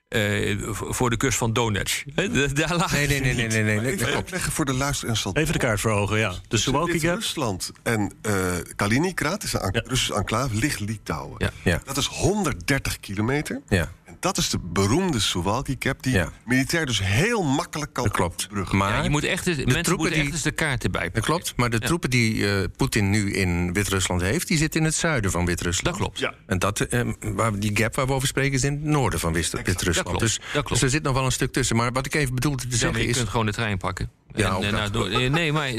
eh, 0.08 0.58
voor 0.70 1.10
de 1.10 1.18
kust 1.18 1.38
van 1.38 1.54
Donetsk. 1.54 2.04
Hè, 2.16 2.54
Daar 2.54 2.76
lagen 2.76 2.98
Nee, 2.98 3.08
nee, 3.08 3.22
nee, 3.22 3.34
nee, 3.34 3.48
nee, 3.48 3.64
nee, 3.64 3.80
nee, 3.80 3.92
Even 3.92 4.14
uitleggen 4.14 4.52
voor 4.52 4.66
de 4.66 4.74
luisteraars. 4.74 5.26
Even 5.34 5.54
de 5.54 5.60
kaart 5.60 5.80
voor 5.80 5.92
ogen, 5.92 6.18
ja. 6.18 6.34
De 6.48 6.58
Suwalki 6.58 7.00
Gap. 7.00 7.16
Rusland 7.16 7.72
en 7.84 8.14
eh, 8.22 8.34
Kaliningrad, 8.76 9.44
is 9.44 9.54
een 9.54 9.70
Ja. 9.72 9.82
Russische 9.86 10.14
enclave, 10.14 10.56
ligt 10.56 10.80
Litouwen. 10.80 11.36
Ja. 11.38 11.50
Ja. 11.64 11.82
Dat 11.84 11.98
is 11.98 12.08
130 12.08 13.00
kilometer. 13.00 13.62
Ja. 13.70 13.92
Dat 14.20 14.38
is 14.38 14.50
de 14.50 14.60
beroemde 14.60 15.20
Suwalki 15.20 15.76
Gap, 15.80 16.04
die 16.04 16.14
Ja. 16.14 16.30
militair 16.46 16.86
dus 16.86 17.00
heel 17.04 17.44
makkelijk 17.44 17.94
kan 17.94 18.04
Dat 18.04 18.14
klopt. 18.14 18.48
Maar 18.72 18.94
Ja, 18.94 19.04
je 19.04 19.10
moet 19.10 19.24
echt, 19.24 19.48
eens- 19.48 19.58
mensen 19.58 19.74
troepen 19.84 19.96
moeten 19.96 20.14
echt 20.14 20.24
die- 20.26 20.34
eens 20.34 20.42
de 20.44 20.52
kaarten 20.52 20.92
bij 20.92 21.10
Dat 21.14 21.24
klopt, 21.24 21.54
maar 21.56 21.70
de 21.70 21.80
troepen 21.80 22.10
die 22.10 22.48
eh, 22.52 22.64
Poetin 22.78 23.10
nu 23.10 23.34
in 23.34 23.74
Wit-Rusland 23.74 24.22
heeft, 24.22 24.48
die 24.48 24.58
zitten 24.58 24.80
in 24.80 24.86
het 24.86 24.96
zuiden 24.96 25.32
van 25.32 25.46
Wit-Rusland. 25.46 25.86
Dat 25.86 25.96
klopt. 26.06 26.20
Ja. 26.20 26.34
En 26.46 26.60
dat, 26.60 26.80
eh, 26.80 27.02
waar, 27.20 27.60
die 27.60 27.78
gap 27.78 27.96
waar 27.96 28.08
we 28.08 28.14
over 28.14 28.28
spreken 28.28 28.54
is 28.54 28.64
in 28.64 28.72
het 28.74 28.84
noorden 28.84 29.20
van 29.20 29.34
Wit- 29.34 29.52
Wit-Rusland. 29.52 29.96
Dat 29.96 30.04
klopt, 30.06 30.20
Dus, 30.20 30.36
dat 30.36 30.52
klopt. 30.52 30.70
dus 30.70 30.82
er 30.82 30.90
zit 30.90 31.04
nog 31.04 31.14
wel 31.14 31.26
een 31.26 31.32
stuk 31.32 31.52
tussen. 31.54 31.76
Maar 31.76 31.92
wat 31.92 32.06
ik 32.06 32.14
even 32.16 32.36
bedoelde 32.36 32.68
te 32.68 32.78
zeggen 32.78 33.02
je 33.02 33.08
is... 33.08 33.16
kunt 33.18 33.30
gewoon 33.30 33.46
de 33.46 33.52
trein 33.52 33.78
pakken. 33.78 34.10
Ja, 34.36 34.56
En, 34.58 34.64
eh, 34.64 34.72
nou, 34.72 34.92
door- 34.92 35.30
nee, 35.30 35.52
maar 35.52 35.72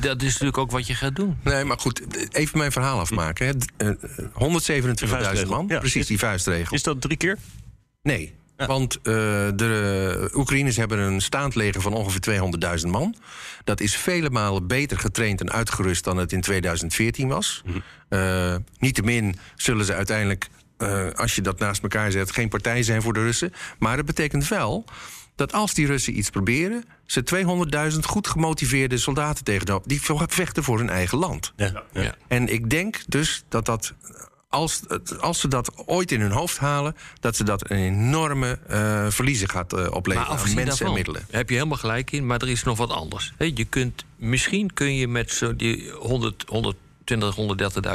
dat 0.00 0.22
is 0.22 0.32
natuurlijk 0.32 0.58
ook 0.58 0.70
wat 0.70 0.86
je 0.86 0.94
gaat 0.94 1.16
doen. 1.16 1.36
Nee, 1.44 1.64
maar 1.64 1.78
goed, 1.78 2.02
even 2.34 2.58
mijn 2.58 2.72
verhaal 2.72 3.00
afmaken. 3.00 3.46
hè. 3.46 3.52
D- 3.58 3.64
eh, 3.76 3.88
eh, 3.88 3.96
127.000 4.34 5.24
vuistregel. 5.24 5.56
man, 5.56 5.64
Ja. 5.68 5.78
precies 5.78 6.06
die 6.06 6.18
vuistregel. 6.18 6.74
Is 6.76 6.82
dat 6.82 7.00
drie 7.00 7.16
keer? 7.16 7.38
Nee, 8.04 8.34
want 8.56 8.96
eh, 8.96 9.02
de 9.54 10.30
Oekraïners 10.34 10.76
hebben 10.76 10.98
een 10.98 11.20
staand 11.20 11.54
leger 11.54 11.80
van 11.80 11.92
ongeveer 11.92 12.40
200.000 12.80 12.88
man. 12.90 13.16
Dat 13.64 13.80
is 13.80 13.96
vele 13.96 14.30
malen 14.30 14.66
beter 14.66 14.98
getraind 14.98 15.40
en 15.40 15.52
uitgerust 15.52 16.04
dan 16.04 16.16
het 16.16 16.32
in 16.32 16.40
2014 16.40 17.28
was. 17.28 17.62
Eh, 18.08 18.56
Niettemin 18.78 19.36
zullen 19.56 19.84
ze 19.84 19.94
uiteindelijk, 19.94 20.48
eh, 20.76 21.10
als 21.10 21.34
je 21.34 21.40
dat 21.40 21.58
naast 21.58 21.82
elkaar 21.82 22.10
zet, 22.10 22.32
geen 22.32 22.48
partij 22.48 22.82
zijn 22.82 23.02
voor 23.02 23.12
de 23.12 23.20
Russen. 23.20 23.52
Maar 23.78 23.96
het 23.96 24.06
betekent 24.06 24.48
wel 24.48 24.84
dat 25.34 25.52
als 25.52 25.74
die 25.74 25.86
Russen 25.86 26.18
iets 26.18 26.30
proberen, 26.30 26.84
ze 27.06 27.22
200.000 27.22 28.06
goed 28.06 28.26
gemotiveerde 28.26 28.98
soldaten 28.98 29.44
tegen 29.44 29.80
die 29.84 30.00
vechten 30.26 30.64
voor 30.64 30.78
hun 30.78 30.90
eigen 30.90 31.18
land. 31.18 31.52
Ja. 31.56 31.82
Ja. 31.92 32.14
En 32.28 32.48
ik 32.48 32.70
denk 32.70 33.00
dus 33.06 33.44
dat 33.48 33.66
dat. 33.66 33.94
Als, 34.54 34.80
als 35.20 35.40
ze 35.40 35.48
dat 35.48 35.72
ooit 35.86 36.12
in 36.12 36.20
hun 36.20 36.30
hoofd 36.30 36.58
halen, 36.58 36.96
dat 37.20 37.36
ze 37.36 37.44
dat 37.44 37.70
een 37.70 37.76
enorme 37.76 38.58
eh, 38.66 39.06
verliezen 39.08 39.48
gaat 39.48 39.72
eh, 39.72 39.90
opleveren 39.90 40.38
aan 40.38 40.54
mensen 40.54 40.86
en 40.86 40.92
middelen. 40.92 41.24
Daar 41.28 41.40
heb 41.40 41.48
je 41.48 41.54
helemaal 41.54 41.78
gelijk 41.78 42.10
in, 42.10 42.26
maar 42.26 42.40
er 42.40 42.48
is 42.48 42.62
nog 42.62 42.78
wat 42.78 42.90
anders. 42.90 43.32
Hè, 43.36 43.50
Je 43.54 43.64
kunt, 43.64 44.04
misschien 44.16 44.72
kun 44.72 44.94
je 44.94 45.08
met 45.08 45.30
zo 45.30 45.56
die 45.56 45.90
100, 45.90 46.44
120, 46.48 47.36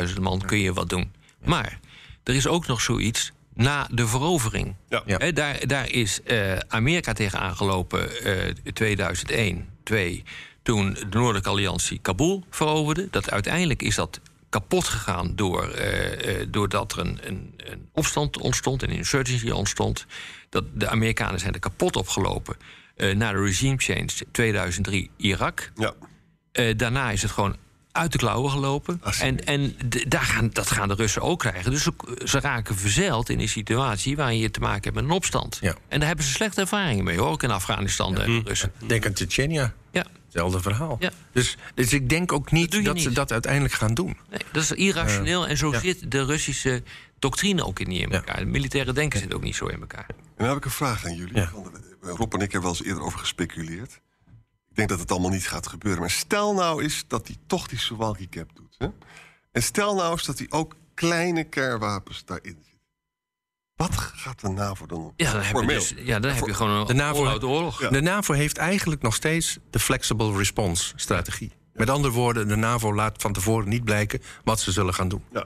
130.000 0.10 0.22
man 0.22 0.42
kun 0.42 0.60
je 0.60 0.74
wat 0.74 0.90
doen. 0.90 1.12
Maar 1.46 1.80
er 2.24 2.36
is 2.36 2.48
ook 2.48 2.68
nog 2.68 2.82
zoiets 2.82 3.32
na 3.54 3.88
de 3.92 4.08
verovering. 4.08 4.76
Ja. 4.90 5.04
Ja. 5.06 5.18
Hè, 5.18 5.34
daar, 5.34 5.68
daar 5.68 5.92
is 5.92 6.24
eh, 6.24 6.58
Amerika 6.68 7.14
tegen 7.14 7.40
aangelopen 7.40 8.24
eh 8.24 8.54
2001, 8.74 9.70
2, 9.84 10.24
toen 10.64 10.94
de 10.94 11.06
Noordelijke 11.10 11.50
Alliantie 11.50 12.00
Kabul 12.02 12.44
veroverde. 12.50 13.08
Dat 13.12 13.32
uiteindelijk 13.32 13.82
is 13.82 13.96
dat 13.96 14.20
kapot 14.50 14.84
gegaan 14.88 15.36
door, 15.36 15.70
eh, 15.70 16.46
doordat 16.50 16.92
er 16.92 17.00
een, 17.00 17.20
een, 17.24 17.54
een 17.58 17.90
opstand 17.94 18.38
ontstond, 18.38 18.84
een 18.84 18.90
insurgency 18.90 19.50
ontstond. 19.50 20.06
Dat 20.50 20.64
de 20.74 20.88
Amerikanen 20.90 21.40
zijn 21.40 21.54
er 21.54 21.60
kapot 21.60 21.96
opgelopen. 21.96 22.56
eh 22.96 23.16
na 23.16 23.32
de 23.32 23.42
regime 23.44 23.76
change 23.78 24.10
2003 24.32 25.10
Irak. 25.18 25.72
Ja. 25.76 25.94
Daarna 26.74 27.12
is 27.12 27.22
het 27.22 27.32
gewoon 27.32 27.56
uit 27.92 28.12
de 28.12 28.18
klauwen 28.18 28.52
gelopen. 28.52 29.02
En, 29.22 29.46
en 29.46 29.76
d- 29.90 30.06
daar 30.12 30.22
gaan, 30.22 30.50
dat 30.54 30.72
gaan 30.72 30.88
de 30.88 30.94
Russen 30.94 31.22
ook 31.22 31.40
krijgen. 31.40 31.72
Dus 31.72 31.84
ze, 31.84 31.92
ze 32.26 32.40
raken 32.40 32.76
verzeild 32.76 33.30
in 33.30 33.40
een 33.40 33.50
situatie 33.50 34.16
waarin 34.16 34.38
je 34.38 34.52
te 34.52 34.60
maken 34.60 34.84
hebt 34.84 34.96
met 34.96 35.04
een 35.04 35.12
opstand. 35.12 35.58
Ja. 35.62 35.76
En 35.88 35.98
daar 36.00 36.08
hebben 36.08 36.26
ze 36.26 36.32
slechte 36.32 36.62
ervaringen 36.62 37.04
mee, 37.04 37.18
hoor. 37.18 37.30
Ook 37.30 37.44
in 37.44 37.52
Afghanistan 37.52 38.16
de 38.16 38.42
Russen. 38.46 38.72
Denk 38.88 39.06
aan 39.06 39.14
Tsjetsjenia. 39.14 39.74
Ja. 39.92 40.06
Hetzelfde 40.30 40.62
verhaal. 40.62 40.98
Ja. 41.00 41.12
Dus, 41.32 41.58
dus 41.76 41.94
ik 41.94 42.10
denk 42.10 42.32
ook 42.32 42.52
niet 42.52 42.84
Dat 42.86 43.00
ze 43.02 43.12
dat 43.12 43.32
uiteindelijk 43.32 43.74
gaan 43.74 43.94
doen. 43.94 44.18
Nee, 44.30 44.40
dat 44.52 44.64
is 44.64 44.72
irrationeel. 44.72 45.48
en 45.48 45.58
zo 45.58 45.72
ja. 45.72 45.80
zit 45.80 46.12
de 46.12 46.26
Russische 46.26 46.84
doctrine 47.20 47.66
ook 47.66 47.80
niet 47.88 48.02
in 48.02 48.10
Ja. 48.10 48.16
elkaar. 48.16 48.38
De 48.40 48.46
militaire 48.46 48.94
denken 48.94 49.20
zit 49.20 49.34
ook 49.34 49.44
niet 49.44 49.56
zo 49.56 49.66
in 49.66 49.80
elkaar. 49.80 50.06
En 50.08 50.16
dan 50.38 50.48
heb 50.48 50.58
ik 50.58 50.66
een 50.66 50.72
vraag 50.72 51.06
aan 51.06 51.16
jullie. 51.16 51.34
Eh, 51.34 51.52
Rob 52.02 52.34
en 52.34 52.40
ik 52.42 52.52
hebben 52.52 52.62
wel 52.70 52.70
eens 52.80 52.84
eerder 52.84 53.04
over 53.04 53.20
gespeculeerd. 53.20 54.02
Ik 54.70 54.76
denk 54.76 54.90
dat 54.90 55.00
het 55.00 55.12
allemaal 55.12 55.30
niet 55.30 55.48
gaat 55.48 55.68
gebeuren. 55.68 56.00
Maar 56.02 56.10
stel 56.10 56.54
nou 56.54 56.84
eens 56.84 57.04
dat 57.08 57.28
hij 57.28 57.36
toch 57.48 57.68
die 57.68 57.80
Suwalki 57.80 58.30
cap 58.30 58.50
doet. 58.56 58.76
Hè? 58.78 58.88
En 59.52 59.64
stel 59.64 59.96
nou 59.96 60.12
eens 60.12 60.26
dat 60.26 60.38
hij 60.38 60.48
ook 60.50 60.76
kleine 60.94 61.44
kernwapens 61.44 62.26
daarin 62.26 62.58
zit. 62.70 62.79
Wat 63.80 63.96
gaat 63.96 64.40
de 64.42 64.50
NAVO 64.50 64.86
dan 64.86 65.00
doen? 65.00 65.14
Ja, 65.16 65.32
dan 65.32 65.42
heb 65.42 65.56
je, 65.56 65.66
dus, 65.68 65.94
ja, 65.98 66.20
dan 66.20 66.32
heb 66.32 66.46
je 66.46 66.54
gewoon 66.54 66.72
een 66.80 66.88
De 66.88 66.94
NAVO- 66.94 67.18
oorlog. 67.20 67.44
oorlog. 67.44 67.82
Ja. 67.82 67.90
De 67.90 68.02
NAVO 68.02 68.34
heeft 68.34 68.58
eigenlijk 68.58 69.02
nog 69.02 69.16
steeds 69.16 69.58
de 69.70 69.80
flexible 69.80 70.38
response 70.38 70.94
strategie. 70.96 71.52
Met 71.74 71.90
andere 71.90 72.14
woorden, 72.14 72.48
de 72.48 72.56
NAVO 72.56 72.94
laat 72.94 73.22
van 73.22 73.34
tevoren 73.34 73.70
niet 73.70 73.84
blijken 73.84 74.22
wat 74.44 74.60
ze 74.60 74.72
zullen 74.72 74.94
gaan 74.94 75.08
doen. 75.08 75.24
Ja. 75.34 75.46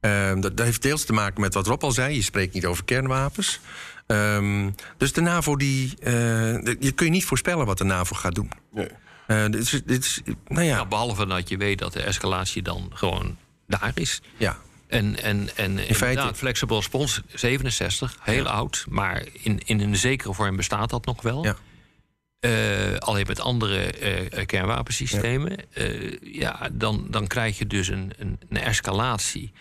Ehm, 0.00 0.40
dat, 0.40 0.56
dat 0.56 0.66
heeft 0.66 0.82
deels 0.82 1.04
te 1.04 1.12
maken 1.12 1.40
met 1.40 1.54
wat 1.54 1.66
Rob 1.66 1.82
al 1.84 1.90
zei. 1.92 2.14
Je 2.14 2.22
spreekt 2.22 2.54
niet 2.54 2.66
over 2.66 2.84
kernwapens. 2.84 3.60
Ehm, 4.06 4.70
dus 4.96 5.12
de 5.12 5.20
NAVO, 5.20 5.56
die, 5.56 5.94
eh, 5.98 6.12
de- 6.12 6.76
je 6.80 6.92
kun 6.92 7.06
je 7.06 7.12
niet 7.12 7.24
voorspellen 7.24 7.66
wat 7.66 7.78
de 7.78 7.84
NAVO 7.84 8.16
gaat 8.16 8.34
doen. 8.34 8.50
Nee. 8.72 8.88
Eh, 9.26 9.44
dit 9.44 9.54
is, 9.62 9.70
dit 9.84 10.04
is, 10.04 10.20
nou 10.48 10.64
ja, 10.64 10.74
Nou, 10.76 10.88
behalve 10.88 11.26
dat 11.26 11.48
je 11.48 11.56
weet 11.56 11.78
dat 11.78 11.92
de 11.92 12.02
escalatie 12.02 12.62
dan 12.62 12.90
gewoon 12.94 13.36
daar 13.66 13.92
is. 13.94 14.22
ja. 14.36 14.56
En, 14.88 15.22
en, 15.22 15.48
en 15.56 15.78
in 15.78 15.94
feite- 15.94 16.34
Flexible 16.34 16.76
Response 16.76 17.22
67, 17.34 18.16
heel 18.20 18.46
oud. 18.48 18.84
Maar 18.88 19.24
in, 19.32 19.60
in 19.64 19.80
een 19.80 19.96
zekere 19.96 20.34
vorm 20.34 20.56
bestaat 20.56 20.90
dat 20.90 21.04
nog 21.04 21.22
wel. 21.22 21.44
Ja. 21.44 21.56
Eh, 22.40 22.96
alleen 22.98 23.26
met 23.26 23.40
andere 23.40 23.92
eh, 23.92 24.46
kernwapensystemen. 24.46 25.56
Ja, 25.74 25.90
ja 26.22 26.68
dan, 26.72 27.06
dan 27.10 27.26
krijg 27.26 27.58
je 27.58 27.66
dus 27.66 27.88
een, 27.88 28.12
een, 28.18 28.38
een 28.48 28.56
escalatie. 28.56 29.52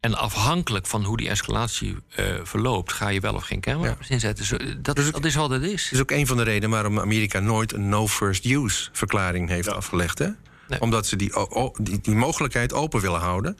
En 0.00 0.14
afhankelijk 0.14 0.86
van 0.86 1.04
hoe 1.04 1.16
die 1.16 1.28
escalatie 1.28 1.96
eh, 2.14 2.24
verloopt, 2.42 2.92
ga 2.92 3.08
je 3.08 3.20
wel 3.20 3.34
of 3.34 3.44
geen 3.44 3.60
kernwapens 3.60 4.08
inzetten. 4.08 4.44
Zo, 4.44 4.56
dat, 4.78 4.96
Dus 4.96 5.10
dat 5.10 5.24
is 5.24 5.34
wat 5.34 5.50
het 5.50 5.62
is. 5.62 5.82
Dat 5.82 5.92
is 5.92 6.00
ook 6.00 6.10
een 6.10 6.26
van 6.26 6.36
de 6.36 6.42
redenen 6.42 6.70
waarom 6.70 7.00
Amerika 7.00 7.40
nooit 7.40 7.72
een 7.72 7.88
no 7.88 8.08
first 8.08 8.44
use 8.44 8.88
verklaring 8.92 9.48
heeft 9.48 9.68
afgelegd. 9.68 10.18
Hè? 10.18 10.28
Nee. 10.68 10.80
Omdat 10.80 11.06
ze 11.06 11.16
die, 11.16 11.32
die 12.02 12.14
mogelijkheid 12.14 12.72
open 12.72 13.00
willen 13.00 13.20
houden. 13.20 13.58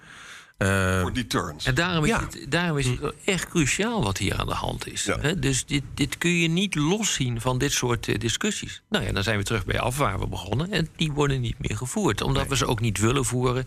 Eh, 0.65 1.01
Voor 1.01 1.13
deterrence. 1.13 1.69
En 1.69 1.75
daarom 1.75 2.05
is, 2.05 2.11
Ja. 2.11 2.21
het, 2.21 2.47
daarom 2.49 2.79
is 2.79 2.87
het 2.87 2.99
wel 3.01 3.13
echt 3.25 3.49
cruciaal 3.49 4.03
wat 4.03 4.19
hier 4.19 4.37
aan 4.39 4.47
de 4.47 4.55
hand 4.55 4.87
is. 4.93 5.05
Ja. 5.05 5.17
Dus 5.35 5.65
dit, 5.67 5.83
dit 5.95 6.19
kun 6.19 6.31
je 6.39 6.49
niet 6.49 6.75
loszien 6.75 7.41
van 7.41 7.59
dit 7.59 7.73
soort 7.73 8.09
eh, 8.09 8.19
discussies. 8.19 8.83
Nou 8.89 9.05
ja, 9.05 9.13
dan 9.13 9.23
zijn 9.23 9.39
we 9.39 9.45
terug 9.45 9.65
bij 9.65 9.81
af 9.81 9.97
waar 9.97 10.19
we 10.19 10.27
begonnen. 10.27 10.73
En 10.73 10.89
die 10.97 11.13
worden 11.13 11.41
niet 11.41 11.59
meer 11.59 11.77
gevoerd. 11.77 12.21
Omdat 12.23 12.47
we 12.49 12.57
ze 12.57 12.67
ook 12.67 12.81
niet 12.81 12.99
willen 12.99 13.25
voeren. 13.25 13.67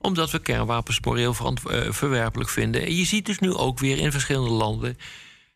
Omdat 0.00 0.30
we 0.30 0.38
kernwapens 0.38 1.00
moreel 1.00 1.34
eh, 1.70 1.92
verwerpelijk 1.92 2.50
vinden. 2.50 2.82
En 2.86 2.96
je 2.96 3.04
ziet 3.04 3.26
dus 3.26 3.38
nu 3.38 3.54
ook 3.54 3.78
weer 3.78 3.98
in 3.98 4.12
verschillende 4.12 4.50
landen... 4.50 4.98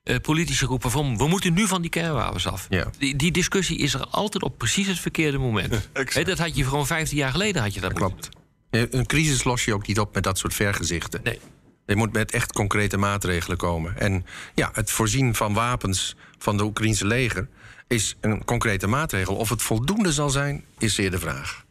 eh, 0.03 0.16
politici 0.16 0.64
roepen 0.64 0.90
van 0.90 1.16
we 1.16 1.28
moeten 1.28 1.53
nu 1.55 1.66
van 1.66 1.80
die 1.80 1.90
kernwapens 1.90 2.47
af. 2.47 2.66
Ja. 2.70 2.90
Die, 2.99 3.16
die 3.16 3.30
discussie 3.32 3.78
is 3.78 3.95
er 3.95 4.07
altijd 4.07 4.43
op 4.43 4.59
precies 4.59 4.86
het 4.86 4.99
verkeerde 4.99 5.38
moment. 5.38 5.88
Dat 6.24 6.38
had 6.38 6.57
je 6.57 6.64
gewoon 6.64 6.86
15 6.86 7.16
jaar 7.16 7.30
geleden 7.30 7.62
had 7.62 7.74
je 7.74 7.80
dat 7.80 7.93
klopt. 7.93 8.28
Eh, 8.72 8.82
Een 8.90 9.06
crisis 9.06 9.44
los 9.44 9.64
je 9.64 9.74
ook 9.74 9.86
niet 9.86 10.00
op 10.00 10.14
met 10.14 10.22
dat 10.22 10.38
soort 10.38 10.54
vergezichten. 10.54 11.20
Nee. 11.22 11.40
Je 11.86 11.96
moet 11.96 12.12
met 12.12 12.30
echt 12.32 12.52
concrete 12.52 12.96
maatregelen 12.96 13.56
komen. 13.56 13.98
En 13.98 14.26
ja, 14.54 14.70
het 14.72 14.90
voorzien 14.90 15.34
van 15.34 15.54
wapens 15.54 16.16
van 16.38 16.56
de 16.56 16.64
Oekraïnse 16.64 17.06
leger 17.06 17.48
is 17.86 18.16
een 18.20 18.44
concrete 18.44 18.86
maatregel. 18.86 19.36
Of 19.36 19.48
het 19.48 19.62
voldoende 19.62 20.12
zal 20.12 20.30
zijn, 20.30 20.64
is 20.78 20.94
zeer 20.94 21.10
de 21.10 21.18
vraag. 21.18 21.64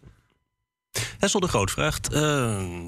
Hessel 1.22 1.40
de 1.40 1.48
Groot 1.48 1.72
vraagt: 1.72 2.14
eh, 2.14 2.20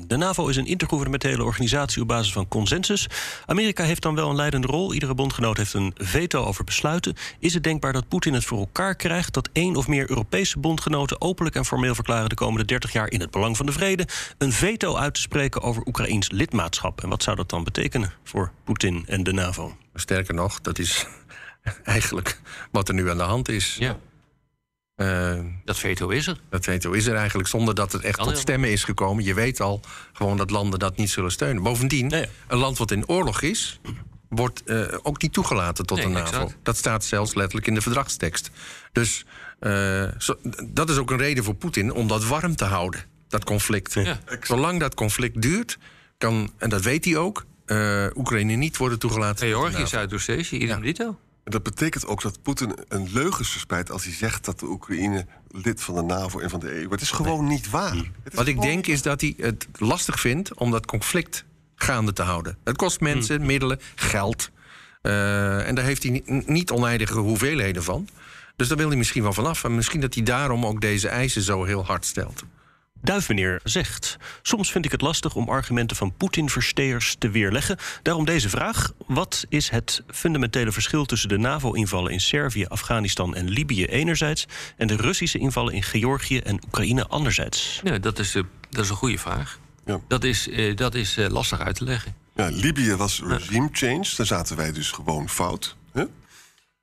De 0.08 0.18
NAVO 0.18 0.48
is 0.48 0.56
een 0.56 0.66
intergouvernementele 0.66 1.44
organisatie 1.44 2.02
op 2.02 2.08
basis 2.08 2.34
van 2.34 2.48
consensus. 2.48 3.08
Amerika 3.46 3.84
heeft 3.84 4.02
dan 4.02 4.16
wel 4.16 4.30
een 4.30 4.36
leidende 4.36 4.68
rol. 4.68 4.94
Iedere 4.94 5.14
bondgenoot 5.14 5.58
heeft 5.58 5.74
een 5.74 5.94
veto 5.96 6.44
over 6.44 6.64
besluiten. 6.64 7.16
Is 7.40 7.54
het 7.54 7.64
denkbaar 7.64 7.94
dat 7.94 8.08
Poetin 8.08 8.34
het 8.34 8.46
voor 8.46 8.58
elkaar 8.58 8.96
krijgt 8.96 9.34
dat 9.34 9.50
één 9.52 9.76
of 9.76 9.88
meer 9.88 10.10
Europese 10.10 10.60
bondgenoten 10.60 11.22
openlijk 11.22 11.56
en 11.56 11.66
formeel 11.66 11.96
verklaren 11.96 12.30
de 12.30 12.36
komende 12.36 12.66
30 12.66 12.92
jaar 12.92 13.12
in 13.12 13.20
het 13.20 13.32
belang 13.32 13.58
van 13.58 13.66
de 13.66 13.72
vrede 13.72 14.08
een 14.38 14.52
veto 14.52 14.96
uit 14.96 15.14
te 15.14 15.22
spreken 15.22 15.62
over 15.62 15.88
Oekraïns 15.88 16.32
lidmaatschap? 16.32 17.02
En 17.02 17.10
wat 17.10 17.24
zou 17.24 17.36
dat 17.36 17.50
dan 17.50 17.64
betekenen 17.64 18.14
voor 18.24 18.52
Poetin 18.64 19.04
en 19.08 19.24
de 19.24 19.34
NAVO? 19.34 19.78
Sterker 19.96 20.34
nog, 20.34 20.62
dat 20.62 20.80
is 20.80 21.06
eigenlijk 21.84 22.42
wat 22.72 22.88
er 22.88 22.94
nu 22.94 23.10
aan 23.10 23.18
de 23.18 23.24
hand 23.24 23.50
is. 23.50 23.76
Ja, 23.80 23.98
Eh, 24.96 25.40
dat 25.66 25.78
veto 25.78 26.10
is 26.10 26.28
er. 26.28 26.40
dat 26.50 26.64
veto 26.64 26.92
is 26.92 27.06
er 27.06 27.16
eigenlijk 27.16 27.48
zonder 27.50 27.76
dat 27.76 27.92
het 27.92 28.02
echt 28.02 28.18
tot 28.20 28.38
stemmen 28.38 28.72
is 28.72 28.84
gekomen. 28.84 29.24
Je 29.24 29.34
weet 29.34 29.62
al 29.62 29.82
gewoon 30.14 30.38
dat 30.38 30.50
landen 30.50 30.80
dat 30.80 30.98
niet 30.98 31.10
zullen 31.10 31.32
steunen. 31.32 31.64
Bovendien, 31.64 32.14
een 32.48 32.58
land 32.58 32.78
wat 32.78 32.92
in 32.92 33.08
oorlog 33.08 33.42
is, 33.42 33.80
wordt 34.30 34.64
eh, 34.64 34.82
ook 35.02 35.22
niet 35.22 35.34
toegelaten 35.34 35.86
tot 35.86 35.98
Nee, 35.98 36.06
de 36.08 36.12
NAVO. 36.14 36.26
exact. 36.28 36.58
Dat 36.64 36.78
staat 36.78 37.06
zelfs 37.06 37.34
letterlijk 37.34 37.68
in 37.68 37.74
de 37.74 37.82
verdragstekst. 37.82 38.50
Dus 38.92 39.26
eh, 39.60 40.08
zo- 40.18 40.38
dat 40.68 40.90
is 40.90 40.98
ook 40.98 41.12
een 41.12 41.18
reden 41.18 41.44
voor 41.44 41.56
Poetin 41.56 41.94
om 41.94 42.08
dat 42.08 42.26
warm 42.26 42.56
te 42.56 42.66
houden, 42.66 43.04
dat 43.28 43.44
conflict. 43.44 43.94
Ja. 43.94 44.20
Zolang 44.42 44.80
dat 44.80 44.94
conflict 44.94 45.42
duurt, 45.42 45.78
kan, 46.18 46.52
en 46.58 46.70
dat 46.70 46.82
weet 46.82 47.06
hij 47.06 47.18
ook, 47.18 47.46
eh, 47.66 48.06
Oekraïne 48.16 48.54
niet 48.54 48.78
worden 48.78 49.00
toegelaten. 49.00 49.36
tot 49.36 49.46
de 49.50 49.54
Georgië, 49.56 49.74
NAVO. 49.74 49.86
Zuidoost-Azië, 49.86 50.56
idem 50.56 50.78
Ja. 50.78 50.84
dito. 50.84 51.20
Dat 51.44 51.64
betekent 51.64 52.06
ook 52.06 52.22
dat 52.22 52.42
Poetin 52.42 52.76
een 52.88 53.10
leugen 53.12 53.46
verspreidt 53.46 53.92
als 53.92 54.04
hij 54.04 54.14
zegt 54.14 54.46
dat 54.46 54.60
de 54.60 54.66
Oekraïne 54.66 55.26
lid 55.48 55.82
van 55.82 55.96
de 55.96 56.02
NAVO 56.02 56.40
en 56.40 56.50
van 56.50 56.60
de 56.60 56.74
EU. 56.74 56.82
Maar 56.82 56.92
het 56.92 57.02
is 57.02 57.12
gewoon 57.12 57.48
niet 57.48 57.70
waar. 57.70 57.96
Is 57.96 58.34
Wat 58.34 58.48
ik 58.48 58.62
denk 58.62 58.88
is 58.88 59.02
dat 59.02 59.22
hij 59.22 59.34
het 59.38 59.68
lastig 59.78 60.20
vindt 60.20 60.54
om 60.54 60.72
dat 60.72 60.86
conflict 60.86 61.46
gaande 61.76 62.14
te 62.14 62.22
houden. 62.22 62.58
Het 62.64 62.78
kost 62.78 63.00
mensen, 63.00 63.46
middelen, 63.46 63.80
geld. 63.96 64.52
Eh, 65.02 65.68
en 65.68 65.76
daar 65.76 65.86
heeft 65.86 66.04
hij 66.04 66.12
niet, 66.12 66.48
niet 66.48 66.72
oneindige 66.72 67.18
hoeveelheden 67.20 67.84
van. 67.84 68.08
Dus 68.56 68.68
daar 68.68 68.78
wil 68.78 68.88
hij 68.88 68.98
misschien 68.98 69.24
wel 69.24 69.34
vanaf. 69.34 69.64
En 69.64 69.76
misschien 69.76 70.02
dat 70.02 70.14
hij 70.14 70.24
daarom 70.24 70.66
ook 70.66 70.82
deze 70.82 71.08
eisen 71.08 71.42
zo 71.42 71.64
heel 71.64 71.86
hard 71.86 72.06
stelt. 72.06 72.44
Duifmeneer 73.04 73.60
zegt: 73.64 74.18
Soms 74.42 74.72
vind 74.72 74.86
ik 74.86 74.92
het 74.92 75.02
lastig 75.02 75.36
om 75.36 75.50
argumenten 75.50 75.98
van 75.98 76.14
Poetin-versteers 76.18 77.16
te 77.20 77.30
weerleggen. 77.30 77.78
Daarom 78.02 78.26
deze 78.26 78.50
vraag: 78.50 78.92
wat 79.08 79.46
is 79.50 79.70
het 79.70 80.04
fundamentele 80.08 80.72
verschil 80.72 81.06
tussen 81.06 81.30
de 81.30 81.38
NAVO-invallen 81.38 82.12
in 82.12 82.22
Servië, 82.22 82.66
Afghanistan 82.66 83.36
en 83.36 83.50
Libië 83.50 83.86
enerzijds 83.86 84.46
en 84.78 84.88
de 84.88 84.96
Russische 84.96 85.38
invallen 85.38 85.74
in 85.74 85.84
Georgië 85.84 86.40
en 86.40 86.60
Oekraïne 86.66 87.08
anderzijds? 87.08 87.82
Ja, 87.84 87.98
dat 87.98 88.20
is, 88.20 88.36
eh, 88.36 88.44
dat 88.70 88.84
is 88.84 88.90
een 88.90 88.96
goede 88.96 89.18
vraag. 89.18 89.60
Ja. 89.86 90.00
Dat 90.08 90.24
is, 90.24 90.50
eh, 90.50 90.76
dat 90.76 90.96
is 90.96 91.18
eh, 91.18 91.30
lastig 91.30 91.60
uit 91.60 91.76
te 91.76 91.84
leggen. 91.84 92.16
Ja, 92.36 92.50
Libië 92.52 92.96
was 92.96 93.22
regime 93.26 93.70
change. 93.72 94.08
Daar 94.18 94.26
zaten 94.26 94.56
wij 94.56 94.72
dus 94.72 94.92
gewoon 94.92 95.30
fout. 95.30 95.76
Hè? 95.92 96.04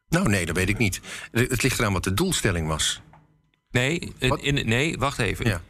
Nou, 0.08 0.28
nee, 0.28 0.46
dat 0.46 0.56
weet 0.56 0.68
ik 0.68 0.78
niet. 0.78 1.00
Het 1.32 1.62
ligt 1.62 1.78
eraan 1.78 1.92
wat 1.92 2.04
de 2.04 2.14
doelstelling 2.14 2.66
was. 2.66 3.00
Nee, 3.70 4.12
in, 4.18 4.68
nee 4.68 4.98
wacht 4.98 5.18
even. 5.18 5.46
Ja, 5.46 5.60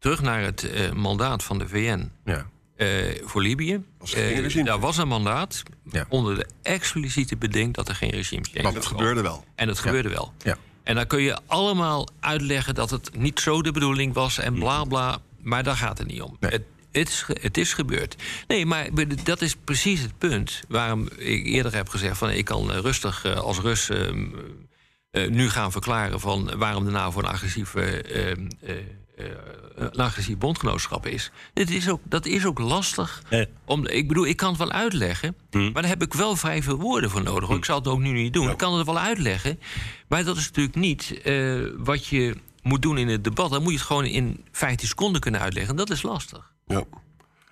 Terug 0.00 0.20
naar 0.22 0.42
het 0.42 0.70
eh, 0.70 0.92
mandaat 0.92 1.42
van 1.44 1.58
de 1.58 1.68
VN 1.68 2.10
ja. 2.24 2.46
eh, 2.76 2.86
voor 3.24 3.42
Libië. 3.42 3.82
Was 3.98 4.14
regime. 4.14 4.64
daar 4.64 4.80
was 4.80 4.96
een 4.96 5.08
mandaat 5.08 5.62
Ja. 5.90 6.06
onder 6.08 6.34
de 6.36 6.46
expliciete 6.62 7.36
beding 7.36 7.74
dat 7.74 7.88
er 7.88 7.94
geen 7.94 8.10
regime 8.10 8.44
change 8.44 8.62
zou 8.62 8.74
het 8.74 8.86
gebeurde 8.86 9.20
wel. 9.22 9.44
En 9.54 9.66
dat 9.66 9.78
gebeurde 9.78 10.08
wel. 10.08 10.32
ja. 10.42 10.56
En 10.82 10.94
dan 10.94 11.06
kun 11.06 11.22
je 11.22 11.38
allemaal 11.46 12.08
uitleggen 12.20 12.74
dat 12.74 12.90
het 12.90 13.16
niet 13.16 13.40
zo 13.40 13.62
de 13.62 13.72
bedoeling 13.72 14.14
was 14.14 14.38
en 14.38 14.54
bla 14.54 14.84
bla. 14.84 15.18
Maar 15.40 15.62
daar 15.62 15.76
gaat 15.76 15.98
het 15.98 16.06
niet 16.06 16.22
om. 16.22 16.36
Nee. 16.40 16.50
Het, 16.50 16.62
het, 16.92 17.08
is, 17.08 17.24
het 17.40 17.58
is 17.58 17.72
gebeurd. 17.72 18.16
Nee, 18.46 18.66
maar 18.66 18.88
dat 19.24 19.40
is 19.42 19.56
precies 19.64 20.00
het 20.00 20.18
punt 20.18 20.60
waarom 20.68 21.08
ik 21.16 21.46
eerder 21.46 21.74
heb 21.74 21.88
gezegd: 21.88 22.18
van 22.18 22.30
ik 22.30 22.44
kan 22.44 22.70
rustig 22.70 23.24
als 23.36 23.58
Rus 23.58 23.88
ehm, 23.90 24.26
eh, 25.10 25.28
nu 25.28 25.48
gaan 25.50 25.72
verklaren 25.72 26.20
van 26.20 26.56
waarom 26.58 26.84
de 26.84 26.90
NAVO 26.90 27.18
een 27.18 27.26
agressieve. 27.26 28.02
Agressief 29.94 30.38
bondgenootschap 30.38 31.06
is. 31.06 31.30
Dit 31.52 31.70
is 31.70 31.88
ook, 31.88 32.00
dat 32.04 32.26
is 32.26 32.46
ook 32.46 32.58
lastig. 32.58 33.22
Eh. 33.28 33.44
Om, 33.64 33.86
ik 33.86 34.08
bedoel, 34.08 34.26
ik 34.26 34.36
kan 34.36 34.48
het 34.48 34.58
wel 34.58 34.72
uitleggen, 34.72 35.36
maar 35.50 35.72
daar 35.72 35.86
heb 35.86 36.02
ik 36.02 36.14
wel 36.14 36.36
vrij 36.36 36.62
veel 36.62 36.76
woorden 36.76 37.10
voor 37.10 37.22
nodig. 37.22 37.50
Ik 37.50 37.64
zal 37.64 37.78
het 37.78 37.88
ook 37.88 37.98
nu 37.98 38.12
niet 38.12 38.32
doen. 38.32 38.50
Ik 38.50 38.56
kan 38.56 38.76
het 38.76 38.86
wel 38.86 38.98
uitleggen, 38.98 39.60
maar 40.08 40.24
dat 40.24 40.36
is 40.36 40.46
natuurlijk 40.46 40.76
niet 40.76 41.20
eh, 41.22 41.60
wat 41.76 42.06
je 42.06 42.36
moet 42.62 42.82
doen 42.82 42.98
in 42.98 43.08
het 43.08 43.24
debat. 43.24 43.50
Dan 43.50 43.62
moet 43.62 43.72
je 43.72 43.78
het 43.78 43.86
gewoon 43.86 44.04
in 44.04 44.44
15 44.52 44.88
seconden 44.88 45.20
kunnen 45.20 45.40
uitleggen. 45.40 45.70
En 45.70 45.76
dat 45.76 45.90
is 45.90 46.02
lastig. 46.02 46.52
Ja. 46.66 46.84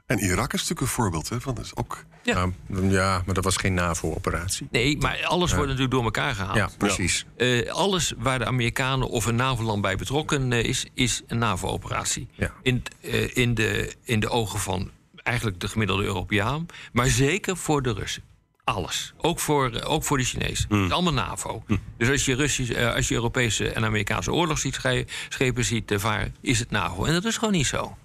En 0.09 0.19
Irak 0.19 0.53
is 0.53 0.61
natuurlijk 0.61 0.81
een 0.81 0.87
voorbeeld, 0.87 1.29
hè? 1.29 1.41
Van, 1.41 1.55
dat 1.55 1.65
is 1.65 1.77
ook... 1.77 2.05
Ja. 2.23 2.53
Ja, 2.67 2.81
ja, 2.83 3.23
maar 3.27 3.35
dat 3.35 3.45
was 3.45 3.57
geen 3.57 3.75
NAVO-operatie. 3.75 4.69
Nee, 4.71 4.99
maar 4.99 5.25
alles 5.25 5.51
wordt 5.51 5.67
natuurlijk 5.67 5.93
door 5.95 6.05
elkaar 6.05 6.35
gehaald. 6.35 6.57
Ja, 6.57 6.69
precies. 6.79 7.27
Eh, 7.37 7.71
alles 7.71 8.13
waar 8.19 8.39
de 8.39 8.47
Amerikanen 8.47 9.09
of 9.09 9.27
een 9.27 9.35
NAVO-land 9.37 9.83
bij 9.83 9.97
betrokken 9.97 10.53
eh, 10.53 10.65
is, 10.65 10.87
is 10.95 11.23
een 11.27 11.39
NAVO-operatie. 11.39 12.29
Ja. 12.33 12.53
In, 12.63 12.83
eh, 13.01 13.37
in, 13.37 13.55
de, 13.55 13.95
in 14.05 14.21
de 14.21 14.29
ogen 14.29 14.59
van 14.59 14.91
eigenlijk 15.23 15.61
de 15.61 15.69
gemiddelde 15.69 16.05
Europeaan, 16.05 16.67
maar 16.93 17.09
zeker 17.09 17.57
voor 17.57 17.83
de 17.83 17.93
Russen. 17.93 18.23
Alles. 18.65 19.15
Ook 19.17 19.41
voor, 19.41 19.81
ook 19.83 20.05
voor 20.05 20.19
de 20.19 20.25
Chinezen. 20.25 20.67
Het 20.69 20.85
is 20.87 20.91
allemaal 20.91 21.13
NAVO. 21.13 21.63
Dus 21.97 22.11
als 22.11 22.25
je, 22.25 22.35
Russisch, 22.35 22.73
eh, 22.73 22.95
als 22.95 23.09
je 23.09 23.15
Europese 23.15 23.71
en 23.71 23.85
Amerikaanse 23.85 24.33
oorlogsschepen 24.33 25.65
ziet 25.65 25.93
varen, 25.97 26.35
is 26.41 26.59
het 26.59 26.71
NAVO. 26.71 27.05
En 27.05 27.13
dat 27.13 27.25
is 27.25 27.37
gewoon 27.37 27.55
niet 27.55 27.67
zo. 27.67 27.97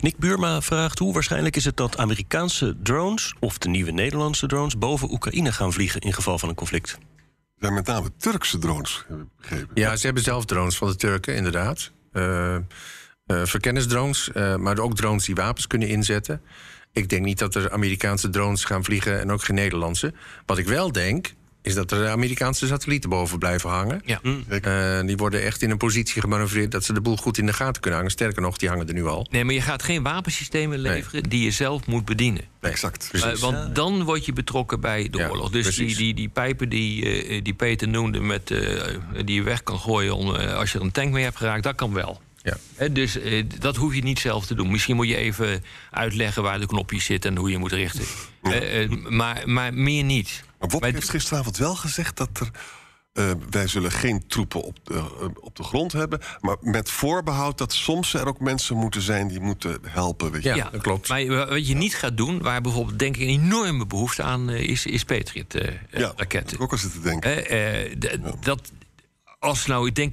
Nick 0.00 0.16
Buurma 0.16 0.62
vraagt 0.62 0.98
hoe 0.98 1.12
waarschijnlijk 1.12 1.56
is 1.56 1.64
het 1.64 1.76
dat 1.76 1.98
Amerikaanse 1.98 2.76
drones... 2.82 3.34
of 3.38 3.58
de 3.58 3.68
nieuwe 3.68 3.90
Nederlandse 3.90 4.46
drones 4.46 4.78
boven 4.78 5.12
Oekraïne 5.12 5.52
gaan 5.52 5.72
vliegen... 5.72 6.00
in 6.00 6.12
geval 6.12 6.38
van 6.38 6.48
een 6.48 6.54
conflict? 6.54 6.98
Zijn 7.58 7.74
met 7.74 7.86
name 7.86 8.12
Turkse 8.16 8.58
drones, 8.58 9.04
heb 9.08 9.18
ik 9.18 9.26
begrepen. 9.36 9.68
Ja, 9.74 9.96
ze 9.96 10.04
hebben 10.04 10.22
zelf 10.22 10.44
drones 10.44 10.76
van 10.76 10.88
de 10.88 10.96
Turken, 10.96 11.34
inderdaad. 11.34 11.90
Eh, 12.12 12.54
eh, 12.54 12.62
verkennisdrones, 13.26 14.32
eh, 14.32 14.56
maar 14.56 14.78
ook 14.78 14.96
drones 14.96 15.24
die 15.24 15.34
wapens 15.34 15.66
kunnen 15.66 15.88
inzetten. 15.88 16.42
Ik 16.92 17.08
denk 17.08 17.24
niet 17.24 17.38
dat 17.38 17.54
er 17.54 17.70
Amerikaanse 17.70 18.28
drones 18.28 18.64
gaan 18.64 18.84
vliegen 18.84 19.20
en 19.20 19.30
ook 19.30 19.44
geen 19.44 19.54
Nederlandse. 19.54 20.12
Wat 20.46 20.58
ik 20.58 20.66
wel 20.66 20.92
denk, 20.92 21.34
is 21.62 21.74
dat 21.74 21.90
er 21.90 22.08
Amerikaanse 22.08 22.66
satellieten 22.66 23.10
boven 23.10 23.38
blijven 23.38 23.70
hangen. 23.70 24.02
Ja. 24.04 24.20
Eh, 24.48 25.06
die 25.06 25.16
worden 25.16 25.42
echt 25.42 25.62
in 25.62 25.70
een 25.70 25.76
positie 25.76 26.20
gemanoeuvreerd 26.20 26.70
dat 26.70 26.84
ze 26.84 26.92
de 26.92 27.00
boel 27.00 27.16
goed 27.16 27.38
in 27.38 27.46
de 27.46 27.52
gaten 27.52 27.80
kunnen 27.80 27.98
hangen. 27.98 28.14
Sterker 28.14 28.42
nog, 28.42 28.56
die 28.56 28.68
hangen 28.68 28.88
er 28.88 28.94
nu 28.94 29.06
al. 29.06 29.26
Nee, 29.30 29.44
maar 29.44 29.54
je 29.54 29.60
gaat 29.60 29.82
geen 29.82 30.02
wapensystemen 30.02 30.78
leveren 30.78 31.22
die 31.22 31.44
je 31.44 31.50
zelf 31.50 31.86
moet 31.86 32.04
bedienen. 32.04 32.42
Exact. 32.60 33.10
Eh, 33.12 33.34
want 33.34 33.74
dan 33.74 34.04
word 34.04 34.24
je 34.24 34.32
betrokken 34.32 34.80
bij 34.80 35.08
de 35.10 35.18
Ja, 35.18 35.28
oorlog. 35.28 35.50
Dus 35.50 35.64
die, 35.64 35.74
precies. 35.74 35.96
die, 35.96 36.14
die 36.14 36.28
pijpen 36.28 36.68
die, 36.68 37.04
eh, 37.04 37.40
die 37.42 37.54
Peter 37.54 37.88
noemde, 37.88 38.20
met, 38.20 38.50
eh, 38.50 38.60
die 39.24 39.34
je 39.34 39.42
weg 39.42 39.62
kan 39.62 39.78
gooien 39.78 40.16
om, 40.16 40.30
als 40.30 40.72
je 40.72 40.78
er 40.78 40.84
een 40.84 40.92
tank 40.92 41.12
mee 41.12 41.24
hebt 41.24 41.36
geraakt, 41.36 41.62
dat 41.62 41.74
kan 41.74 41.92
wel. 41.92 42.20
Ja. 42.42 42.88
Dus 42.88 43.18
eh, 43.20 43.44
dat 43.58 43.76
hoef 43.76 43.94
je 43.94 44.02
niet 44.02 44.18
zelf 44.18 44.46
te 44.46 44.54
doen. 44.54 44.70
Misschien 44.70 44.96
moet 44.96 45.08
je 45.08 45.16
even 45.16 45.64
uitleggen 45.90 46.42
waar 46.42 46.60
de 46.60 46.66
knopjes 46.66 47.04
zitten 47.04 47.30
en 47.30 47.36
hoe 47.36 47.50
je 47.50 47.58
moet 47.58 47.72
richten. 47.72 48.04
Eh, 48.42 48.82
eh, 48.82 48.90
maar, 48.90 49.42
maar 49.48 49.74
meer 49.74 50.04
niet. 50.04 50.42
Maar 50.58 50.68
Wop 50.68 50.80
Maar- 50.80 50.92
heeft 50.92 51.08
gisteravond 51.10 51.56
wel 51.56 51.74
gezegd 51.76 52.16
dat 52.16 52.28
er... 52.40 52.50
eh, 53.12 53.30
wij 53.50 53.66
zullen 53.66 53.90
geen 53.92 54.26
troepen 54.26 54.62
op 54.62 54.78
de, 54.84 55.04
op 55.40 55.56
de 55.56 55.62
grond 55.62 55.92
hebben... 55.92 56.20
maar 56.40 56.56
met 56.60 56.90
voorbehoud 56.90 57.58
dat 57.58 57.72
soms 57.72 58.14
er 58.14 58.26
ook 58.26 58.40
mensen 58.40 58.76
moeten 58.76 59.02
zijn... 59.02 59.28
die 59.28 59.40
moeten 59.40 59.78
helpen, 59.86 60.30
weet 60.30 60.42
je. 60.42 60.54
Ja, 60.54 60.68
dat 60.70 60.82
klopt. 60.82 61.08
Maar 61.08 61.26
wat 61.26 61.66
je 61.66 61.74
niet 61.74 61.94
gaat 61.94 62.16
doen, 62.16 62.42
waar 62.42 62.60
bijvoorbeeld 62.60 62.98
denk 62.98 63.16
ik 63.16 63.22
een 63.22 63.28
enorme 63.42 63.86
behoefte 63.86 64.22
aan 64.22 64.50
is, 64.50 64.86
is 64.86 65.04
Patriot-raketten. 65.04 66.00
Ja, 66.00 66.12
dat 66.16 66.32
heb 66.32 66.50
ik 66.52 66.60
ook 66.60 66.72
al 66.72 66.78
zitten 66.78 67.02
denken. 67.02 67.46
Eh, 67.46 67.92
eh, 67.92 68.22
dat, 68.40 68.72
als 69.40 69.66
nou, 69.66 69.86
ik 69.88 69.94
denk, 69.94 70.12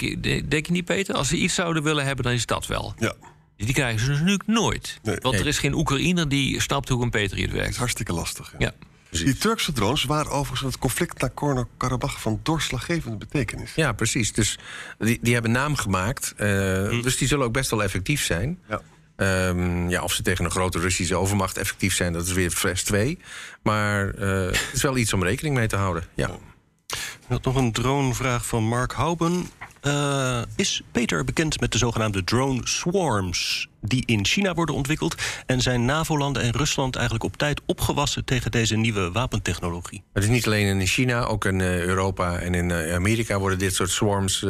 denk 0.50 0.66
je 0.66 0.72
niet, 0.72 0.86
Peter? 0.86 1.16
Als 1.16 1.28
ze 1.28 1.38
iets 1.38 1.54
zouden 1.54 1.84
willen 1.84 2.06
hebben, 2.06 2.24
dan 2.26 2.34
is 2.34 2.46
dat 2.46 2.68
wel. 2.68 2.94
Ja, 3.00 3.14
Die 3.58 3.74
krijgen 3.74 4.00
ze 4.06 4.12
natuurlijk 4.12 4.48
nooit. 4.48 5.00
Nee. 5.04 5.18
Want 5.22 5.36
er 5.40 5.48
is 5.48 5.60
geen 5.60 5.74
Oekraïner 5.74 6.30
die 6.30 6.62
snapt 6.62 6.90
hoe 6.90 7.04
een 7.04 7.10
Patriot 7.10 7.40
het 7.46 7.54
is 7.54 7.60
werkt. 7.62 7.76
hartstikke 7.78 8.14
lastig. 8.14 8.52
hè. 8.52 8.58
Ja. 8.66 8.72
Die 9.10 9.38
Turkse 9.38 9.72
drones 9.72 10.04
waren 10.04 10.32
overigens 10.32 10.62
het 10.74 10.82
conflict 10.82 11.22
naar 11.22 11.30
Nagorno-Karabach... 11.36 12.22
van 12.22 12.40
doorslaggevende 12.44 13.18
betekenis. 13.18 13.72
Ja, 13.76 13.92
precies. 13.92 14.34
Dus 14.34 14.60
die, 14.98 15.20
die 15.22 15.34
hebben 15.34 15.52
naam 15.52 15.76
gemaakt. 15.76 16.34
eh, 16.38 16.48
Dus 17.02 17.18
die 17.18 17.28
zullen 17.28 17.46
ook 17.46 17.54
best 17.54 17.70
wel 17.70 17.84
effectief 17.84 18.24
zijn. 18.24 18.60
Ja. 18.70 18.82
Ehm, 19.16 19.90
ja, 19.90 20.04
of 20.04 20.14
ze 20.14 20.22
tegen 20.22 20.46
een 20.46 20.52
grote 20.52 20.80
Russische 20.80 21.16
overmacht 21.16 21.58
effectief 21.58 21.96
zijn, 21.96 22.14
dat 22.14 22.26
is 22.26 22.32
weer 22.32 22.52
vers 22.52 22.84
2. 22.84 23.20
Maar 23.64 24.10
eh, 24.14 24.46
het 24.46 24.70
is 24.74 24.82
wel 24.82 24.98
iets 24.98 25.14
om 25.14 25.24
rekening 25.24 25.56
mee 25.56 25.68
te 25.68 25.76
houden. 25.76 26.04
Ja. 26.14 26.30
Ik 27.28 27.34
had 27.34 27.44
nog 27.44 27.56
een 27.56 27.72
dronevraag 27.72 28.46
van 28.46 28.64
Mark 28.64 28.92
Houben. 28.92 29.50
Eh, 29.82 30.42
is 30.56 30.82
Peter 30.92 31.24
bekend 31.24 31.60
met 31.60 31.72
de 31.72 31.78
zogenaamde 31.78 32.24
drone 32.24 32.62
swarms... 32.64 33.68
die 33.82 34.04
in 34.06 34.26
China 34.26 34.54
worden 34.54 34.76
ontwikkeld... 34.76 35.16
en 35.46 35.62
zijn 35.62 35.86
NAVO-landen 35.86 36.42
en 36.42 36.52
Rusland 36.52 36.96
eigenlijk 36.96 37.26
op 37.26 37.38
tijd 37.38 37.62
opgewassen... 37.66 38.26
tegen 38.26 38.52
deze 38.52 38.76
nieuwe 38.76 39.12
wapentechnologie? 39.12 40.04
Het 40.14 40.24
is 40.24 40.30
niet 40.30 40.46
alleen 40.46 40.80
in 40.80 40.88
China, 40.88 41.24
ook 41.24 41.46
in 41.46 41.62
eh, 41.62 41.82
Europa 41.82 42.40
en 42.40 42.54
in 42.54 42.72
eh, 42.72 42.96
Amerika 42.96 43.40
worden 43.40 43.60
dit 43.60 43.76
soort 43.76 43.92
swarms 43.92 44.46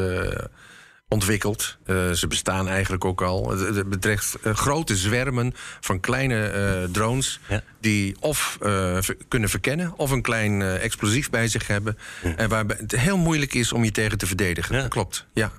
ontwikkeld. 1.10 1.78
Eh, 1.86 2.12
ze 2.12 2.28
bestaan 2.28 2.68
eigenlijk 2.68 3.06
ook 3.06 3.22
al. 3.22 3.50
Het, 3.50 3.76
het 3.76 3.90
betreft 3.90 4.36
eh, 4.36 4.56
grote 4.56 4.96
zwermen 4.96 5.54
van 5.80 6.00
kleine 6.00 6.48
eh, 6.48 6.84
drones... 6.92 7.40
Ja. 7.50 7.64
die 7.80 8.16
of 8.20 8.58
eh, 8.62 8.98
ver- 9.02 9.18
kunnen 9.28 9.50
verkennen 9.50 9.94
of 9.98 10.12
een 10.12 10.22
klein 10.22 10.62
eh, 10.62 10.84
explosief 10.84 11.30
bij 11.30 11.48
zich 11.48 11.68
hebben... 11.68 11.98
en 12.36 12.50
waarbij 12.50 12.78
het 12.80 12.92
heel 12.92 13.18
moeilijk 13.18 13.54
is 13.54 13.72
om 13.74 13.84
je 13.84 13.92
tegen 13.92 14.18
te 14.18 14.28
verdedigen. 14.28 14.76
Ja. 14.76 14.82
Dat 14.82 14.90
klopt, 14.90 15.26
ja. 15.34 15.52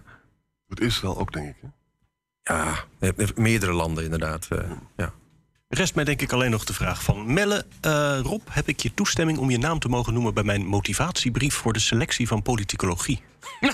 Doet 0.67 0.81
Israël 0.81 1.19
ook, 1.19 1.33
denk 1.33 1.49
ik. 1.49 1.57
Hè? 1.61 1.69
Ja, 2.55 2.85
meerdere 3.35 3.73
landen 3.73 4.05
inderdaad. 4.05 4.47
eh, 4.51 4.59
ja. 4.97 5.13
Rest 5.69 5.95
mij 5.95 6.05
denk 6.05 6.21
ik 6.23 6.33
alleen 6.33 6.51
nog 6.51 6.65
de 6.65 6.73
vraag 6.75 7.03
van 7.03 7.33
Melle. 7.33 7.65
eh, 7.81 8.19
Rob, 8.23 8.43
heb 8.51 8.69
ik 8.69 8.81
je 8.81 8.95
toestemming 8.95 9.39
om 9.39 9.51
je 9.51 9.59
naam 9.59 9.79
te 9.79 9.89
mogen 9.89 10.13
noemen... 10.13 10.35
bij 10.35 10.43
mijn 10.45 10.67
motivatiebrief 10.67 11.55
voor 11.55 11.73
de 11.73 11.79
selectie 11.79 12.27
van 12.27 12.43
politicologie? 12.43 13.23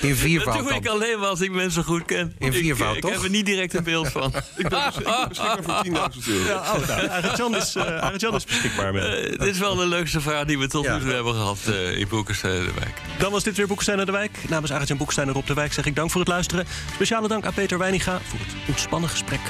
In 0.00 0.14
viervoud 0.16 0.56
Dat 0.56 0.68
doe 0.68 0.74
ik 0.74 0.86
alleen 0.86 1.18
maar 1.18 1.28
als 1.28 1.40
ik 1.40 1.50
mensen 1.50 1.84
goed 1.84 2.04
ken. 2.04 2.34
In 2.38 2.52
viervoud, 2.52 2.90
ik, 2.90 2.96
ik 2.96 3.00
toch? 3.02 3.10
heb 3.10 3.22
er 3.22 3.30
niet 3.30 3.46
direct 3.46 3.74
een 3.74 3.84
beeld 3.84 4.08
van. 4.08 4.32
Ik 4.56 4.68
ben 4.68 4.80
beschikbaar 5.28 5.62
voor 5.62 5.84
10.000 5.84 5.92
euro. 6.26 6.54
Oh, 6.54 6.86
nou, 6.86 7.08
Arend-Jan 7.08 7.56
is, 7.56 7.74
eh, 7.74 8.32
is 8.36 8.44
beschikbaar. 8.44 8.94
Eh, 8.94 9.38
dit 9.38 9.42
is 9.54 9.58
wel 9.58 9.74
de 9.74 9.86
leukste 9.86 10.20
vraag 10.20 10.44
die 10.44 10.58
we 10.58 10.68
tot 10.68 10.82
nu 10.86 10.92
Ja. 10.92 10.98
toe 10.98 11.12
hebben 11.12 11.34
gehad 11.34 11.58
eh, 11.66 11.98
in 11.98 12.08
Boekensteden 12.08 12.64
de 12.64 12.72
Wijk. 12.80 13.00
Dan 13.18 13.32
was 13.32 13.42
dit 13.42 13.56
weer 13.56 13.66
Boekestein 13.66 13.96
naar 13.96 14.06
de 14.06 14.12
Wijk. 14.12 14.38
Namens 14.48 14.72
Arend-Jan 14.72 14.98
Boekestein 14.98 15.28
en 15.28 15.34
Rob 15.34 15.46
de 15.46 15.54
Wijk 15.54 15.72
zeg 15.72 15.86
ik 15.86 15.94
dank 15.96 16.10
voor 16.10 16.20
het 16.20 16.30
luisteren. 16.30 16.66
Speciale 16.94 17.28
dank 17.28 17.44
aan 17.46 17.54
Peter 17.54 17.78
Weiniga 17.78 18.20
voor 18.24 18.38
het 18.38 18.68
ontspannen 18.68 19.10
gesprek. 19.10 19.40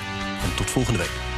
En 0.43 0.55
tot 0.57 0.71
volgende 0.71 0.99
week. 0.99 1.38